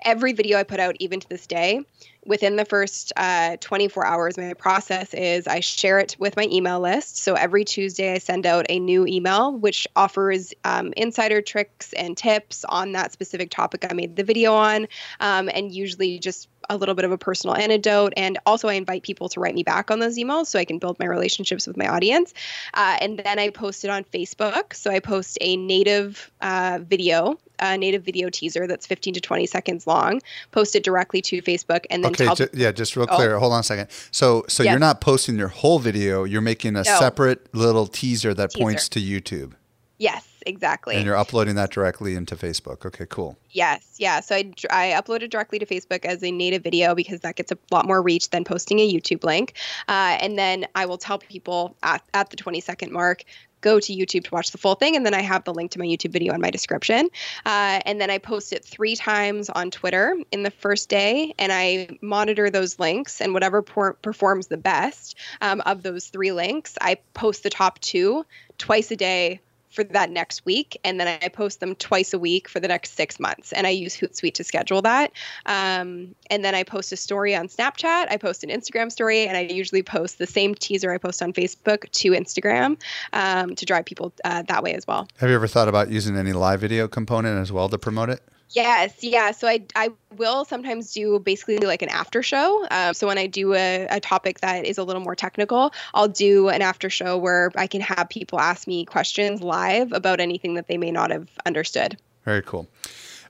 every 0.06 0.32
video 0.32 0.58
I 0.58 0.62
put 0.62 0.80
out, 0.80 0.96
even 0.98 1.20
to 1.20 1.28
this 1.28 1.46
day, 1.46 1.82
within 2.29 2.57
the 2.57 2.64
first 2.67 3.11
uh, 3.17 3.57
24 3.61 4.07
hours, 4.07 4.37
my 4.37 4.53
process 4.53 5.14
is 5.14 5.47
I 5.47 5.61
share 5.61 5.99
it 5.99 6.14
with 6.19 6.37
my 6.37 6.47
email 6.53 6.79
list. 6.79 7.17
So 7.17 7.35
every 7.35 7.64
Tuesday, 7.64 8.12
I 8.12 8.19
send 8.19 8.45
out 8.45 8.67
a 8.69 8.79
new 8.79 9.07
email 9.07 9.53
which 9.53 9.88
offers 9.97 10.53
um, 10.64 10.93
insider 10.97 11.41
tricks 11.41 11.95
and 11.95 12.17
tips 12.17 12.67
on 12.69 12.93
that 12.93 13.12
specific 13.12 13.51
topic 13.51 13.87
I 13.91 13.95
made 13.95 14.17
the 14.17 14.25
video 14.25 14.53
on, 14.53 14.88
um, 15.21 15.49
and 15.53 15.73
usually 15.73 16.19
just 16.19 16.49
a 16.69 16.77
little 16.77 16.95
bit 16.95 17.07
of 17.07 17.12
a 17.12 17.19
personal 17.19 17.57
anecdote. 17.57 18.12
And 18.14 18.38
also, 18.45 18.69
I 18.69 18.75
invite 18.75 19.03
people 19.03 19.31
to 19.31 19.41
write 19.41 19.55
me 19.55 19.62
back 19.62 19.91
on 19.91 19.99
those 19.99 20.19
emails 20.19 20.49
so 20.49 20.59
I 20.59 20.67
can 20.67 20.79
build 20.79 20.99
my 20.99 21.07
relationships 21.07 21.67
with 21.67 21.79
my 21.79 21.88
audience. 21.88 22.35
Uh, 22.75 22.99
and 23.01 23.19
then 23.19 23.38
I 23.38 23.49
post 23.49 23.85
it 23.85 23.91
on 23.91 24.05
Facebook. 24.05 24.75
So 24.75 24.91
I 24.91 25.01
post 25.01 25.38
a 25.41 25.57
native 25.57 26.31
uh, 26.43 26.81
video. 26.83 27.38
A 27.61 27.77
native 27.77 28.05
video 28.05 28.31
teaser 28.31 28.66
that's 28.66 28.87
15 28.87 29.14
to 29.14 29.21
20 29.21 29.47
seconds 29.47 29.87
long, 29.87 30.21
post 30.53 30.77
it 30.77 30.85
directly 30.85 31.21
to 31.23 31.42
Facebook, 31.42 31.85
and 31.90 32.05
then 32.05 32.12
Okay, 32.12 32.25
tell 32.27 32.37
ju- 32.37 32.49
yeah, 32.55 32.71
just 32.73 32.97
real 32.97 33.07
Oh. 33.11 33.16
clear. 33.16 33.38
Hold 33.38 33.53
on 33.53 33.61
a 33.61 33.62
second. 33.62 33.88
So, 34.11 34.44
so 34.49 34.62
Yeah. 34.62 34.73
you're 34.73 34.79
not 34.81 35.01
posting 35.01 35.37
your 35.37 35.49
whole 35.49 35.79
video. 35.79 36.25
You're 36.25 36.40
making 36.40 36.77
a 36.77 36.83
No. 36.85 36.99
separate 36.99 37.53
little 37.55 37.87
teaser 37.87 38.35
that 38.35 38.51
Teaser. 38.53 38.62
points 38.64 38.88
to 38.90 39.01
YouTube, 39.01 39.53
yes, 39.99 40.25
exactly. 40.47 40.94
and 40.97 41.05
you're 41.05 41.16
uploading 41.16 41.55
that 41.57 41.71
directly 41.71 42.14
into 42.14 42.37
Facebook. 42.37 42.87
Okay, 42.87 43.07
cool. 43.09 43.37
Yes, 43.51 43.83
yeah. 43.99 44.21
So 44.21 44.37
I, 44.37 44.53
I 44.71 45.01
uploaded 45.01 45.31
directly 45.31 45.59
to 45.59 45.66
Facebook 45.66 46.05
as 46.05 46.23
a 46.23 46.31
native 46.31 46.62
video 46.62 46.94
because 46.94 47.21
that 47.21 47.35
gets 47.37 47.51
a 47.51 47.59
lot 47.73 47.87
more 47.87 48.01
reach 48.03 48.31
than 48.31 48.44
posting 48.44 48.79
a 48.79 48.88
YouTube 48.92 49.25
link. 49.25 49.55
Uh, 49.88 50.16
and 50.21 50.38
then 50.38 50.66
I 50.75 50.87
will 50.87 50.99
tell 50.99 51.18
people 51.18 51.77
at, 51.83 52.03
at 52.14 52.31
the 52.31 52.37
20 52.37 52.61
second 52.61 52.92
mark, 52.92 53.25
go 53.61 53.81
to 53.81 53.92
YouTube 53.92 54.25
to 54.25 54.35
watch 54.35 54.51
the 54.51 54.59
full 54.59 54.75
thing. 54.75 54.97
And 54.97 55.05
then 55.05 55.14
I 55.14 55.23
have 55.23 55.44
the 55.44 55.55
link 55.55 55.71
to 55.73 55.79
my 55.79 55.85
YouTube 55.85 56.12
video 56.12 56.35
in 56.35 56.40
my 56.40 56.51
description. 56.51 57.09
Uh, 57.44 57.81
and 57.85 58.01
then 58.01 58.11
I 58.11 58.18
post 58.18 58.53
it 58.53 58.64
three 58.64 58.97
times 58.97 59.51
on 59.51 59.71
Twitter 59.71 60.16
in 60.33 60.42
the 60.42 60.51
first 60.51 60.88
day. 60.88 61.35
And 61.38 61.53
I 61.53 61.88
monitor 62.01 62.51
those 62.51 62.79
links 62.79 63.21
and 63.21 63.35
whatever 63.35 63.62
por- 63.62 63.94
performs 63.94 64.49
the 64.49 64.57
best 64.57 65.16
um, 65.40 65.61
of 65.62 65.83
those 65.83 66.07
three 66.07 66.33
links, 66.33 66.77
I 66.81 66.99
post 67.14 67.42
the 67.42 67.51
top 67.51 67.79
two 67.81 68.25
twice 68.59 68.90
a 68.90 68.97
day 68.97 69.40
for 69.70 69.85
that 69.85 70.11
next 70.11 70.44
week 70.44 70.78
and 70.85 71.00
then 71.00 71.09
i 71.22 71.28
post 71.28 71.61
them 71.61 71.74
twice 71.76 72.12
a 72.12 72.18
week 72.18 72.48
for 72.48 72.61
the 72.61 72.68
next 72.68 72.96
six 72.96 73.18
months 73.20 73.52
and 73.52 73.66
i 73.66 73.70
use 73.70 73.96
hootsuite 73.96 74.35
to 74.35 74.44
schedule 74.44 74.83
that 74.83 75.12
um, 75.46 76.14
and 76.31 76.44
then 76.44 76.54
i 76.54 76.62
post 76.62 76.92
a 76.92 76.96
story 76.96 77.35
on 77.35 77.48
snapchat 77.48 78.07
i 78.11 78.16
post 78.16 78.44
an 78.44 78.50
instagram 78.50 78.90
story 78.90 79.26
and 79.26 79.37
i 79.37 79.40
usually 79.40 79.83
post 79.83 80.18
the 80.18 80.26
same 80.26 80.54
teaser 80.54 80.92
i 80.92 80.98
post 80.98 81.22
on 81.22 81.33
facebook 81.33 81.90
to 81.90 82.12
instagram 82.12 82.81
um, 83.12 83.54
to 83.54 83.64
drive 83.64 83.85
people 83.85 84.12
uh, 84.24 84.42
that 84.42 84.62
way 84.62 84.74
as 84.74 84.87
well 84.87 85.09
Have 85.18 85.28
you 85.28 85.35
ever 85.35 85.46
thought 85.46 85.68
about 85.68 85.90
using 85.90 86.16
any 86.16 86.33
live 86.33 86.61
video 86.61 86.88
component 86.88 87.38
as 87.38 87.52
well 87.52 87.68
to 87.68 87.78
promote 87.78 88.11
it? 88.11 88.22
Yes, 88.50 89.02
yeah. 89.02 89.30
So 89.32 89.46
I, 89.46 89.62
I 89.76 89.90
will 90.16 90.44
sometimes 90.44 90.92
do 90.92 91.18
basically 91.18 91.58
like 91.58 91.82
an 91.82 91.90
after 91.90 92.22
show. 92.22 92.66
Um, 92.70 92.94
so 92.94 93.06
when 93.06 93.18
I 93.18 93.26
do 93.26 93.54
a, 93.54 93.87
a 93.90 94.00
topic 94.00 94.40
that 94.40 94.64
is 94.64 94.78
a 94.78 94.84
little 94.84 95.02
more 95.02 95.14
technical, 95.14 95.72
I'll 95.92 96.08
do 96.08 96.48
an 96.48 96.62
after 96.62 96.88
show 96.88 97.18
where 97.18 97.52
I 97.56 97.66
can 97.66 97.82
have 97.82 98.08
people 98.08 98.40
ask 98.40 98.66
me 98.66 98.84
questions 98.84 99.42
live 99.42 99.92
about 99.92 100.20
anything 100.20 100.54
that 100.54 100.66
they 100.66 100.78
may 100.78 100.90
not 100.90 101.11
have 101.11 101.28
understood. 101.44 101.98
Very 102.24 102.42
cool. 102.42 102.66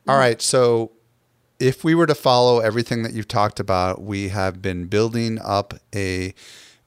All 0.06 0.16
right. 0.16 0.40
So 0.40 0.92
if 1.58 1.82
we 1.82 1.94
were 1.94 2.06
to 2.06 2.14
follow 2.14 2.60
everything 2.60 3.02
that 3.02 3.12
you've 3.12 3.28
talked 3.28 3.58
about, 3.58 4.00
we 4.00 4.28
have 4.28 4.62
been 4.62 4.86
building 4.86 5.38
up 5.42 5.74
a 5.94 6.32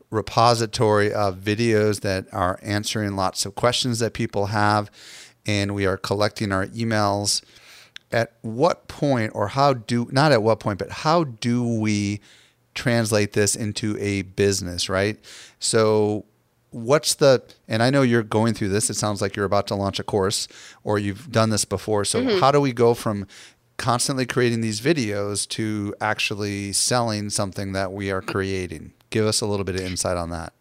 repository 0.09 1.13
of 1.13 1.37
videos 1.37 2.01
that 2.01 2.27
are 2.33 2.59
answering 2.61 3.15
lots 3.15 3.45
of 3.45 3.55
questions 3.55 3.99
that 3.99 4.13
people 4.13 4.47
have, 4.47 4.89
and 5.45 5.75
we 5.75 5.85
are 5.85 5.97
collecting 5.97 6.51
our 6.51 6.67
emails. 6.67 7.41
At 8.11 8.33
what 8.41 8.87
point, 8.87 9.31
or 9.33 9.49
how 9.49 9.73
do, 9.73 10.07
not 10.11 10.31
at 10.31 10.43
what 10.43 10.59
point, 10.59 10.79
but 10.79 10.91
how 10.91 11.23
do 11.23 11.63
we 11.63 12.19
translate 12.73 13.33
this 13.33 13.55
into 13.55 13.97
a 13.99 14.23
business, 14.23 14.89
right? 14.89 15.17
So, 15.59 16.25
what's 16.71 17.15
the, 17.15 17.43
and 17.67 17.83
I 17.83 17.89
know 17.89 18.01
you're 18.01 18.23
going 18.23 18.53
through 18.53 18.69
this, 18.69 18.89
it 18.89 18.95
sounds 18.95 19.21
like 19.21 19.35
you're 19.35 19.45
about 19.45 19.67
to 19.67 19.75
launch 19.75 19.99
a 19.99 20.03
course 20.03 20.47
or 20.83 20.97
you've 20.99 21.31
done 21.31 21.49
this 21.49 21.65
before. 21.65 22.05
So, 22.05 22.21
mm-hmm. 22.21 22.39
how 22.39 22.51
do 22.51 22.61
we 22.61 22.73
go 22.73 22.93
from 22.93 23.27
constantly 23.77 24.25
creating 24.25 24.61
these 24.61 24.79
videos 24.79 25.47
to 25.49 25.93
actually 25.99 26.71
selling 26.73 27.29
something 27.29 27.73
that 27.73 27.91
we 27.91 28.11
are 28.11 28.21
creating? 28.21 28.93
Give 29.09 29.25
us 29.25 29.41
a 29.41 29.45
little 29.45 29.65
bit 29.65 29.75
of 29.75 29.81
insight 29.81 30.17
on 30.17 30.29
that. 30.29 30.53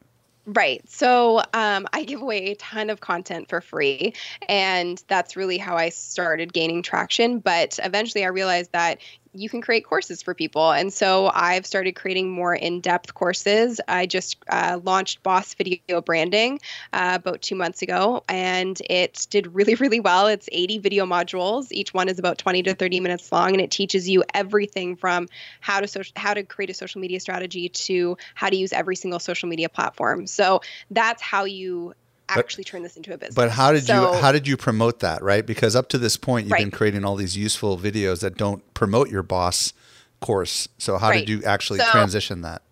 Right. 0.47 0.83
So 0.89 1.43
um, 1.53 1.87
I 1.93 2.05
give 2.05 2.23
away 2.23 2.51
a 2.51 2.55
ton 2.57 2.91
of 2.91 3.01
content 3.01 3.49
for 3.49 3.61
free. 3.61 4.15
And 4.49 5.03
that's 5.07 5.37
really 5.37 5.59
how 5.59 5.77
I 5.77 5.91
started 5.91 6.53
gaining 6.53 6.83
traction. 6.83 7.39
But 7.39 7.79
eventually 7.85 8.25
I 8.25 8.29
realized 8.29 8.73
that 8.73 8.99
you 9.33 9.49
can 9.49 9.61
create 9.61 9.85
courses 9.85 10.23
for 10.23 10.35
people. 10.35 10.73
And 10.73 10.93
so 10.93 11.31
I've 11.33 11.65
started 11.65 11.93
creating 11.93 12.31
more 12.31 12.55
in 12.55 12.81
depth 12.81 13.15
courses. 13.15 13.81
I 13.87 14.07
just 14.07 14.37
uh, 14.49 14.81
launched 14.83 15.23
Boss 15.23 15.55
Video 15.55 16.01
Branding 16.01 16.61
uh, 16.93 17.13
about 17.21 17.43
two 17.43 17.55
months 17.55 17.83
ago, 17.83 18.25
and 18.29 18.81
it 18.91 19.27
did 19.31 19.55
really, 19.55 19.75
really 19.77 20.01
well. 20.01 20.27
It's 20.27 20.49
80 20.51 20.79
video 20.79 21.07
modules. 21.07 21.69
Each 21.71 21.95
one 21.95 22.09
is 22.09 22.19
about 22.19 22.39
20 22.39 22.65
to 22.65 22.75
30 22.75 23.01
minutes 23.01 23.31
long, 23.31 23.53
and 23.53 23.61
it 23.61 23.71
teaches 23.71 24.09
you 24.09 24.25
everything 24.35 24.97
from 24.97 25.29
how 25.61 25.81
to 25.81 25.87
social, 25.87 26.13
how 26.17 26.35
to 26.35 26.43
create 26.43 26.71
a 26.71 26.75
social 26.75 27.01
media 27.01 27.21
strategy 27.21 27.69
to 27.69 28.17
how 28.35 28.49
to 28.49 28.57
use 28.57 28.73
every 28.73 28.97
single 28.97 29.21
social 29.21 29.49
media 29.49 29.69
platform. 29.69 30.27
So 30.27 30.61
that's 30.91 31.23
how 31.23 31.45
you 31.45 31.95
actually 32.39 32.65
turn 32.65 32.83
this 32.83 32.97
into 32.97 33.13
a 33.13 33.19
business. 33.19 33.35
But 33.35 33.51
how 33.51 33.73
did 33.73 33.87
so, 33.87 34.13
you 34.13 34.21
how 34.21 34.33
did 34.33 34.47
you 34.47 34.57
promote 34.57 35.01
that, 35.01 35.23
right? 35.23 35.45
Because 35.45 35.75
up 35.75 35.89
to 35.91 35.99
this 35.99 36.17
point 36.17 36.47
you've 36.47 36.53
right. 36.53 36.63
been 36.63 36.71
creating 36.71 37.05
all 37.05 37.17
these 37.17 37.37
useful 37.37 37.79
videos 37.79 38.21
that 38.21 38.37
don't 38.37 38.63
promote 38.75 39.11
your 39.11 39.23
boss 39.23 39.73
course. 40.21 40.69
So 40.79 40.99
how 40.99 41.11
right. 41.11 41.27
did 41.27 41.29
you 41.29 41.43
actually 41.45 41.81
so, 41.81 41.91
transition 41.91 42.43
that? 42.43 42.63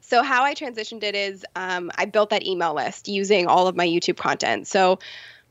So 0.00 0.22
how 0.22 0.44
I 0.44 0.54
transitioned 0.54 1.02
it 1.02 1.14
is 1.16 1.44
um, 1.56 1.90
I 1.96 2.04
built 2.04 2.30
that 2.30 2.46
email 2.46 2.74
list 2.74 3.08
using 3.08 3.46
all 3.48 3.66
of 3.66 3.74
my 3.74 3.86
YouTube 3.86 4.16
content. 4.16 4.68
So 4.68 5.00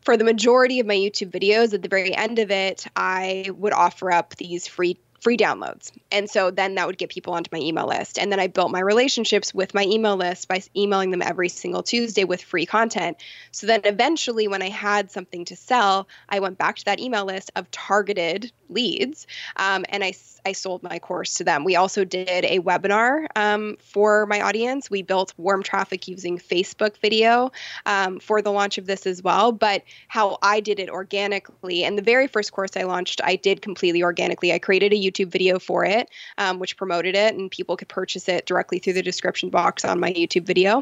for 0.02 0.16
the 0.16 0.24
majority 0.24 0.80
of 0.80 0.86
my 0.86 0.96
YouTube 0.96 1.32
videos, 1.32 1.74
at 1.74 1.82
the 1.82 1.90
very 1.90 2.16
end 2.16 2.40
of 2.40 2.52
it, 2.52 2.86
I 2.96 3.50
would 3.58 3.74
offer 3.74 4.12
up 4.12 4.36
these 4.38 4.68
free 4.68 4.98
free 5.26 5.38
downloads. 5.38 5.92
And 6.12 6.30
so 6.30 6.52
then 6.52 6.76
that 6.76 6.86
would 6.86 7.00
get 7.00 7.10
people 7.10 7.34
onto 7.34 7.50
my 7.52 7.58
email 7.58 7.88
list. 7.88 8.20
And 8.20 8.32
then 8.32 8.40
I 8.40 8.46
built 8.46 8.70
my 8.70 8.80
relationships 8.80 9.56
with 9.56 9.74
my 9.74 9.82
email 9.82 10.16
list 10.16 10.48
by 10.48 10.62
emailing 10.78 11.10
them 11.10 11.24
every 11.24 11.50
single 11.50 11.82
Tuesday 11.82 12.26
with 12.26 12.44
free 12.44 12.68
content. 12.68 13.18
So 13.50 13.66
then 13.66 13.82
eventually, 13.86 14.48
when 14.48 14.62
I 14.62 14.70
had 14.70 15.10
something 15.10 15.44
to 15.46 15.56
sell, 15.56 16.08
I 16.30 16.42
went 16.42 16.60
back 16.60 16.76
to 16.76 16.86
that 16.86 17.00
email 17.00 17.26
list 17.26 17.50
of 17.56 17.72
targeted 17.72 18.52
leads 18.70 19.28
um, 19.58 19.86
and 19.90 20.04
I, 20.04 20.14
I 20.46 20.52
sold 20.52 20.84
my 20.84 21.00
course 21.00 21.36
to 21.36 21.44
them. 21.44 21.64
We 21.64 21.76
also 21.76 22.04
did 22.04 22.46
a 22.46 22.60
webinar 22.60 23.28
um, 23.36 23.78
for 23.82 24.26
my 24.26 24.42
audience. 24.42 24.90
We 24.90 25.02
built 25.02 25.34
warm 25.38 25.64
traffic 25.64 26.08
using 26.08 26.38
Facebook 26.38 26.98
video 26.98 27.52
um, 27.86 28.20
for 28.20 28.42
the 28.42 28.52
launch 28.52 28.78
of 28.78 28.86
this 28.86 29.08
as 29.08 29.24
well. 29.24 29.52
But 29.52 29.84
how 30.08 30.38
I 30.42 30.60
did 30.60 30.80
it 30.80 30.90
organically, 30.90 31.84
and 31.84 31.98
the 31.98 32.04
very 32.04 32.28
first 32.28 32.52
course 32.52 32.78
I 32.78 32.84
launched, 32.84 33.22
I 33.24 33.36
did 33.36 33.62
completely 33.62 34.04
organically. 34.04 34.54
I 34.54 34.60
created 34.60 34.94
a 34.94 34.96
YouTube 34.96 35.30
video 35.30 35.60
for 35.60 35.86
it, 35.86 36.10
um, 36.38 36.60
which 36.60 36.78
promoted 36.78 37.16
it, 37.16 37.36
and 37.36 37.50
people 37.50 37.76
could 37.78 37.90
purchase 37.90 38.30
it 38.30 38.46
directly 38.46 38.80
through 38.80 38.94
the 38.94 39.04
description 39.04 39.50
box 39.50 39.84
on 39.84 40.00
my 40.00 40.12
YouTube 40.12 40.46
video. 40.46 40.80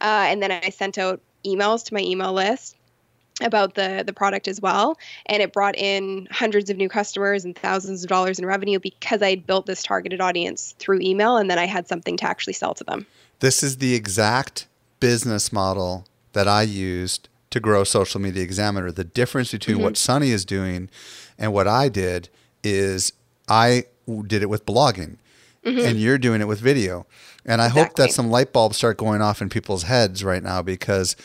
Uh, 0.00 0.26
and 0.28 0.42
then 0.42 0.50
I 0.50 0.70
sent 0.70 0.98
out 0.98 1.20
emails 1.44 1.84
to 1.84 1.94
my 1.94 2.00
email 2.00 2.32
list 2.32 2.76
about 3.40 3.74
the 3.74 4.04
the 4.06 4.12
product 4.12 4.46
as 4.46 4.60
well 4.60 4.96
and 5.26 5.42
it 5.42 5.52
brought 5.52 5.76
in 5.76 6.28
hundreds 6.30 6.70
of 6.70 6.76
new 6.76 6.88
customers 6.88 7.44
and 7.44 7.56
thousands 7.56 8.04
of 8.04 8.08
dollars 8.08 8.38
in 8.38 8.46
revenue 8.46 8.78
because 8.78 9.22
I 9.22 9.30
had 9.30 9.46
built 9.46 9.66
this 9.66 9.82
targeted 9.82 10.20
audience 10.20 10.74
through 10.78 11.00
email 11.00 11.36
and 11.36 11.50
then 11.50 11.58
I 11.58 11.66
had 11.66 11.88
something 11.88 12.16
to 12.18 12.24
actually 12.24 12.52
sell 12.52 12.74
to 12.74 12.84
them. 12.84 13.06
This 13.40 13.62
is 13.62 13.78
the 13.78 13.94
exact 13.94 14.68
business 15.00 15.52
model 15.52 16.06
that 16.32 16.46
I 16.46 16.62
used 16.62 17.28
to 17.50 17.60
grow 17.60 17.84
Social 17.84 18.20
Media 18.20 18.42
Examiner. 18.42 18.90
The 18.90 19.04
difference 19.04 19.52
between 19.52 19.76
mm-hmm. 19.76 19.84
what 19.84 19.96
Sunny 19.96 20.30
is 20.30 20.44
doing 20.44 20.88
and 21.38 21.52
what 21.52 21.66
I 21.66 21.88
did 21.88 22.28
is 22.62 23.12
I 23.48 23.84
did 24.26 24.42
it 24.42 24.48
with 24.48 24.66
blogging, 24.66 25.18
mm-hmm. 25.64 25.78
and 25.78 26.00
you're 26.00 26.18
doing 26.18 26.40
it 26.40 26.48
with 26.48 26.60
video. 26.60 27.06
And 27.44 27.60
I 27.60 27.66
exactly. 27.66 27.82
hope 27.82 27.96
that 27.96 28.12
some 28.12 28.30
light 28.30 28.52
bulbs 28.52 28.76
start 28.76 28.96
going 28.96 29.20
off 29.20 29.42
in 29.42 29.48
people's 29.48 29.84
heads 29.84 30.24
right 30.24 30.42
now 30.42 30.62
because 30.62 31.16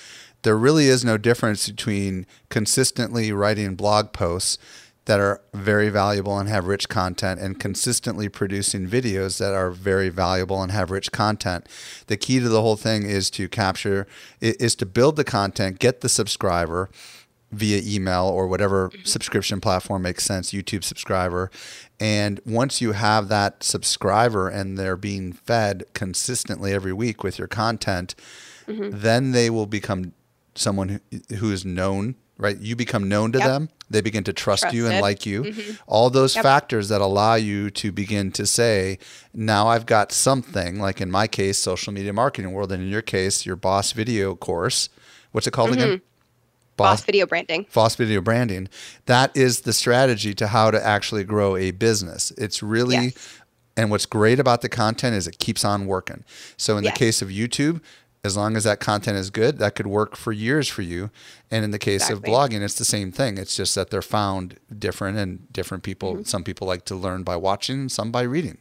there 0.44 0.58
really 0.58 0.88
is 0.88 1.04
no 1.04 1.18
difference 1.18 1.70
between 1.70 2.26
consistently 2.50 3.32
writing 3.32 3.76
blog 3.76 4.14
posts 4.14 4.58
that 5.06 5.20
are 5.20 5.42
very 5.56 5.90
valuable 5.90 6.38
and 6.38 6.48
have 6.48 6.68
rich 6.68 6.88
content 6.88 7.40
and 7.40 7.60
consistently 7.60 8.30
producing 8.30 8.88
videos 8.88 9.40
that 9.40 9.54
are 9.54 9.72
very 9.72 10.10
valuable 10.10 10.62
and 10.62 10.72
have 10.72 10.92
rich 10.92 11.12
content. 11.12 11.66
The 12.06 12.16
key 12.16 12.40
to 12.40 12.48
the 12.48 12.62
whole 12.62 12.76
thing 12.76 13.04
is 13.04 13.32
to 13.32 13.50
capture 13.50 14.06
is 14.40 14.76
to 14.76 14.86
build 14.86 15.16
the 15.16 15.24
content, 15.24 15.80
get 15.80 16.02
the 16.02 16.10
subscriber 16.10 16.92
via 17.52 17.82
email 17.84 18.26
or 18.26 18.48
whatever 18.48 18.92
subscription 19.04 19.60
platform 19.60 20.04
makes 20.04 20.24
sense, 20.24 20.52
YouTube 20.52 20.84
subscriber. 20.84 21.50
And 22.00 22.40
once 22.46 22.80
you 22.80 22.92
have 22.92 23.30
that 23.30 23.64
subscriber 23.64 24.48
and 24.48 24.78
they're 24.78 24.96
being 24.96 25.34
fed 25.34 25.86
consistently 25.94 26.72
every 26.72 26.94
week 26.94 27.24
with 27.24 27.40
your 27.40 27.48
content, 27.48 28.14
mm-hmm. 28.68 28.92
then 28.94 29.32
they 29.32 29.50
will 29.50 29.66
become 29.66 30.14
someone 30.60 30.90
who, 30.90 31.36
who 31.36 31.52
is 31.52 31.66
known, 31.66 32.16
right? 32.38 32.58
You 32.58 32.76
become 32.76 33.08
known 33.08 33.32
to 33.34 33.40
yep. 33.40 33.48
them. 33.48 33.70
They 33.90 34.02
begin 34.02 34.24
to 34.26 34.34
trust 34.34 34.62
Trusted. 34.62 34.78
you 34.78 34.88
and 34.88 35.02
like 35.02 35.26
you. 35.26 35.44
Mm-hmm. 35.44 35.72
All 35.88 36.10
those 36.10 36.36
yep. 36.36 36.44
factors 36.44 36.90
that 36.90 37.02
allow 37.02 37.36
you 37.36 37.72
to 37.72 37.92
begin 37.92 38.32
to 38.34 38.46
say, 38.46 39.00
now 39.34 39.68
I've 39.68 39.86
got 39.86 40.12
something, 40.12 40.80
like 40.80 41.02
in 41.02 41.10
my 41.10 41.28
case, 41.28 41.58
social 41.58 41.92
media 41.92 42.14
marketing 42.14 42.52
world, 42.52 42.72
and 42.72 42.84
in 42.84 42.90
your 42.90 43.02
case, 43.02 43.46
your 43.46 43.56
boss 43.56 43.92
video 43.92 44.36
course. 44.36 44.90
What's 45.32 45.48
it 45.48 45.52
called 45.52 45.72
mm-hmm. 45.72 45.82
again? 45.82 46.02
Boss, 46.78 47.00
boss 47.00 47.06
video 47.06 47.26
branding. 47.26 47.66
Boss 47.74 47.96
video 47.96 48.22
branding. 48.22 48.70
That 49.06 49.36
is 49.36 49.62
the 49.62 49.74
strategy 49.74 50.34
to 50.36 50.48
how 50.48 50.72
to 50.72 50.86
actually 50.86 51.24
grow 51.24 51.58
a 51.58 51.72
business. 51.72 52.32
It's 52.38 52.62
really 52.64 52.96
yes. 52.96 53.40
And 53.80 53.90
what's 53.90 54.06
great 54.06 54.42
about 54.42 54.60
the 54.60 54.68
content 54.68 55.16
is 55.16 55.26
it 55.26 55.40
keeps 55.40 55.64
on 55.64 55.88
working. 55.88 56.26
So 56.58 56.76
in 56.78 56.84
yes. 56.84 56.94
the 56.94 57.00
case 57.00 57.22
of 57.22 57.30
YouTube, 57.30 57.80
as 58.24 58.36
long 58.36 58.58
as 58.58 58.66
that 58.66 58.80
content 58.80 59.18
is 59.18 59.30
good, 59.30 59.60
that 59.60 59.76
could 59.76 59.88
work 59.88 60.16
for 60.18 60.34
years 60.34 60.68
for 60.68 60.82
you. 60.82 61.10
And 61.50 61.64
in 61.64 61.72
the 61.72 61.80
case 61.80 62.10
exactly. 62.10 62.32
of 62.32 62.36
blogging, 62.36 62.62
it's 62.62 62.78
the 62.78 62.86
same 62.86 63.12
thing. 63.12 63.38
It's 63.38 63.56
just 63.56 63.76
that 63.76 63.92
they're 63.92 64.02
found 64.02 64.60
different 64.78 65.18
and 65.18 65.52
different 65.54 65.84
people. 65.84 66.14
Mm-hmm. 66.14 66.24
Some 66.24 66.44
people 66.44 66.68
like 66.68 66.84
to 66.86 66.96
learn 66.96 67.24
by 67.24 67.38
watching, 67.38 67.88
some 67.88 68.12
by 68.12 68.24
reading. 68.24 68.58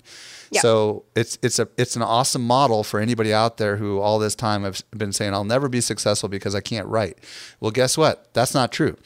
Yeah. 0.50 0.60
So 0.60 1.04
it's 1.16 1.38
it's 1.42 1.58
a 1.58 1.68
it's 1.76 1.96
an 1.96 2.02
awesome 2.02 2.46
model 2.46 2.84
for 2.84 3.00
anybody 3.00 3.34
out 3.34 3.56
there 3.56 3.76
who 3.76 3.98
all 3.98 4.18
this 4.18 4.34
time 4.34 4.62
have 4.62 4.82
been 4.96 5.12
saying 5.12 5.34
I'll 5.34 5.44
never 5.44 5.68
be 5.68 5.80
successful 5.80 6.28
because 6.28 6.54
I 6.54 6.60
can't 6.60 6.86
write. 6.86 7.18
Well, 7.60 7.72
guess 7.72 7.98
what? 7.98 8.32
That's 8.34 8.54
not 8.54 8.70
true. 8.70 8.96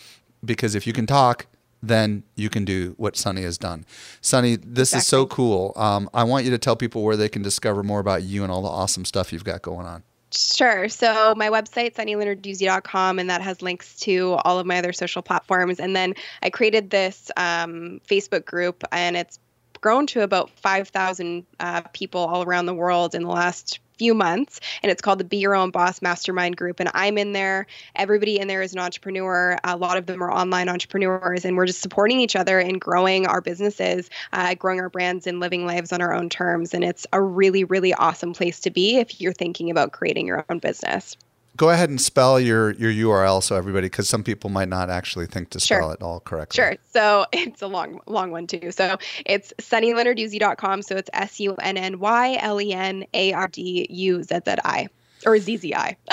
Because 0.44 0.74
if 0.74 0.86
you 0.86 0.92
can 0.92 1.06
talk, 1.06 1.46
then 1.82 2.24
you 2.36 2.50
can 2.50 2.64
do 2.64 2.94
what 2.96 3.16
Sunny 3.16 3.42
has 3.42 3.58
done. 3.58 3.84
Sunny, 4.20 4.56
this 4.56 4.90
exactly. 4.90 4.98
is 4.98 5.06
so 5.06 5.26
cool. 5.26 5.72
Um, 5.76 6.10
I 6.12 6.24
want 6.24 6.44
you 6.44 6.50
to 6.50 6.58
tell 6.58 6.76
people 6.76 7.02
where 7.02 7.16
they 7.16 7.28
can 7.28 7.42
discover 7.42 7.82
more 7.82 8.00
about 8.00 8.22
you 8.22 8.42
and 8.42 8.52
all 8.52 8.62
the 8.62 8.68
awesome 8.68 9.04
stuff 9.04 9.32
you've 9.32 9.44
got 9.44 9.62
going 9.62 9.86
on. 9.86 10.04
Sure. 10.34 10.88
So 10.88 11.34
my 11.36 11.50
website, 11.50 11.94
sunnylenarduzzi.com, 11.94 13.18
and 13.18 13.28
that 13.28 13.42
has 13.42 13.60
links 13.60 13.98
to 14.00 14.38
all 14.44 14.58
of 14.58 14.66
my 14.66 14.78
other 14.78 14.92
social 14.92 15.20
platforms. 15.20 15.78
And 15.78 15.94
then 15.94 16.14
I 16.42 16.48
created 16.48 16.90
this 16.90 17.30
um, 17.36 18.00
Facebook 18.08 18.46
group, 18.46 18.82
and 18.92 19.16
it's 19.16 19.38
grown 19.82 20.06
to 20.06 20.22
about 20.22 20.50
5,000 20.50 21.44
uh, 21.60 21.82
people 21.92 22.20
all 22.20 22.42
around 22.44 22.66
the 22.66 22.74
world 22.74 23.14
in 23.14 23.22
the 23.22 23.28
last 23.28 23.80
few 24.02 24.14
months 24.14 24.58
and 24.82 24.90
it's 24.90 25.00
called 25.00 25.20
the 25.20 25.24
be 25.24 25.36
your 25.36 25.54
own 25.54 25.70
boss 25.70 26.02
mastermind 26.02 26.56
group 26.56 26.80
and 26.80 26.90
i'm 26.92 27.16
in 27.16 27.30
there. 27.30 27.68
Everybody 27.94 28.40
in 28.40 28.48
there 28.48 28.60
is 28.60 28.72
an 28.72 28.80
entrepreneur. 28.80 29.56
A 29.62 29.76
lot 29.76 29.96
of 29.96 30.06
them 30.06 30.20
are 30.24 30.32
online 30.32 30.68
entrepreneurs 30.68 31.44
and 31.44 31.56
we're 31.56 31.66
just 31.66 31.80
supporting 31.80 32.18
each 32.18 32.34
other 32.34 32.58
in 32.58 32.80
growing 32.80 33.28
our 33.28 33.40
businesses 33.40 34.10
uh, 34.32 34.56
growing 34.56 34.80
our 34.80 34.88
brands 34.88 35.28
and 35.28 35.38
living 35.38 35.66
lives 35.66 35.92
on 35.92 36.02
our 36.02 36.12
own 36.12 36.28
terms 36.28 36.74
and 36.74 36.82
it's 36.82 37.06
a 37.12 37.22
really 37.22 37.62
really 37.62 37.94
awesome 37.94 38.32
place 38.32 38.58
to 38.58 38.70
be 38.70 38.96
if 38.96 39.20
you're 39.20 39.32
thinking 39.32 39.70
about 39.70 39.92
creating 39.92 40.26
your 40.26 40.44
own 40.48 40.58
business 40.58 41.16
go 41.56 41.70
ahead 41.70 41.88
and 41.90 42.00
spell 42.00 42.40
your 42.40 42.70
your 42.72 42.90
URL 42.90 43.42
so 43.42 43.56
everybody, 43.56 43.86
because 43.86 44.08
some 44.08 44.22
people 44.24 44.50
might 44.50 44.68
not 44.68 44.90
actually 44.90 45.26
think 45.26 45.50
to 45.50 45.60
spell 45.60 45.80
Sure. 45.82 45.92
it 45.94 46.02
all 46.02 46.20
correctly. 46.20 46.56
Sure. 46.56 46.76
So 46.92 47.26
it's 47.32 47.62
a 47.62 47.66
long, 47.66 48.00
long 48.06 48.30
one 48.30 48.46
too. 48.46 48.70
So 48.70 48.96
it's 49.26 49.52
sunnylenarduzzi.com. 49.60 50.82
So 50.82 50.96
it's 50.96 51.10
S 51.12 51.40
U 51.40 51.54
N 51.60 51.76
N 51.76 51.98
Y 51.98 52.36
L 52.40 52.60
E 52.60 52.72
N 52.72 53.04
A 53.14 53.32
R 53.32 53.48
D 53.48 53.86
U 53.90 54.22
Z 54.22 54.40
Z 54.44 54.54
I 54.64 54.88
or 55.26 55.38
Z 55.38 55.56
Z 55.58 55.74
I. 55.74 55.96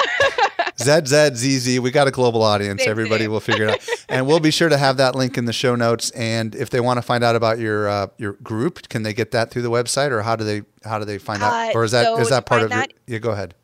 ZZZZ. 0.80 1.80
We 1.80 1.92
got 1.92 2.08
a 2.08 2.12
global 2.12 2.42
audience. 2.42 2.82
Same, 2.84 2.92
Everybody 2.92 3.26
same. 3.26 3.32
will 3.32 3.40
figure 3.42 3.66
it 3.66 3.70
out, 3.72 3.80
and 4.08 4.26
we'll 4.28 4.40
be 4.40 4.52
sure 4.52 4.70
to 4.70 4.78
have 4.78 4.96
that 4.98 5.14
link 5.14 5.38
in 5.38 5.44
the 5.46 5.52
show 5.52 5.76
notes. 5.76 6.10
And 6.12 6.56
if 6.56 6.70
they 6.70 6.80
want 6.80 6.98
to 7.00 7.02
find 7.02 7.22
out 7.24 7.36
about 7.36 7.60
your 7.60 7.90
uh, 7.90 8.08
your 8.18 8.34
group, 8.34 8.88
can 8.88 9.04
they 9.04 9.14
get 9.14 9.32
that 9.32 9.52
through 9.52 9.64
the 9.64 9.72
website, 9.72 10.12
or 10.12 10.22
how 10.22 10.36
do 10.38 10.44
they 10.46 10.62
how 10.86 10.98
do 11.00 11.04
they 11.06 11.18
find 11.18 11.44
out? 11.44 11.52
Uh, 11.52 11.72
Or 11.78 11.84
is 11.84 11.92
that 11.92 12.06
so 12.06 12.18
is 12.20 12.30
that 12.30 12.46
part 12.46 12.62
of 12.62 12.70
find 12.70 12.80
your? 12.82 12.88
that- 12.88 12.94
Yeah, 13.12 13.20
go 13.20 13.32
ahead. 13.32 13.56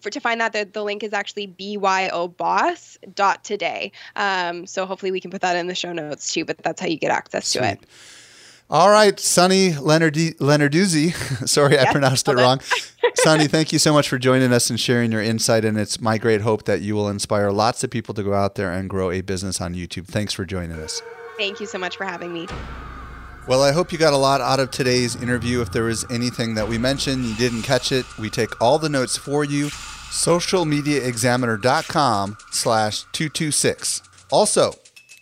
For, 0.00 0.10
to 0.10 0.20
find 0.20 0.40
that, 0.40 0.52
the, 0.52 0.64
the 0.64 0.82
link 0.82 1.02
is 1.02 1.12
actually 1.12 1.48
byoboss.today. 1.48 3.92
Um, 4.16 4.66
so 4.66 4.86
hopefully 4.86 5.12
we 5.12 5.20
can 5.20 5.30
put 5.30 5.42
that 5.42 5.56
in 5.56 5.66
the 5.66 5.74
show 5.74 5.92
notes 5.92 6.32
too, 6.32 6.44
but 6.44 6.58
that's 6.58 6.80
how 6.80 6.86
you 6.86 6.98
get 6.98 7.10
access 7.10 7.50
to 7.52 7.64
it. 7.64 7.80
All 8.70 8.90
right, 8.90 9.18
Sunny 9.20 9.74
Leonard 9.74 10.14
Leonarduzzi. 10.14 11.12
Sorry, 11.48 11.78
I 11.78 11.92
pronounced 11.92 12.26
it 12.26 12.38
it. 12.38 12.42
wrong. 12.42 12.60
Sunny, 13.16 13.46
thank 13.46 13.70
you 13.70 13.78
so 13.78 13.92
much 13.92 14.08
for 14.08 14.16
joining 14.16 14.50
us 14.50 14.70
and 14.70 14.80
sharing 14.80 15.12
your 15.12 15.20
insight. 15.20 15.66
And 15.66 15.78
it's 15.78 16.00
my 16.00 16.16
great 16.16 16.40
hope 16.40 16.64
that 16.64 16.80
you 16.80 16.94
will 16.94 17.10
inspire 17.10 17.52
lots 17.52 17.84
of 17.84 17.90
people 17.90 18.14
to 18.14 18.22
go 18.22 18.32
out 18.32 18.54
there 18.54 18.72
and 18.72 18.88
grow 18.88 19.10
a 19.10 19.20
business 19.20 19.60
on 19.60 19.74
YouTube. 19.74 20.06
Thanks 20.06 20.32
for 20.32 20.46
joining 20.46 20.78
us. 20.78 21.02
Thank 21.36 21.60
you 21.60 21.66
so 21.66 21.76
much 21.76 21.98
for 21.98 22.06
having 22.06 22.32
me. 22.32 22.48
Well, 23.48 23.62
I 23.62 23.72
hope 23.72 23.90
you 23.90 23.98
got 23.98 24.12
a 24.12 24.18
lot 24.18 24.40
out 24.40 24.60
of 24.60 24.70
today's 24.70 25.16
interview. 25.16 25.60
If 25.60 25.72
there 25.72 25.82
was 25.82 26.06
anything 26.08 26.54
that 26.54 26.68
we 26.68 26.78
mentioned, 26.78 27.24
you 27.24 27.34
didn't 27.34 27.62
catch 27.62 27.90
it, 27.90 28.06
we 28.16 28.30
take 28.30 28.60
all 28.60 28.78
the 28.78 28.88
notes 28.88 29.16
for 29.16 29.42
you. 29.42 29.66
Socialmediaexaminer.com 29.66 32.36
slash 32.52 33.02
226. 33.12 34.02
Also, 34.30 34.74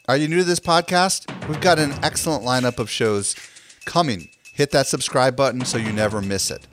are 0.07 0.19
you 0.19 0.29
new 0.29 0.37
to 0.39 0.45
this 0.45 0.61
podcast? 0.61 1.49
We've 1.49 1.63
got 1.63 1.79
an 1.79 1.93
excellent 2.03 2.45
lineup 2.45 2.79
of 2.79 2.91
shows 2.91 3.35
coming. 3.87 4.29
Hit 4.53 4.71
that 4.73 4.87
subscribe 4.87 5.35
button 5.35 5.65
so 5.65 5.79
you 5.79 5.91
never 5.91 6.21
miss 6.21 6.51
it. 6.51 6.67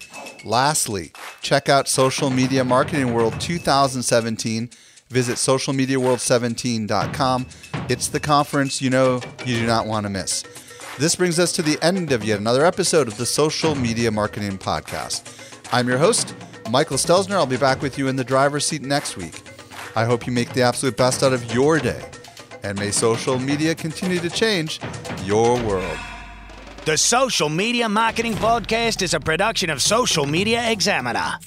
Lastly, 0.43 1.13
check 1.41 1.69
out 1.69 1.87
Social 1.87 2.29
Media 2.29 2.65
Marketing 2.65 3.13
World 3.13 3.39
2017. 3.39 4.69
Visit 5.09 5.37
socialmediaworld17.com. 5.37 7.45
It's 7.87 8.09
the 8.09 8.19
conference 8.19 8.81
you 8.81 8.89
know 8.89 9.21
you 9.45 9.59
do 9.59 9.65
not 9.65 9.87
want 9.87 10.05
to 10.05 10.09
miss. 10.09 10.43
This 10.97 11.15
brings 11.15 11.37
us 11.37 11.51
to 11.51 11.61
the 11.61 11.77
end 11.83 12.11
of 12.11 12.23
yet 12.23 12.39
another 12.39 12.65
episode 12.65 13.07
of 13.07 13.17
the 13.17 13.25
Social 13.27 13.75
Media 13.75 14.09
Marketing 14.09 14.57
Podcast. 14.57 15.21
I'm 15.71 15.87
your 15.87 15.99
host, 15.99 16.33
Michael 16.71 16.97
Stelzner. 16.97 17.35
I'll 17.35 17.45
be 17.45 17.55
back 17.55 17.83
with 17.83 17.99
you 17.99 18.07
in 18.07 18.15
the 18.15 18.23
driver's 18.23 18.65
seat 18.65 18.81
next 18.81 19.15
week. 19.15 19.43
I 19.95 20.05
hope 20.05 20.25
you 20.25 20.33
make 20.33 20.53
the 20.53 20.63
absolute 20.63 20.97
best 20.97 21.21
out 21.21 21.33
of 21.33 21.53
your 21.53 21.77
day. 21.77 22.03
And 22.63 22.79
may 22.79 22.89
social 22.89 23.37
media 23.37 23.75
continue 23.75 24.17
to 24.17 24.29
change 24.31 24.79
your 25.23 25.61
world. 25.67 25.99
The 26.85 26.97
Social 26.97 27.49
Media 27.49 27.87
Marketing 27.87 28.33
Podcast 28.33 29.03
is 29.03 29.13
a 29.13 29.19
production 29.19 29.69
of 29.69 29.83
Social 29.83 30.25
Media 30.25 30.71
Examiner. 30.71 31.37